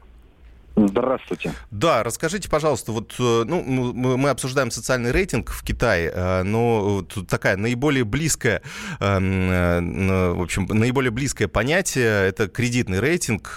Здравствуйте. 0.77 1.53
Да, 1.71 2.03
расскажите, 2.03 2.49
пожалуйста, 2.49 2.93
вот 2.93 3.15
э, 3.19 3.45
ну, 3.45 3.93
мы 3.93 4.31
обсуждаем 4.31 4.71
социальный 4.71 5.11
рейтинг 5.11 5.51
в 5.51 5.63
Китае, 5.63 6.11
э, 6.15 6.43
но 6.43 7.03
тут 7.03 7.29
такая 7.29 7.57
наиболее 7.57 8.05
близкая, 8.05 8.63
э, 9.01 9.81
в 9.81 10.41
общем, 10.43 10.67
наиболее 10.67 11.11
близкое 11.11 11.49
понятие 11.49 12.29
это 12.29 12.49
кредитный 12.49 13.01
рейтинг, 13.01 13.57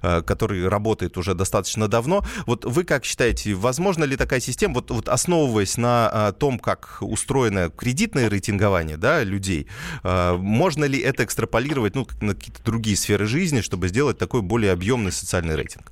который 0.00 0.68
работает 0.68 1.16
уже 1.16 1.34
достаточно 1.34 1.88
давно. 1.88 2.24
Вот 2.46 2.64
вы 2.64 2.84
как 2.84 3.04
считаете, 3.04 3.54
возможно 3.54 4.04
ли 4.04 4.16
такая 4.16 4.40
система, 4.40 4.74
вот, 4.74 4.90
вот 4.90 5.08
основываясь 5.08 5.76
на 5.76 6.32
том, 6.32 6.58
как 6.58 6.98
устроено 7.00 7.70
кредитное 7.70 8.28
рейтингование 8.28 8.96
да, 8.96 9.22
людей, 9.22 9.68
можно 10.02 10.84
ли 10.84 10.98
это 10.98 11.24
экстраполировать 11.24 11.94
ну, 11.94 12.06
на 12.20 12.34
какие-то 12.34 12.62
другие 12.64 12.96
сферы 12.96 13.26
жизни, 13.26 13.60
чтобы 13.60 13.88
сделать 13.88 14.18
такой 14.18 14.42
более 14.42 14.72
объемный 14.72 15.12
социальный 15.12 15.56
рейтинг? 15.56 15.83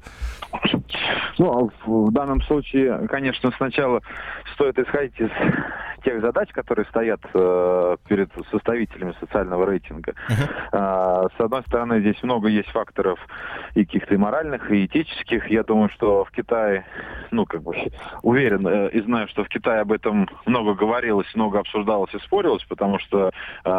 Ну, 1.39 1.71
в 1.87 2.13
данном 2.13 2.43
случае, 2.43 3.09
конечно, 3.09 3.51
сначала 3.57 4.01
стоит 4.55 4.79
исходить 4.79 5.19
из 5.19 5.31
тех 6.03 6.21
задач, 6.21 6.51
которые 6.53 6.85
стоят 6.87 7.21
э, 7.33 7.97
перед 8.09 8.31
составителями 8.51 9.15
социального 9.21 9.67
рейтинга. 9.67 10.13
Uh-huh. 10.29 11.25
Э, 11.25 11.29
с 11.37 11.41
одной 11.41 11.63
стороны, 11.63 12.01
здесь 12.01 12.23
много 12.23 12.49
есть 12.49 12.69
факторов 12.71 13.19
и 13.75 13.85
каких-то 13.85 14.15
и 14.15 14.17
моральных, 14.17 14.71
и 14.71 14.87
этических. 14.87 15.49
Я 15.51 15.63
думаю, 15.63 15.89
что 15.91 16.25
в 16.25 16.31
Китае, 16.31 16.85
ну, 17.31 17.47
как 17.47 17.63
бы, 17.63 17.75
уверен 18.23 18.67
э, 18.67 18.91
и 18.91 19.01
знаю, 19.03 19.29
что 19.29 19.45
в 19.45 19.49
Китае 19.49 19.81
об 19.81 19.93
этом 19.93 20.29
много 20.47 20.75
говорилось, 20.75 21.33
много 21.35 21.61
обсуждалось 21.61 22.13
и 22.15 22.19
спорилось, 22.19 22.65
потому 22.65 22.99
что 22.99 23.31
э, 23.65 23.71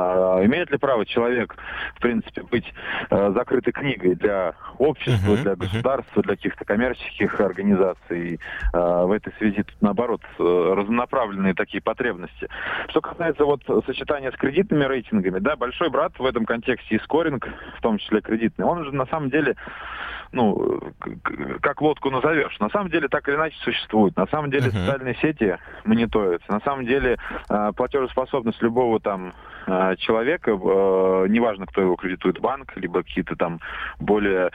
имеет 0.45 0.71
ли 0.71 0.77
право 0.77 1.05
человек, 1.05 1.55
в 1.95 2.01
принципе, 2.01 2.43
быть 2.43 2.65
э, 3.09 3.31
закрытой 3.35 3.71
книгой 3.71 4.15
для 4.15 4.53
общества, 4.77 5.33
uh-huh. 5.33 5.43
для 5.43 5.55
государства, 5.55 6.23
для 6.23 6.35
каких-то 6.35 6.65
коммерческих 6.65 7.39
организаций. 7.39 8.39
Э, 8.73 9.03
в 9.05 9.11
этой 9.11 9.33
связи, 9.33 9.63
тут, 9.63 9.81
наоборот, 9.81 10.21
э, 10.39 10.73
разнонаправленные 10.77 11.53
такие 11.53 11.81
потребности 11.81 12.12
потребности. 12.13 12.47
Что 12.89 13.01
касается 13.01 13.45
вот 13.45 13.61
сочетания 13.85 14.31
с 14.31 14.35
кредитными 14.35 14.83
рейтингами, 14.85 15.39
да, 15.39 15.55
большой 15.55 15.89
брат 15.89 16.13
в 16.17 16.25
этом 16.25 16.45
контексте 16.45 16.95
и 16.95 16.99
скоринг, 16.99 17.47
в 17.77 17.81
том 17.81 17.97
числе 17.97 18.21
кредитный, 18.21 18.65
он 18.65 18.83
же 18.85 18.91
на 18.93 19.05
самом 19.07 19.29
деле 19.29 19.55
ну, 20.31 20.81
как 21.61 21.81
лодку 21.81 22.09
назовешь. 22.09 22.59
На 22.59 22.69
самом 22.69 22.89
деле 22.89 23.07
так 23.07 23.27
или 23.29 23.35
иначе 23.35 23.55
существует. 23.59 24.15
На 24.17 24.25
самом 24.27 24.49
деле 24.49 24.67
uh-huh. 24.67 24.85
социальные 24.85 25.15
сети 25.21 25.57
мониторятся. 25.85 26.51
На 26.51 26.59
самом 26.61 26.85
деле 26.87 27.17
э, 27.49 27.71
платежеспособность 27.75 28.59
любого 28.61 28.99
там 28.99 29.33
э, 29.65 29.95
человека, 29.97 30.51
э, 30.51 31.27
неважно, 31.29 31.65
кто 31.65 31.81
его 31.81 31.95
кредитует, 31.95 32.39
банк, 32.39 32.75
либо 32.75 33.03
какие-то 33.03 33.35
там 33.35 33.59
более 33.99 34.51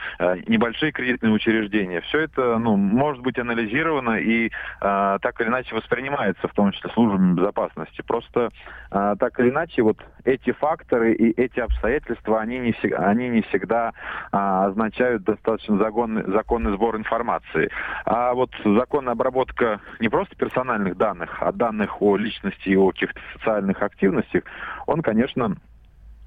небольшие 0.47 0.93
кредитные 0.93 1.33
учреждения, 1.33 2.01
все 2.03 2.21
это, 2.21 2.59
ну, 2.59 2.77
может 2.77 3.23
быть 3.23 3.39
анализировано 3.39 4.19
и 4.19 4.51
так 4.81 5.41
или 5.41 5.49
иначе 5.49 5.75
воспринимается, 5.75 6.47
в 6.49 6.53
том 6.53 6.73
числе 6.73 6.91
службами 6.91 7.35
безопасности. 7.35 8.03
Просто 8.07 8.51
так 8.91 9.39
или 9.41 9.51
иначе 9.51 9.83
вот 9.83 9.99
эти 10.25 10.53
факторы 10.53 11.15
и 11.15 11.31
эти 11.41 11.61
обстоятельства, 11.61 12.41
они 12.41 12.59
не, 12.59 12.73
всегда, 12.73 12.99
они 13.09 13.29
не 13.29 13.43
всегда 13.43 13.93
означают 14.31 15.25
достаточно 15.25 15.79
законный, 15.79 16.25
законный 16.27 16.73
сбор 16.73 16.97
информации. 16.97 17.71
А 18.05 18.35
вот 18.35 18.51
законная 18.65 19.13
обработка 19.13 19.81
не 20.01 20.09
просто 20.09 20.37
персональных 20.37 20.97
данных, 20.97 21.39
а 21.41 21.53
данных 21.53 22.03
о 22.03 22.17
личности 22.17 22.69
и 22.69 22.77
о 22.77 22.91
каких-то 22.91 23.21
социальных 23.35 23.83
активностях, 23.83 24.45
он, 24.89 25.03
конечно, 25.03 25.55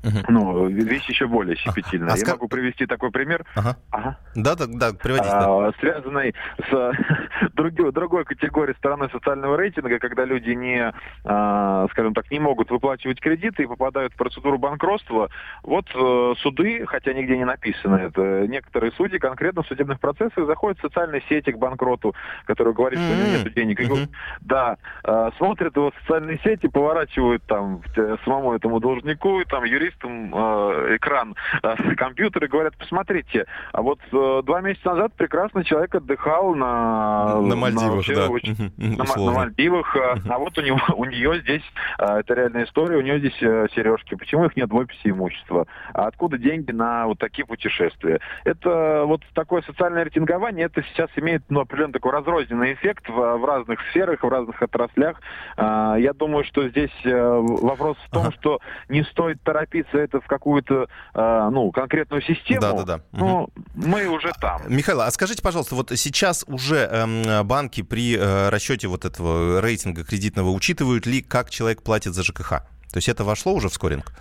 Угу. 0.04 0.18
Ну, 0.30 0.68
вещь 0.68 1.08
еще 1.08 1.28
более 1.28 1.56
щепетильная. 1.56 2.14
А, 2.14 2.18
Я 2.18 2.18
ска... 2.18 2.32
могу 2.32 2.48
привести 2.48 2.86
такой 2.86 3.12
пример. 3.12 3.46
Ага. 3.56 3.78
Ага. 3.92 4.18
Да, 4.36 4.56
да, 4.56 4.66
да, 4.68 4.94
приводите. 4.94 5.30
А, 5.32 5.72
связанный 5.80 6.34
с 6.70 6.94
другой, 7.54 7.92
другой 7.92 8.26
категорией 8.26 8.76
стороны 8.78 9.10
социального 9.10 9.56
рейтинга, 9.58 10.00
когда 10.00 10.26
люди 10.26 10.52
не, 10.52 10.92
а, 11.24 11.88
скажем 11.92 12.14
так, 12.14 12.32
не 12.32 12.40
могут 12.40 12.72
выплачивать 12.72 13.20
кредиты 13.20 13.64
и 13.64 13.68
попадают 13.68 14.14
в 14.14 14.18
процедуру 14.18 14.58
банкротства. 14.58 15.30
Вот 15.64 15.86
э, 15.94 16.34
суды, 16.42 16.86
хотя 16.88 17.14
нигде 17.14 17.38
не 17.38 17.46
написано 17.46 17.96
это, 17.96 18.48
некоторые 18.48 18.92
судьи 18.94 19.20
конкретно 19.20 19.64
в 19.64 19.68
судебных 19.68 20.00
процессах 20.00 20.46
заходят 20.48 20.80
в 20.80 20.82
социальные 20.82 21.22
сети 21.30 21.52
к 21.52 21.58
банкроту, 21.58 22.16
который 22.46 22.74
говорит, 22.74 23.00
что 23.00 23.12
у 23.12 23.16
него 23.16 23.38
нет 23.38 23.54
денег. 23.54 23.80
Mm-hmm. 23.82 24.10
Да, 24.42 24.78
э, 25.04 25.30
смотрят 25.38 25.76
его 25.76 25.92
социальные 26.02 26.40
сети, 26.44 26.68
поворачивают 26.68 27.44
там 27.44 27.82
самому 28.26 28.54
этому 28.54 28.80
должнику, 28.80 29.40
и 29.42 29.46
там 29.46 29.64
юрист 29.64 29.91
журналистам 29.92 30.34
э, 30.34 30.96
экран 30.98 31.36
э, 31.64 31.96
компьютера 31.96 32.46
и 32.46 32.50
говорят, 32.50 32.78
посмотрите, 32.78 33.46
а 33.72 33.82
вот 33.82 34.00
э, 34.12 34.42
два 34.44 34.62
месяца 34.62 34.90
назад 34.90 35.14
прекрасный 35.16 35.64
человек 35.64 35.96
отдыхал 35.96 36.56
на... 36.56 37.42
На 37.42 37.56
Мальдивах, 37.56 37.90
на, 37.90 37.96
вообще, 37.96 38.16
да. 38.16 38.30
Очень, 38.30 38.74
на, 38.78 39.26
на 39.26 39.32
Мальдивах, 39.32 39.96
э, 39.96 40.16
а 40.30 40.40
вот 40.40 40.58
у 40.58 40.62
него, 40.62 40.80
у 40.96 41.06
нее 41.06 41.40
здесь, 41.42 41.64
э, 42.00 42.20
это 42.20 42.34
реальная 42.34 42.66
история, 42.66 42.98
у 42.98 43.02
нее 43.02 43.20
здесь 43.20 43.38
э, 43.42 43.68
сережки. 43.76 44.16
Почему 44.16 44.46
их 44.46 44.56
нет 44.56 44.70
в 44.70 44.76
описи 44.76 45.10
имущества? 45.10 45.68
А 45.94 46.08
откуда 46.08 46.38
деньги 46.38 46.72
на 46.72 47.08
вот 47.08 47.20
такие 47.20 47.46
путешествия? 47.46 48.20
Это 48.44 49.04
вот 49.06 49.22
такое 49.34 49.62
социальное 49.64 50.04
рейтингование, 50.04 50.66
это 50.66 50.84
сейчас 50.84 51.10
имеет 51.16 51.44
ну, 51.50 51.62
определенный 51.62 51.94
такой 51.94 52.12
разрозненный 52.12 52.74
эффект 52.74 53.08
в, 53.10 53.14
в 53.14 53.46
разных 53.46 53.80
сферах, 53.90 54.24
в 54.24 54.30
разных 54.30 54.62
отраслях. 54.62 55.20
Э, 55.58 55.96
я 56.00 56.14
думаю, 56.14 56.44
что 56.46 56.68
здесь 56.70 56.92
э, 57.04 57.40
вопрос 57.62 57.98
в 58.08 58.12
том, 58.12 58.24
ага. 58.24 58.32
что 58.40 58.60
не 58.90 59.04
стоит 59.04 59.42
торопиться 59.44 59.81
превратиться 59.82 59.98
это 59.98 60.22
в 60.22 60.28
какую-то, 60.28 60.88
э, 61.14 61.50
ну, 61.52 61.72
конкретную 61.72 62.22
систему, 62.22 62.62
да, 62.62 62.74
да, 62.74 62.84
да. 62.84 63.02
ну, 63.12 63.44
угу. 63.44 63.52
мы 63.76 64.08
уже 64.08 64.32
там. 64.40 64.62
Михаил, 64.68 65.02
а 65.02 65.12
скажите, 65.12 65.42
пожалуйста, 65.42 65.76
вот 65.76 65.92
сейчас 65.96 66.46
уже 66.48 66.88
э, 66.92 67.44
банки 67.44 67.82
при 67.82 68.18
э, 68.18 68.50
расчете 68.50 68.88
вот 68.88 69.06
этого 69.06 69.62
рейтинга 69.62 70.04
кредитного 70.04 70.50
учитывают 70.50 71.06
ли, 71.06 71.22
как 71.22 71.50
человек 71.50 71.84
платит 71.84 72.14
за 72.14 72.24
ЖКХ? 72.24 72.50
То 72.50 72.98
есть 72.98 73.10
это 73.10 73.24
вошло 73.24 73.54
уже 73.54 73.70
в 73.70 73.74
скоринг? 73.74 74.12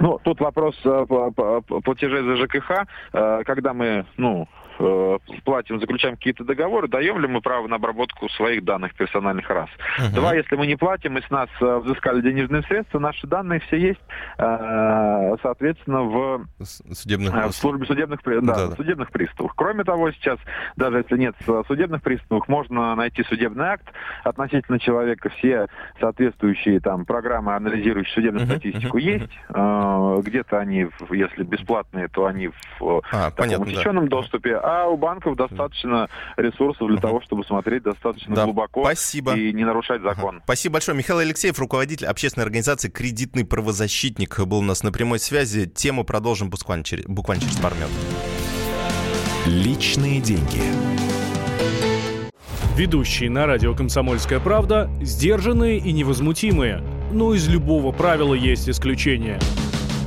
Ну, 0.00 0.18
тут 0.24 0.40
вопрос 0.40 0.74
э, 0.84 1.06
платежей 1.84 2.22
за 2.22 2.36
ЖКХ. 2.36 2.86
Э, 3.12 3.42
когда 3.44 3.72
мы, 3.72 4.06
ну, 4.16 4.48
э, 4.80 5.18
платим, 5.44 5.80
заключаем 5.80 6.16
какие-то 6.16 6.44
договоры, 6.44 6.88
даем 6.88 7.18
ли 7.20 7.28
мы 7.28 7.40
право 7.40 7.66
на 7.68 7.76
обработку 7.76 8.28
своих 8.30 8.64
данных 8.64 8.94
персональных 8.94 9.48
раз. 9.48 9.68
Uh-huh. 9.98 10.14
Два, 10.14 10.34
если 10.34 10.56
мы 10.56 10.66
не 10.66 10.76
платим, 10.76 11.18
и 11.18 11.22
с 11.22 11.30
нас 11.30 11.48
э, 11.60 11.78
взыскали 11.84 12.20
денежные 12.20 12.62
средства, 12.62 12.98
наши 12.98 13.26
данные 13.26 13.60
все 13.60 13.76
есть, 13.76 14.00
э, 14.38 15.36
соответственно, 15.42 16.02
в, 16.02 16.46
судебных... 16.62 17.34
э, 17.34 17.48
в 17.48 17.52
службе 17.52 17.86
судебных, 17.86 18.20
да, 18.24 18.40
да, 18.40 18.66
да. 18.68 18.76
судебных 18.76 19.10
приставов. 19.10 19.52
Кроме 19.54 19.84
того, 19.84 20.10
сейчас, 20.12 20.38
даже 20.76 20.98
если 20.98 21.16
нет 21.16 21.34
судебных 21.66 22.02
приставов, 22.02 22.48
можно 22.48 22.94
найти 22.94 23.22
судебный 23.24 23.66
акт 23.66 23.86
относительно 24.24 24.78
человека, 24.78 25.28
все 25.30 25.68
соответствующие 26.00 26.80
там 26.80 27.04
программы, 27.04 27.54
анализирующие 27.54 28.14
судебную 28.14 28.46
uh-huh, 28.46 28.50
статистику, 28.50 28.98
uh-huh, 28.98 29.02
есть. 29.02 29.30
Э, 29.50 30.20
где-то 30.22 30.58
они, 30.58 30.88
если 31.10 31.42
бесплатные, 31.42 32.08
то 32.08 32.26
они 32.26 32.48
в 32.78 33.02
а, 33.12 33.30
таком 33.30 33.36
понятно, 33.36 33.66
усеченном 33.66 34.08
да. 34.08 34.16
доступе, 34.16 34.56
а 34.70 34.86
у 34.86 34.96
банков 34.96 35.36
достаточно 35.36 36.08
ресурсов 36.36 36.88
для 36.88 36.98
того, 36.98 37.20
чтобы 37.22 37.44
смотреть 37.44 37.82
достаточно 37.82 38.36
да. 38.36 38.44
глубоко 38.44 38.84
Спасибо. 38.84 39.34
и 39.34 39.52
не 39.52 39.64
нарушать 39.64 40.00
закон. 40.02 40.36
Ага. 40.36 40.44
Спасибо 40.44 40.74
большое. 40.74 40.96
Михаил 40.96 41.18
Алексеев, 41.18 41.58
руководитель 41.58 42.06
общественной 42.06 42.44
организации 42.44 42.88
«Кредитный 42.88 43.44
правозащитник» 43.44 44.38
был 44.40 44.58
у 44.58 44.62
нас 44.62 44.82
на 44.82 44.92
прямой 44.92 45.18
связи. 45.18 45.66
Тему 45.66 46.04
продолжим 46.04 46.50
буквально 46.50 46.84
через, 46.84 47.04
буквально 47.06 47.42
через 47.42 47.56
пару 47.56 47.74
минут. 47.74 47.90
Личные 49.46 50.20
деньги. 50.20 50.62
Ведущие 52.76 53.28
на 53.28 53.46
радио 53.46 53.74
«Комсомольская 53.74 54.38
правда» 54.38 54.88
сдержанные 55.02 55.78
и 55.78 55.92
невозмутимые. 55.92 56.82
Но 57.12 57.34
из 57.34 57.48
любого 57.48 57.90
правила 57.90 58.34
есть 58.34 58.68
исключение. 58.68 59.38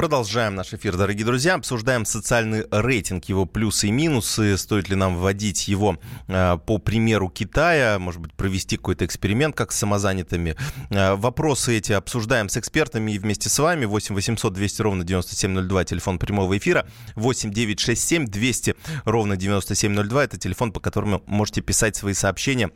Продолжаем 0.00 0.54
наш 0.54 0.72
эфир, 0.72 0.96
дорогие 0.96 1.26
друзья. 1.26 1.56
Обсуждаем 1.56 2.06
социальный 2.06 2.64
рейтинг, 2.70 3.26
его 3.26 3.44
плюсы 3.44 3.88
и 3.88 3.90
минусы. 3.90 4.56
Стоит 4.56 4.88
ли 4.88 4.96
нам 4.96 5.16
вводить 5.16 5.68
его 5.68 5.98
э, 6.26 6.56
по 6.64 6.78
примеру 6.78 7.28
Китая? 7.28 7.98
Может 7.98 8.22
быть, 8.22 8.32
провести 8.32 8.78
какой-то 8.78 9.04
эксперимент, 9.04 9.54
как 9.54 9.72
с 9.72 9.76
самозанятыми? 9.76 10.56
Э, 10.88 11.16
вопросы 11.16 11.76
эти 11.76 11.92
обсуждаем 11.92 12.48
с 12.48 12.56
экспертами 12.56 13.12
и 13.12 13.18
вместе 13.18 13.50
с 13.50 13.58
вами. 13.58 13.84
8 13.84 14.14
800 14.14 14.54
200 14.54 14.80
ровно 14.80 15.04
9702, 15.04 15.84
телефон 15.84 16.18
прямого 16.18 16.56
эфира. 16.56 16.86
8 17.16 17.50
967 17.50 18.24
200 18.24 18.76
ровно 19.04 19.36
9702, 19.36 20.24
это 20.24 20.38
телефон, 20.38 20.72
по 20.72 20.80
которому 20.80 21.22
можете 21.26 21.60
писать 21.60 21.94
свои 21.94 22.14
сообщения 22.14 22.70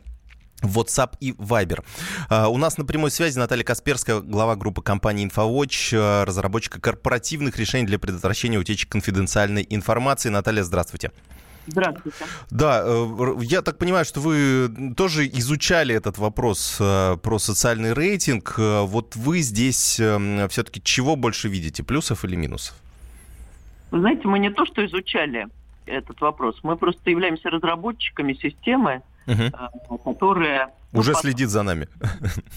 WhatsApp 0.61 1.13
и 1.19 1.31
Viber. 1.31 1.83
Uh, 2.29 2.47
у 2.47 2.57
нас 2.57 2.77
на 2.77 2.85
прямой 2.85 3.11
связи 3.11 3.37
Наталья 3.37 3.63
Касперская, 3.63 4.19
глава 4.21 4.55
группы 4.55 4.81
компании 4.81 5.27
InfoWatch, 5.27 5.93
uh, 5.93 6.23
разработчика 6.25 6.79
корпоративных 6.79 7.57
решений 7.57 7.85
для 7.85 7.99
предотвращения 7.99 8.57
утечек 8.57 8.89
конфиденциальной 8.89 9.65
информации. 9.69 10.29
Наталья, 10.29 10.63
здравствуйте. 10.63 11.11
Здравствуйте. 11.67 12.25
Да, 12.51 12.83
э, 12.85 13.35
я 13.41 13.61
так 13.61 13.77
понимаю, 13.77 14.05
что 14.05 14.19
вы 14.19 14.93
тоже 14.95 15.27
изучали 15.27 15.95
этот 15.95 16.17
вопрос 16.17 16.77
э, 16.79 17.17
про 17.21 17.39
социальный 17.39 17.93
рейтинг. 17.93 18.55
Э, 18.57 18.81
вот 18.81 19.15
вы 19.15 19.39
здесь 19.39 19.99
эм, 19.99 20.47
все-таки 20.49 20.81
чего 20.83 21.15
больше 21.15 21.47
видите, 21.47 21.83
плюсов 21.83 22.23
или 22.23 22.35
минусов? 22.35 22.75
Вы 23.91 23.99
знаете, 23.99 24.27
мы 24.27 24.39
не 24.39 24.51
то 24.51 24.65
что 24.65 24.85
изучали 24.85 25.47
этот 25.85 26.19
вопрос, 26.21 26.59
мы 26.63 26.77
просто 26.77 27.09
являемся 27.09 27.49
разработчиками 27.49 28.33
системы, 28.33 29.01
угу. 29.27 29.97
которая... 29.99 30.73
Ну, 30.91 30.99
Уже 30.99 31.13
по... 31.13 31.19
следит 31.19 31.49
за 31.49 31.63
нами. 31.63 31.87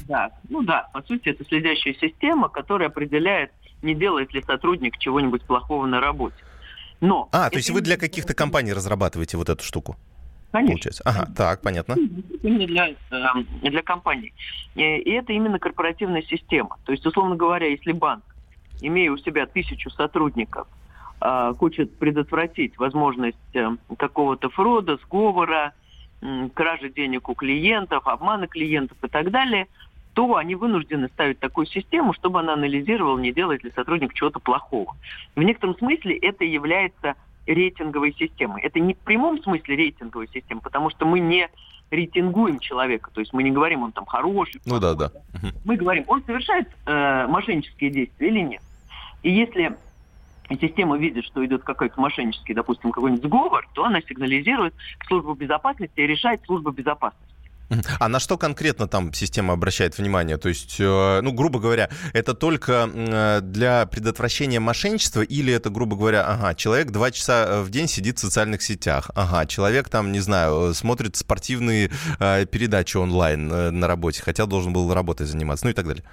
Да, 0.07 0.31
ну 0.49 0.63
да, 0.63 0.89
по 0.93 1.03
сути, 1.03 1.31
это 1.31 1.45
следящая 1.45 1.95
система, 1.95 2.49
которая 2.49 2.89
определяет, 2.89 3.51
не 3.83 3.95
делает 3.95 4.33
ли 4.33 4.43
сотрудник 4.43 4.99
чего-нибудь 4.99 5.43
плохого 5.43 5.87
на 5.87 6.01
работе. 6.01 6.37
Но... 7.01 7.29
А, 7.33 7.51
то 7.51 7.57
есть 7.57 7.71
вы 7.71 7.81
для 7.81 7.97
каких-то 7.97 8.35
компаний 8.35 8.73
разрабатываете 8.73 9.37
вот 9.37 9.49
эту 9.49 9.63
штуку? 9.63 9.97
Конечно. 10.51 10.73
Получается. 10.73 11.03
Ага, 11.05 11.29
так, 11.37 11.61
понятно. 11.61 11.95
Именно 12.43 12.67
для, 12.67 12.89
эм, 13.11 13.47
для 13.63 13.83
компаний. 13.83 14.33
И 14.75 14.83
это 14.83 15.33
именно 15.33 15.59
корпоративная 15.59 16.23
система. 16.23 16.79
То 16.85 16.93
есть, 16.93 17.05
условно 17.05 17.37
говоря, 17.37 17.67
если 17.67 17.93
банк, 17.93 18.25
имея 18.81 19.13
у 19.13 19.19
себя 19.19 19.47
тысячу 19.47 19.91
сотрудников, 19.91 20.67
э, 21.21 21.55
хочет 21.59 21.99
предотвратить 21.99 22.79
возможность 22.79 23.37
э, 23.55 23.77
какого-то 23.99 24.49
фрода, 24.49 24.97
сговора, 25.05 25.75
кражи 26.55 26.91
денег 26.91 27.29
у 27.29 27.35
клиентов, 27.35 28.07
обмана 28.07 28.47
клиентов 28.47 28.99
и 29.03 29.09
так 29.09 29.31
далее, 29.31 29.67
то 30.15 30.35
они 30.37 30.57
вынуждены 30.57 31.09
ставить 31.09 31.39
такую 31.39 31.67
систему, 31.67 32.13
чтобы 32.13 32.41
она 32.41 32.55
анализировала, 32.55 33.19
не 33.19 33.33
делает 33.33 33.63
ли 33.63 33.71
сотрудник 33.75 34.15
чего-то 34.15 34.41
плохого. 34.41 34.97
В 35.37 35.43
некотором 35.43 35.77
смысле 35.77 36.17
это 36.17 36.45
является 36.45 37.15
рейтинговой 37.47 38.13
системой. 38.15 38.63
Это 38.63 38.81
не 38.81 38.95
в 38.95 38.99
прямом 38.99 39.41
смысле 39.43 39.77
рейтинговой 39.77 40.29
системы, 40.29 40.61
потому 40.61 40.91
что 40.91 41.07
мы 41.07 41.21
не 41.21 41.49
рейтингуем 41.91 42.59
человека, 42.59 43.11
то 43.13 43.21
есть 43.21 43.33
мы 43.33 43.43
не 43.43 43.51
говорим, 43.51 43.83
он 43.83 43.93
там 43.93 44.05
хороший. 44.05 44.61
Ну 44.67 44.79
да, 44.79 44.95
да. 44.95 45.11
Мы 45.65 45.77
говорим, 45.77 46.05
он 46.07 46.23
совершает 46.25 46.69
э, 46.85 47.27
мошеннические 47.29 47.91
действия 47.91 48.29
или 48.29 48.41
нет. 48.41 48.63
И 49.23 49.31
если 49.31 49.77
и 50.49 50.57
система 50.57 50.97
видит, 50.97 51.25
что 51.27 51.45
идет 51.45 51.63
какой-то 51.63 52.01
мошеннический, 52.01 52.55
допустим, 52.55 52.91
какой-нибудь 52.91 53.25
сговор, 53.25 53.69
то 53.75 53.85
она 53.85 54.01
сигнализирует 54.01 54.75
службу 55.07 55.35
безопасности 55.35 56.01
и 56.01 56.07
решает 56.07 56.43
службу 56.45 56.71
безопасности. 56.71 57.39
А 58.01 58.09
на 58.09 58.19
что 58.19 58.39
конкретно 58.39 58.89
там 58.89 59.13
система 59.13 59.53
обращает 59.53 59.99
внимание? 59.99 60.39
То 60.39 60.49
есть, 60.49 60.77
э, 60.81 61.21
ну, 61.21 61.33
грубо 61.33 61.61
говоря, 61.61 61.91
это 62.15 62.33
только 62.33 62.91
э, 62.93 63.41
для 63.43 63.85
предотвращения 63.87 64.59
мошенничества 64.59 65.21
или 65.21 65.53
это, 65.53 65.69
грубо 65.69 65.97
говоря, 65.97 66.25
ага, 66.27 66.55
человек 66.55 66.91
два 66.91 67.11
часа 67.11 67.45
э, 67.47 67.63
в 67.63 67.71
день 67.71 67.87
сидит 67.87 68.17
в 68.17 68.21
социальных 68.21 68.63
сетях, 68.63 69.11
ага, 69.15 69.45
человек 69.47 69.91
там, 69.91 70.13
не 70.13 70.21
знаю, 70.21 70.73
смотрит 70.75 71.17
спортивные 71.17 71.91
передачи 72.19 72.97
онлайн 72.97 73.49
на 73.49 73.87
работе, 73.87 74.23
хотя 74.23 74.47
должен 74.47 74.73
был 74.73 74.93
работой 74.93 75.27
заниматься, 75.27 75.67
ну 75.67 75.71
и 75.71 75.75
так 75.75 75.87
далее. 75.87 76.05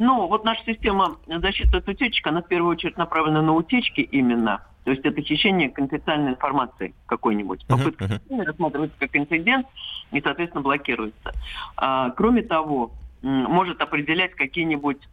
Ну, 0.00 0.28
вот 0.28 0.44
наша 0.44 0.64
система 0.64 1.18
защиты 1.26 1.76
от 1.76 1.86
утечек, 1.86 2.26
она 2.26 2.40
в 2.40 2.48
первую 2.48 2.72
очередь 2.72 2.96
направлена 2.96 3.42
на 3.42 3.52
утечки 3.52 4.00
именно. 4.00 4.62
То 4.84 4.92
есть 4.92 5.04
это 5.04 5.20
хищение 5.20 5.68
конфиденциальной 5.68 6.30
информации 6.30 6.94
какой-нибудь. 7.04 7.66
Попытка 7.66 8.06
uh-huh. 8.06 8.44
рассматривается 8.44 8.96
как 8.98 9.14
инцидент 9.14 9.66
и, 10.10 10.22
соответственно, 10.22 10.62
блокируется. 10.62 11.34
А, 11.76 12.10
кроме 12.12 12.42
того, 12.42 12.92
может 13.20 13.82
определять 13.82 14.34
какие-нибудь, 14.36 15.06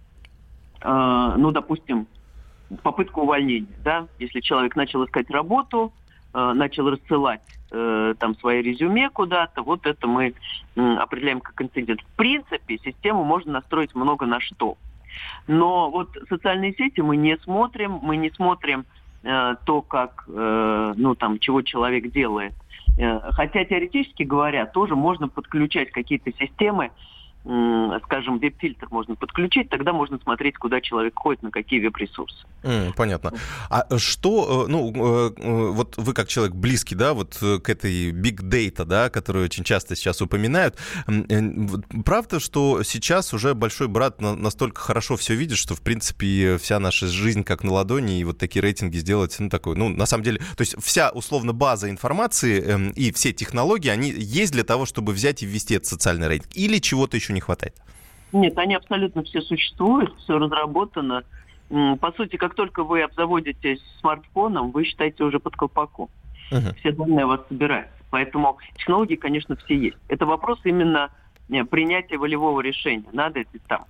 а, 0.79 1.35
ну, 1.35 1.51
допустим, 1.51 2.07
попытку 2.81 3.23
увольнения. 3.23 3.67
Да? 3.83 4.07
Если 4.19 4.39
человек 4.39 4.77
начал 4.77 5.03
искать 5.03 5.29
работу, 5.29 5.91
а, 6.31 6.53
начал 6.53 6.89
рассылать 6.89 7.41
э, 7.71 8.13
там 8.19 8.37
свои 8.37 8.61
резюме 8.61 9.09
куда-то, 9.09 9.61
вот 9.61 9.85
это 9.85 10.07
мы 10.07 10.33
определяем 10.75 11.41
как 11.41 11.61
инцидент. 11.61 12.01
В 12.01 12.15
принципе, 12.15 12.77
систему 12.77 13.23
можно 13.23 13.53
настроить 13.53 13.95
много 13.95 14.25
на 14.25 14.39
что. 14.39 14.77
Но 15.47 15.89
вот 15.89 16.09
социальные 16.29 16.73
сети 16.75 17.01
мы 17.01 17.17
не 17.17 17.37
смотрим, 17.37 17.99
мы 18.01 18.17
не 18.17 18.29
смотрим 18.31 18.85
э, 19.23 19.55
то, 19.65 19.81
как, 19.81 20.25
э, 20.27 20.93
ну 20.95 21.15
там, 21.15 21.39
чего 21.39 21.61
человек 21.61 22.11
делает. 22.11 22.53
Э, 22.97 23.31
хотя 23.31 23.63
теоретически 23.65 24.23
говоря, 24.23 24.65
тоже 24.65 24.95
можно 24.95 25.27
подключать 25.27 25.91
какие-то 25.91 26.31
системы, 26.33 26.91
скажем, 28.03 28.39
веб-фильтр 28.39 28.87
можно 28.91 29.15
подключить, 29.15 29.69
тогда 29.69 29.93
можно 29.93 30.19
смотреть, 30.19 30.57
куда 30.57 30.81
человек 30.81 31.13
ходит, 31.15 31.43
на 31.43 31.51
какие 31.51 31.79
веб-ресурсы. 31.79 32.45
Mm, 32.63 32.93
понятно. 32.95 33.31
А 33.69 33.85
что, 33.97 34.65
э, 34.65 34.71
ну, 34.71 34.91
э, 34.91 35.31
э, 35.37 35.71
вот 35.71 35.95
вы 35.97 36.13
как 36.13 36.27
человек 36.27 36.55
близкий, 36.55 36.95
да, 36.95 37.13
вот 37.13 37.37
к 37.37 37.69
этой 37.69 38.11
big 38.11 38.41
data, 38.41 38.83
да, 38.83 39.09
которую 39.09 39.45
очень 39.45 39.63
часто 39.63 39.95
сейчас 39.95 40.21
упоминают, 40.21 40.77
правда, 42.05 42.39
что 42.39 42.83
сейчас 42.83 43.33
уже 43.33 43.53
большой 43.53 43.87
брат 43.87 44.19
настолько 44.19 44.81
хорошо 44.81 45.15
все 45.15 45.35
видит, 45.35 45.57
что, 45.57 45.75
в 45.75 45.81
принципе, 45.81 46.57
вся 46.57 46.79
наша 46.79 47.07
жизнь 47.07 47.43
как 47.43 47.63
на 47.63 47.71
ладони, 47.71 48.19
и 48.19 48.23
вот 48.23 48.37
такие 48.37 48.61
рейтинги 48.61 48.97
сделать, 48.97 49.35
ну, 49.39 49.49
такой, 49.49 49.75
ну, 49.77 49.87
на 49.89 50.05
самом 50.05 50.23
деле, 50.23 50.39
то 50.39 50.61
есть 50.61 50.75
вся, 50.83 51.11
условно, 51.11 51.53
база 51.53 51.89
информации 51.89 52.61
эм, 52.61 52.89
и 52.91 53.11
все 53.13 53.31
технологии, 53.31 53.89
они 53.89 54.09
есть 54.09 54.51
для 54.51 54.63
того, 54.63 54.85
чтобы 54.85 55.13
взять 55.13 55.43
и 55.43 55.45
ввести 55.45 55.75
этот 55.75 55.87
социальный 55.87 56.27
рейтинг, 56.27 56.55
или 56.55 56.79
чего-то 56.79 57.15
еще 57.15 57.33
не 57.37 57.41
хватает? 57.41 57.75
Нет, 58.33 58.57
они 58.57 58.75
абсолютно 58.75 59.23
все 59.23 59.41
существуют, 59.41 60.15
все 60.17 60.37
разработано. 60.37 61.23
По 61.69 62.11
сути, 62.15 62.37
как 62.37 62.55
только 62.55 62.83
вы 62.83 63.01
обзаводитесь 63.03 63.81
смартфоном, 63.99 64.71
вы 64.71 64.85
считаете 64.85 65.23
уже 65.23 65.39
под 65.39 65.55
колпаком. 65.55 66.09
Uh-huh. 66.51 66.73
Все 66.79 66.91
данные 66.91 67.25
вас 67.25 67.41
собираются. 67.49 67.93
Поэтому 68.09 68.57
технологии, 68.77 69.15
конечно, 69.15 69.55
все 69.57 69.75
есть. 69.77 69.97
Это 70.07 70.25
вопрос 70.25 70.59
именно 70.63 71.09
э, 71.49 71.63
принятия 71.65 72.17
волевого 72.17 72.61
решения. 72.61 73.09
Надо 73.11 73.41
это 73.41 73.59
там 73.67 73.85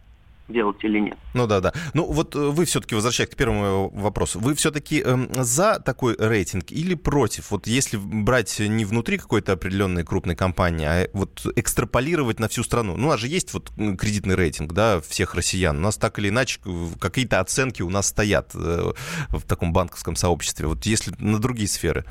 делать 0.47 0.83
или 0.83 0.99
нет. 0.99 1.17
Ну 1.33 1.47
да, 1.47 1.59
да. 1.59 1.73
Ну 1.93 2.05
вот 2.05 2.35
э, 2.35 2.39
вы 2.39 2.65
все-таки, 2.65 2.95
возвращаясь 2.95 3.29
к 3.29 3.35
первому 3.35 3.89
вопросу, 3.89 4.39
вы 4.39 4.55
все-таки 4.55 5.03
э, 5.05 5.43
за 5.43 5.79
такой 5.79 6.15
рейтинг 6.17 6.71
или 6.71 6.95
против? 6.95 7.51
Вот 7.51 7.67
если 7.67 7.97
брать 7.97 8.59
не 8.59 8.85
внутри 8.85 9.17
какой-то 9.17 9.53
определенной 9.53 10.03
крупной 10.03 10.35
компании, 10.35 10.85
а 10.85 11.09
вот 11.13 11.45
экстраполировать 11.55 12.39
на 12.39 12.47
всю 12.47 12.63
страну. 12.63 12.95
Ну, 12.97 13.07
у 13.07 13.11
нас 13.11 13.19
же 13.19 13.27
есть 13.27 13.53
вот 13.53 13.71
кредитный 13.75 14.35
рейтинг, 14.35 14.73
да, 14.73 15.01
всех 15.01 15.35
россиян. 15.35 15.77
У 15.77 15.81
нас 15.81 15.97
так 15.97 16.19
или 16.19 16.29
иначе 16.29 16.59
какие-то 16.99 17.39
оценки 17.39 17.81
у 17.81 17.89
нас 17.89 18.07
стоят 18.07 18.51
э, 18.55 18.93
в 19.29 19.41
таком 19.41 19.73
банковском 19.73 20.15
сообществе. 20.15 20.67
Вот 20.67 20.85
если 20.85 21.13
на 21.19 21.39
другие 21.39 21.67
сферы 21.67 22.05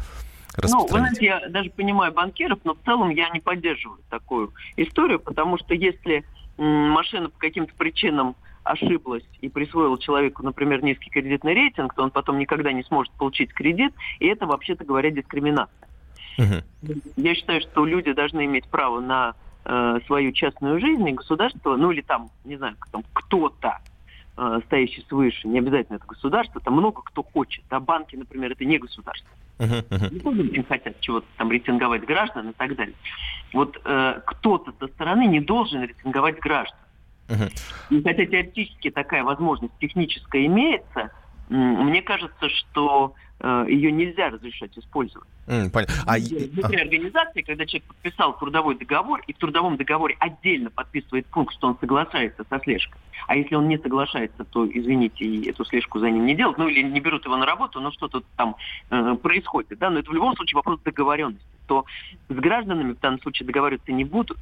Ну, 0.62 0.82
вы 0.82 0.98
знаете, 0.98 1.24
я 1.24 1.48
даже 1.48 1.70
понимаю 1.70 2.12
банкиров, 2.12 2.58
но 2.64 2.74
в 2.74 2.78
целом 2.84 3.10
я 3.10 3.28
не 3.30 3.40
поддерживаю 3.40 4.00
такую 4.10 4.52
историю, 4.76 5.20
потому 5.20 5.58
что 5.58 5.74
если 5.74 6.24
машина 6.56 7.28
по 7.28 7.38
каким-то 7.38 7.74
причинам 7.74 8.36
ошиблась 8.64 9.24
и 9.40 9.48
присвоила 9.48 9.98
человеку, 9.98 10.42
например, 10.42 10.82
низкий 10.82 11.10
кредитный 11.10 11.54
рейтинг, 11.54 11.94
то 11.94 12.02
он 12.02 12.10
потом 12.10 12.38
никогда 12.38 12.72
не 12.72 12.82
сможет 12.82 13.12
получить 13.14 13.52
кредит, 13.52 13.94
и 14.18 14.26
это, 14.26 14.46
вообще-то 14.46 14.84
говоря, 14.84 15.10
дискриминация. 15.10 15.88
Угу. 16.38 16.94
Я 17.16 17.34
считаю, 17.34 17.60
что 17.60 17.84
люди 17.84 18.12
должны 18.12 18.44
иметь 18.44 18.66
право 18.66 19.00
на 19.00 19.34
э, 19.64 19.98
свою 20.06 20.32
частную 20.32 20.80
жизнь, 20.80 21.08
и 21.08 21.12
государство, 21.12 21.76
ну 21.76 21.92
или 21.92 22.00
там, 22.00 22.28
не 22.44 22.56
знаю, 22.56 22.76
там 22.90 23.04
кто-то, 23.12 23.78
э, 24.36 24.60
стоящий 24.66 25.04
свыше, 25.08 25.48
не 25.48 25.60
обязательно 25.60 25.96
это 25.96 26.06
государство, 26.06 26.60
там 26.60 26.74
много 26.74 27.02
кто 27.02 27.22
хочет. 27.22 27.64
А 27.70 27.80
банки, 27.80 28.16
например, 28.16 28.52
это 28.52 28.64
не 28.64 28.78
государство. 28.78 29.30
Uh-huh, 29.58 29.82
uh-huh. 29.88 30.52
Не 30.52 30.62
хотят 30.64 31.00
чего-то 31.00 31.26
там 31.38 31.50
рейтинговать 31.50 32.04
граждан 32.04 32.50
и 32.50 32.52
так 32.52 32.76
далее. 32.76 32.94
Вот 33.52 33.80
э, 33.84 34.20
кто-то 34.26 34.74
со 34.78 34.86
стороны 34.88 35.26
не 35.26 35.40
должен 35.40 35.82
рейтинговать 35.82 36.38
граждан. 36.40 36.78
И 37.90 38.02
хотя 38.02 38.26
теоретически 38.26 38.90
такая 38.90 39.24
возможность 39.24 39.72
техническая 39.80 40.46
имеется, 40.46 41.10
мне 41.48 42.02
кажется, 42.02 42.48
что 42.48 43.14
ее 43.42 43.92
нельзя 43.92 44.30
разрешать 44.30 44.76
использовать. 44.78 45.28
Mm, 45.46 45.70
понятно. 45.70 45.94
А... 46.06 46.18
Внутри 46.18 46.80
организации, 46.80 47.42
когда 47.42 47.66
человек 47.66 47.88
подписал 47.88 48.36
трудовой 48.38 48.76
договор, 48.76 49.22
и 49.26 49.32
в 49.32 49.36
трудовом 49.36 49.76
договоре 49.76 50.16
отдельно 50.18 50.70
подписывает 50.70 51.26
пункт, 51.26 51.54
что 51.54 51.68
он 51.68 51.78
соглашается 51.78 52.44
со 52.48 52.58
слежкой. 52.60 53.00
А 53.26 53.36
если 53.36 53.54
он 53.54 53.68
не 53.68 53.78
соглашается, 53.78 54.44
то, 54.44 54.66
извините, 54.66 55.24
и 55.24 55.48
эту 55.50 55.64
слежку 55.64 55.98
за 55.98 56.10
ним 56.10 56.26
не 56.26 56.34
делают, 56.34 56.58
ну 56.58 56.68
или 56.68 56.82
не 56.82 57.00
берут 57.00 57.24
его 57.24 57.36
на 57.36 57.46
работу, 57.46 57.80
но 57.80 57.90
что-то 57.90 58.22
там 58.36 58.56
э, 58.90 59.16
происходит. 59.22 59.78
Да? 59.78 59.90
Но 59.90 60.00
это 60.00 60.10
в 60.10 60.14
любом 60.14 60.34
случае 60.36 60.56
вопрос 60.56 60.80
договоренности. 60.84 61.44
То 61.66 61.84
с 62.28 62.34
гражданами 62.34 62.92
в 62.92 63.00
данном 63.00 63.20
случае 63.20 63.46
договариваться 63.46 63.92
не 63.92 64.04
будут, 64.04 64.38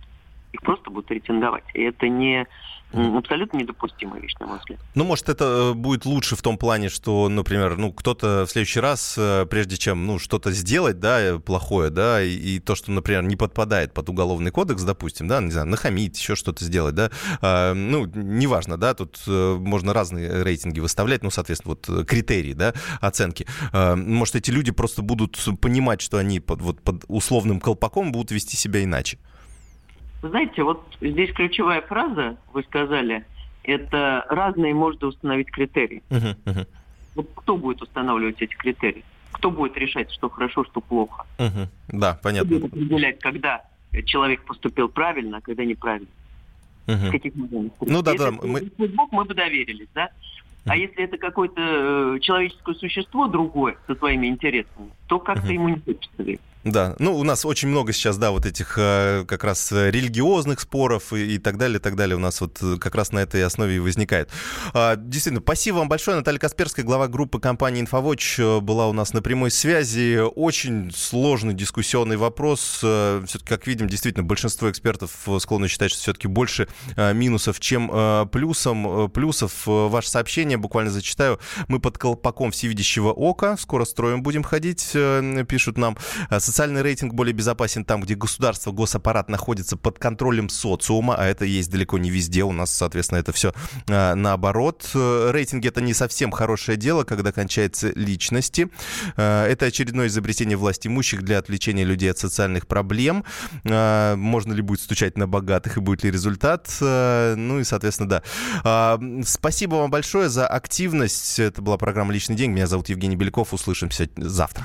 их 0.55 0.63
просто 0.63 0.91
будут 0.91 1.11
рейтинговать. 1.11 1.65
И 1.75 1.83
это 1.83 2.09
не 2.09 2.47
абсолютно 2.95 3.59
недопустимая 3.59 4.21
вещь, 4.21 4.35
на 4.39 4.47
мой 4.47 4.59
взгляд. 4.59 4.79
Ну, 4.95 5.05
может, 5.05 5.29
это 5.29 5.73
э, 5.73 5.75
будет 5.75 6.05
лучше 6.05 6.37
в 6.37 6.43
том 6.43 6.57
плане, 6.57 6.89
что, 6.89 7.29
например, 7.29 7.77
ну, 7.77 7.93
кто-то 7.93 8.45
в 8.47 8.51
следующий 8.51 8.81
раз, 8.81 9.17
э, 9.19 9.47
прежде 9.47 9.77
чем, 9.77 10.07
ну, 10.07 10.19
что-то 10.19 10.53
сделать, 10.53 11.01
да, 11.01 11.21
э, 11.21 11.39
плохое, 11.39 11.91
да, 11.91 12.23
и, 12.23 12.31
и 12.31 12.61
то, 12.61 12.75
что, 12.75 12.93
например, 12.93 13.25
не 13.25 13.37
подпадает 13.37 13.93
под 13.93 14.09
уголовный 14.11 14.51
кодекс, 14.51 14.83
допустим, 14.83 15.27
да, 15.27 15.41
не 15.41 15.51
знаю, 15.51 15.67
нахамить, 15.67 16.19
еще 16.19 16.37
что-то 16.37 16.65
сделать, 16.65 16.95
да, 16.95 17.11
а, 17.41 17.75
ну, 17.75 18.07
неважно, 18.07 18.77
да, 18.77 18.95
тут 18.95 19.23
можно 19.27 19.93
разные 19.93 20.45
рейтинги 20.45 20.81
выставлять, 20.81 21.23
ну, 21.23 21.31
соответственно, 21.31 21.77
вот 21.77 22.07
критерии, 22.07 22.53
да, 22.53 22.75
оценки. 23.01 23.47
А, 23.73 23.97
может, 23.97 24.37
эти 24.37 24.53
люди 24.53 24.71
просто 24.71 25.03
будут 25.03 25.37
понимать, 25.61 26.01
что 26.01 26.19
они 26.19 26.39
под, 26.39 26.63
вот, 26.63 26.81
под 26.81 27.05
условным 27.09 27.59
колпаком 27.59 28.13
будут 28.13 28.31
вести 28.31 28.57
себя 28.57 28.85
иначе. 28.85 29.19
Вы 30.25 30.31
знаете, 30.31 30.63
вот 30.63 30.83
здесь 31.03 31.35
ключевая 31.35 31.83
фраза, 31.83 32.39
вы 32.55 32.63
сказали, 32.63 33.27
это 33.63 34.25
разные 34.31 34.73
можно 34.73 35.09
установить 35.09 35.51
критерии. 35.51 36.03
Uh-huh, 36.09 36.35
uh-huh. 36.47 36.67
Вот 37.15 37.29
кто 37.35 37.59
будет 37.59 37.83
устанавливать 37.83 38.41
эти 38.41 38.55
критерии? 38.55 39.05
Кто 39.33 39.51
будет 39.51 39.77
решать, 39.77 40.11
что 40.13 40.31
хорошо, 40.31 40.65
что 40.65 40.81
плохо? 40.81 41.27
Uh-huh. 41.37 41.69
Да, 41.89 42.19
понятно. 42.23 42.57
Кто 42.57 42.59
будет 42.61 42.73
определять, 42.73 43.19
когда 43.19 43.65
человек 44.07 44.45
поступил 44.45 44.89
правильно, 44.89 45.37
а 45.37 45.41
когда 45.43 45.63
неправильно? 45.63 46.09
Uh-huh. 46.87 47.11
каких 47.11 47.35
Ну 47.83 48.01
да, 48.01 48.15
да. 48.15 48.31
Мы... 48.31 48.71
Мы 48.79 49.25
бы 49.27 49.35
доверились, 49.35 49.89
да? 49.95 50.09
А 50.65 50.75
если 50.75 51.05
это 51.05 51.19
какое-то 51.19 51.61
э, 52.17 52.19
человеческое 52.21 52.77
существо 52.77 53.27
другое 53.27 53.77
со 53.87 53.95
своими 53.95 54.29
интересами, 54.29 54.89
то 55.07 55.19
как-то 55.19 55.53
ему 55.53 55.69
не 55.69 55.81
хочется 55.81 56.23
верить. 56.23 56.41
Да, 56.65 56.97
ну 56.99 57.15
у 57.15 57.25
нас 57.25 57.45
очень 57.45 57.69
много 57.69 57.93
сейчас, 57.93 58.17
да, 58.17 58.31
вот 58.31 58.47
этих 58.47 58.79
э, 58.79 59.27
как 59.29 59.45
раз 59.45 59.71
религиозных 59.71 60.61
споров 60.61 61.13
и, 61.13 61.35
и 61.35 61.39
так 61.39 61.59
далее, 61.59 61.79
и 61.79 61.81
так 61.81 61.95
далее. 61.95 62.17
У 62.17 62.21
нас 62.21 62.41
вот 62.41 62.59
э, 62.63 62.79
как 62.79 62.95
раз 62.95 63.13
на 63.13 63.19
этой 63.19 63.45
основе 63.45 63.77
и 63.77 63.79
возникает. 63.79 64.31
А, 64.73 64.97
действительно, 64.97 65.43
спасибо 65.43 65.77
вам 65.77 65.91
большое. 65.91 66.17
Наталья 66.17 66.39
Касперская, 66.39 66.83
глава 66.83 67.09
группы 67.09 67.39
компании 67.39 67.83
«Инфовоч», 67.83 68.39
э, 68.39 68.61
была 68.61 68.89
у 68.89 68.95
нас 68.95 69.13
на 69.13 69.21
прямой 69.21 69.51
связи. 69.51 70.19
Очень 70.35 70.91
сложный 70.91 71.53
дискуссионный 71.53 72.17
вопрос. 72.17 72.79
Все-таки, 72.79 73.45
как 73.47 73.67
видим, 73.67 73.87
действительно, 73.87 74.25
большинство 74.25 74.71
экспертов 74.71 75.11
склонны 75.41 75.69
считать, 75.69 75.91
что 75.91 76.01
все-таки 76.01 76.29
больше 76.29 76.69
минусов, 76.97 77.61
чем 77.61 78.29
плюсом, 78.31 79.11
плюсов. 79.11 79.53
Ваше 79.67 80.09
сообщение 80.09 80.57
буквально 80.57 80.91
зачитаю. 80.91 81.39
Мы 81.69 81.79
под 81.79 81.99
колпаком 81.99 82.53
всевидящего 82.53 83.11
ока. 83.11 83.59
Скоро 83.59 83.85
строим 83.85 84.23
будем 84.23 84.43
ходить, 84.43 84.93
пишут 85.49 85.77
нам 85.77 85.99
Социальный 86.55 86.83
рейтинг 86.83 87.15
более 87.15 87.33
безопасен 87.33 87.85
там, 87.85 88.01
где 88.01 88.15
государство, 88.15 88.71
госаппарат 88.71 89.29
находится 89.29 89.77
под 89.77 89.99
контролем 89.99 90.49
социума, 90.49 91.17
а 91.19 91.27
это 91.27 91.45
есть 91.45 91.69
далеко 91.69 91.99
не 91.99 92.11
везде. 92.11 92.45
У 92.45 92.53
нас, 92.53 92.73
соответственно, 92.73 93.19
это 93.19 93.33
все 93.33 93.53
а, 93.89 94.15
наоборот. 94.15 94.89
Рейтинги 94.95 95.67
это 95.67 95.81
не 95.81 95.95
совсем 95.95 96.31
хорошее 96.31 96.79
дело, 96.79 97.03
когда 97.03 97.33
кончается 97.33 97.91
личности. 97.97 98.71
А, 99.17 99.49
это 99.49 99.67
очередное 99.67 100.07
изобретение 100.07 100.57
власть 100.57 100.87
имущих 100.87 101.25
для 101.25 101.39
отвлечения 101.39 101.83
людей 101.83 102.13
от 102.13 102.19
социальных 102.19 102.69
проблем. 102.69 103.25
А, 103.65 104.15
можно 104.15 104.53
ли 104.53 104.63
будет 104.63 104.81
стучать 104.81 105.19
на 105.19 105.27
богатых 105.27 105.79
и 105.79 105.81
будет 105.81 106.05
ли 106.05 106.13
результат? 106.13 106.69
Ну 106.81 107.59
и, 107.59 107.65
соответственно, 107.65 108.09
да. 108.09 108.23
А, 108.63 109.01
спасибо 109.25 109.75
вам 109.75 109.91
большое 109.91 110.29
за 110.29 110.47
активность. 110.47 111.37
Это 111.41 111.61
была 111.63 111.79
программа 111.79 112.13
«Личный 112.13 112.37
день». 112.37 112.53
Меня 112.53 112.69
зовут 112.69 112.91
Евгений 112.91 113.17
Беляков. 113.17 113.53
Услышимся 113.53 114.09
завтра. 114.17 114.65